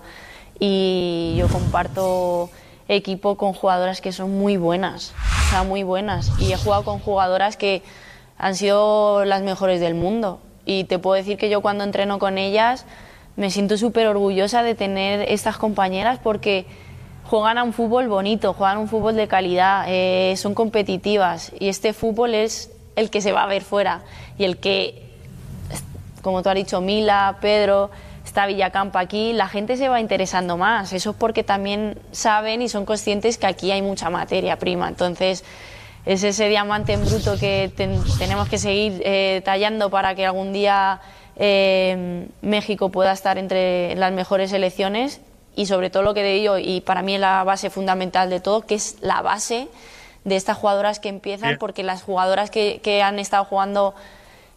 y 0.65 1.35
yo 1.35 1.49
comparto 1.49 2.49
equipo 2.87 3.35
con 3.35 3.51
jugadoras 3.51 3.99
que 3.99 4.13
son 4.13 4.37
muy 4.37 4.55
buenas, 4.55 5.13
o 5.47 5.49
sea, 5.49 5.63
muy 5.63 5.83
buenas. 5.83 6.31
Y 6.39 6.53
he 6.53 6.57
jugado 6.57 6.85
con 6.85 6.99
jugadoras 6.99 7.57
que 7.57 7.83
han 8.37 8.55
sido 8.55 9.25
las 9.25 9.41
mejores 9.41 9.81
del 9.81 9.93
mundo. 9.93 10.39
Y 10.65 10.85
te 10.85 10.99
puedo 10.99 11.15
decir 11.15 11.37
que 11.37 11.49
yo 11.49 11.59
cuando 11.59 11.83
entreno 11.83 12.17
con 12.17 12.37
ellas 12.37 12.85
me 13.35 13.51
siento 13.51 13.77
súper 13.77 14.07
orgullosa 14.07 14.63
de 14.63 14.73
tener 14.73 15.29
estas 15.29 15.57
compañeras 15.57 16.17
porque 16.23 16.65
juegan 17.25 17.57
a 17.57 17.63
un 17.63 17.73
fútbol 17.73 18.07
bonito, 18.07 18.53
juegan 18.53 18.77
un 18.77 18.87
fútbol 18.87 19.17
de 19.17 19.27
calidad, 19.27 19.83
eh, 19.89 20.33
son 20.37 20.55
competitivas 20.55 21.51
y 21.59 21.67
este 21.67 21.91
fútbol 21.91 22.35
es 22.35 22.71
el 22.95 23.09
que 23.09 23.19
se 23.19 23.33
va 23.33 23.43
a 23.43 23.47
ver 23.47 23.63
fuera 23.63 24.03
y 24.37 24.45
el 24.45 24.55
que, 24.59 25.09
como 26.21 26.41
tú 26.41 26.47
has 26.47 26.55
dicho, 26.55 26.79
Mila, 26.79 27.39
Pedro, 27.41 27.91
está 28.33 28.47
Villacampa 28.47 28.99
aquí, 28.99 29.31
la 29.31 29.47
gente 29.47 29.77
se 29.77 29.89
va 29.89 29.99
interesando 29.99 30.57
más. 30.57 30.91
Eso 30.91 31.11
es 31.11 31.15
porque 31.15 31.43
también 31.43 31.99
saben 32.11 32.63
y 32.63 32.67
son 32.67 32.83
conscientes 32.83 33.37
que 33.37 33.45
aquí 33.45 33.69
hay 33.69 33.83
mucha 33.83 34.09
materia 34.09 34.57
prima. 34.57 34.87
Entonces, 34.87 35.43
es 36.03 36.23
ese 36.23 36.49
diamante 36.49 36.93
en 36.93 37.05
bruto 37.05 37.37
que 37.37 37.71
tenemos 38.17 38.49
que 38.49 38.57
seguir 38.57 39.03
eh, 39.05 39.43
tallando 39.45 39.91
para 39.91 40.15
que 40.15 40.25
algún 40.25 40.51
día 40.51 40.99
eh, 41.35 42.27
México 42.41 42.89
pueda 42.89 43.11
estar 43.11 43.37
entre 43.37 43.95
las 43.97 44.11
mejores 44.11 44.49
selecciones 44.49 45.21
y 45.55 45.67
sobre 45.67 45.91
todo 45.91 46.01
lo 46.01 46.15
que 46.15 46.23
digo, 46.23 46.57
y 46.57 46.81
para 46.81 47.03
mí 47.03 47.13
es 47.13 47.21
la 47.21 47.43
base 47.43 47.69
fundamental 47.69 48.31
de 48.31 48.39
todo, 48.39 48.61
que 48.61 48.73
es 48.73 48.97
la 49.01 49.21
base 49.21 49.67
de 50.23 50.35
estas 50.35 50.57
jugadoras 50.57 50.99
que 50.99 51.09
empiezan, 51.09 51.57
porque 51.59 51.83
las 51.83 52.01
jugadoras 52.01 52.49
que, 52.49 52.81
que 52.81 53.03
han 53.03 53.19
estado 53.19 53.45
jugando 53.45 53.93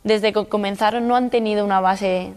desde 0.02 0.32
que 0.32 0.46
comenzaron 0.46 1.06
no 1.06 1.14
han 1.14 1.28
tenido 1.28 1.62
una 1.62 1.80
base 1.80 2.32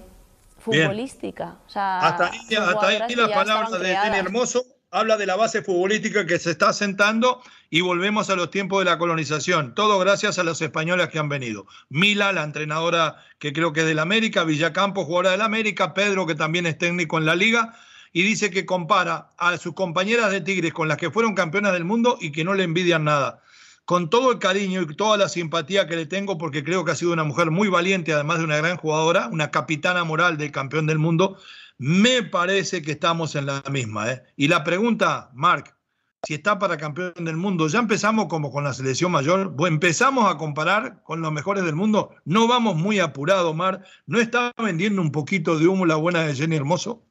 futbolística. 0.59 1.57
hasta 1.73 2.31
ahí, 2.31 3.15
la 3.15 3.33
palabra 3.33 3.77
de 3.77 3.95
Jenny 3.95 4.17
Hermoso 4.17 4.65
habla 4.91 5.17
de 5.17 5.25
la 5.25 5.35
base 5.35 5.61
futbolística 5.61 6.25
que 6.25 6.39
se 6.39 6.51
está 6.51 6.69
asentando 6.69 7.41
y 7.69 7.81
volvemos 7.81 8.29
a 8.29 8.35
los 8.35 8.49
tiempos 8.49 8.79
de 8.79 8.85
la 8.85 8.97
colonización. 8.97 9.75
Todo 9.75 9.99
gracias 9.99 10.39
a 10.39 10.43
los 10.43 10.61
españoles 10.61 11.09
que 11.09 11.19
han 11.19 11.29
venido. 11.29 11.67
Mila, 11.89 12.33
la 12.33 12.43
entrenadora 12.43 13.17
que 13.37 13.53
creo 13.53 13.71
que 13.71 13.81
es 13.81 13.85
del 13.85 13.99
América, 13.99 14.43
Villacampo, 14.43 15.05
jugadora 15.05 15.31
del 15.31 15.41
América, 15.41 15.93
Pedro, 15.93 16.25
que 16.25 16.35
también 16.35 16.65
es 16.65 16.77
técnico 16.77 17.17
en 17.17 17.25
la 17.25 17.35
liga, 17.35 17.75
y 18.11 18.23
dice 18.23 18.49
que 18.49 18.65
compara 18.65 19.29
a 19.37 19.57
sus 19.57 19.75
compañeras 19.75 20.31
de 20.31 20.41
Tigres 20.41 20.73
con 20.73 20.87
las 20.87 20.97
que 20.97 21.11
fueron 21.11 21.35
campeonas 21.35 21.73
del 21.73 21.85
mundo 21.85 22.17
y 22.19 22.31
que 22.31 22.43
no 22.43 22.55
le 22.55 22.63
envidian 22.63 23.03
nada 23.03 23.43
con 23.89 24.11
todo 24.11 24.31
el 24.31 24.37
cariño 24.37 24.83
y 24.83 24.95
toda 24.95 25.17
la 25.17 25.27
simpatía 25.27 25.87
que 25.87 25.95
le 25.95 26.05
tengo, 26.05 26.37
porque 26.37 26.63
creo 26.63 26.85
que 26.85 26.91
ha 26.91 26.95
sido 26.95 27.11
una 27.11 27.23
mujer 27.23 27.49
muy 27.49 27.69
valiente, 27.69 28.13
además 28.13 28.37
de 28.37 28.43
una 28.43 28.57
gran 28.57 28.77
jugadora, 28.77 29.29
una 29.31 29.49
capitana 29.49 30.03
moral 30.03 30.37
del 30.37 30.51
campeón 30.51 30.85
del 30.85 30.99
mundo, 30.99 31.39
me 31.79 32.21
parece 32.21 32.83
que 32.83 32.91
estamos 32.91 33.33
en 33.33 33.47
la 33.47 33.63
misma. 33.71 34.11
¿eh? 34.11 34.21
Y 34.35 34.47
la 34.47 34.63
pregunta, 34.63 35.31
Marc, 35.33 35.75
si 36.21 36.35
está 36.35 36.59
para 36.59 36.77
campeón 36.77 37.15
del 37.15 37.35
mundo, 37.35 37.67
ya 37.67 37.79
empezamos 37.79 38.27
como 38.27 38.51
con 38.51 38.63
la 38.63 38.73
selección 38.73 39.11
mayor, 39.11 39.55
empezamos 39.67 40.31
a 40.31 40.37
comparar 40.37 41.01
con 41.01 41.21
los 41.21 41.31
mejores 41.31 41.63
del 41.63 41.75
mundo, 41.75 42.11
no 42.25 42.47
vamos 42.47 42.75
muy 42.75 42.99
apurado, 42.99 43.55
Mar, 43.55 43.83
¿no 44.05 44.19
está 44.19 44.53
vendiendo 44.55 45.01
un 45.01 45.11
poquito 45.11 45.57
de 45.57 45.67
humo 45.67 45.87
la 45.87 45.95
buena 45.95 46.27
de 46.27 46.35
Jenny 46.35 46.57
Hermoso? 46.57 47.01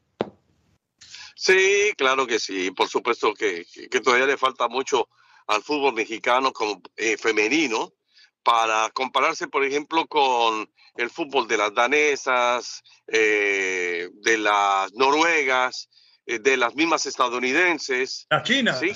Sí, 1.34 1.90
claro 1.96 2.24
que 2.28 2.38
sí, 2.38 2.70
por 2.70 2.86
supuesto 2.86 3.34
que, 3.34 3.66
que 3.90 4.00
todavía 4.00 4.26
le 4.26 4.36
falta 4.36 4.68
mucho 4.68 5.08
al 5.49 5.62
fútbol 5.62 5.94
mexicano 5.94 6.53
como 6.53 6.80
eh, 6.96 7.16
femenino 7.16 7.94
para 8.42 8.88
compararse, 8.90 9.49
por 9.49 9.64
ejemplo, 9.64 10.07
con 10.07 10.70
el 10.96 11.11
fútbol 11.11 11.49
de 11.49 11.57
las 11.57 11.74
danesas, 11.74 12.82
eh, 13.07 14.09
de 14.12 14.38
las 14.38 14.92
noruegas, 14.94 15.88
eh, 16.26 16.38
de 16.38 16.57
las 16.57 16.74
mismas 16.74 17.07
estadounidenses. 17.07 18.26
Las 18.30 18.42
chinas. 18.42 18.80
¿sí? 18.80 18.92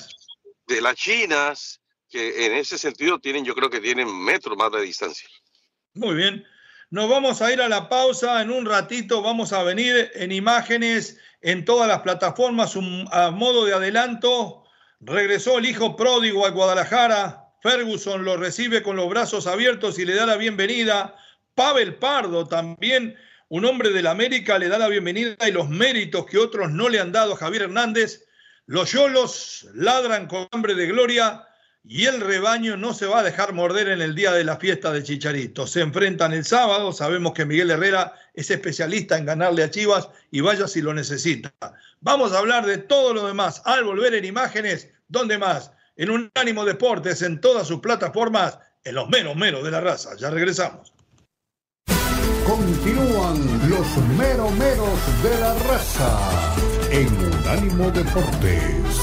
De 0.67 0.81
las 0.81 0.95
chinas, 0.95 1.81
que 2.09 2.45
en 2.45 2.53
ese 2.53 2.77
sentido 2.77 3.19
tienen, 3.19 3.45
yo 3.45 3.55
creo 3.55 3.69
que 3.69 3.81
tienen 3.81 4.07
metros 4.23 4.57
más 4.57 4.71
de 4.71 4.81
distancia. 4.81 5.27
Muy 5.93 6.15
bien. 6.15 6.45
Nos 6.89 7.09
vamos 7.09 7.41
a 7.41 7.51
ir 7.51 7.61
a 7.61 7.69
la 7.69 7.89
pausa. 7.89 8.41
En 8.41 8.51
un 8.51 8.65
ratito 8.65 9.21
vamos 9.23 9.53
a 9.53 9.63
venir 9.63 10.11
en 10.13 10.31
imágenes 10.31 11.17
en 11.41 11.65
todas 11.65 11.87
las 11.87 12.01
plataformas, 12.01 12.75
a 13.11 13.31
modo 13.31 13.65
de 13.65 13.73
adelanto 13.73 14.62
Regresó 15.05 15.57
el 15.57 15.65
hijo 15.65 15.97
pródigo 15.97 16.45
a 16.45 16.51
Guadalajara. 16.51 17.49
Ferguson 17.61 18.23
lo 18.23 18.37
recibe 18.37 18.81
con 18.81 18.95
los 18.95 19.09
brazos 19.09 19.47
abiertos 19.47 19.99
y 19.99 20.05
le 20.05 20.15
da 20.15 20.25
la 20.25 20.37
bienvenida. 20.37 21.17
Pavel 21.55 21.95
Pardo 21.95 22.47
también, 22.47 23.17
un 23.49 23.65
hombre 23.65 23.89
del 23.89 24.07
América, 24.07 24.57
le 24.57 24.69
da 24.69 24.77
la 24.77 24.87
bienvenida 24.87 25.35
y 25.45 25.51
los 25.51 25.69
méritos 25.69 26.25
que 26.25 26.37
otros 26.37 26.71
no 26.71 26.87
le 26.87 27.01
han 27.01 27.11
dado 27.11 27.33
a 27.33 27.37
Javier 27.37 27.63
Hernández. 27.63 28.25
Los 28.65 28.93
yolos 28.93 29.67
ladran 29.73 30.27
con 30.27 30.47
hambre 30.51 30.73
de 30.73 30.87
gloria 30.87 31.47
y 31.85 32.05
el 32.05 32.21
rebaño 32.21 32.77
no 32.77 32.93
se 32.93 33.05
va 33.05 33.19
a 33.19 33.23
dejar 33.23 33.51
morder 33.51 33.89
en 33.89 34.01
el 34.01 34.15
día 34.15 34.31
de 34.31 34.45
la 34.45 34.55
fiesta 34.55 34.93
de 34.93 35.03
Chicharito. 35.03 35.67
Se 35.67 35.81
enfrentan 35.81 36.31
el 36.31 36.45
sábado, 36.45 36.93
sabemos 36.93 37.33
que 37.33 37.43
Miguel 37.43 37.71
Herrera 37.71 38.13
es 38.33 38.49
especialista 38.49 39.17
en 39.17 39.25
ganarle 39.25 39.63
a 39.63 39.69
Chivas 39.69 40.07
y 40.31 40.39
vaya 40.39 40.69
si 40.69 40.81
lo 40.81 40.93
necesita. 40.93 41.53
Vamos 41.99 42.31
a 42.31 42.39
hablar 42.39 42.65
de 42.65 42.77
todo 42.77 43.13
lo 43.13 43.27
demás 43.27 43.61
al 43.65 43.83
volver 43.83 44.13
en 44.13 44.23
imágenes, 44.23 44.92
¿dónde 45.07 45.37
más? 45.37 45.71
En 45.95 46.09
Unánimo 46.09 46.65
Deportes, 46.65 47.21
en 47.21 47.39
todas 47.39 47.67
sus 47.67 47.79
plataformas, 47.79 48.57
en 48.83 48.95
los 48.95 49.09
menos 49.09 49.35
meros 49.35 49.63
de 49.63 49.71
la 49.71 49.81
raza. 49.81 50.15
Ya 50.17 50.29
regresamos. 50.29 50.93
Continúan 52.45 53.69
los 53.69 53.97
meros 54.17 54.51
meros 54.53 55.23
de 55.23 55.39
la 55.39 55.53
raza 55.59 56.55
en 56.91 57.07
Unánimo 57.07 57.89
Deportes. 57.91 59.02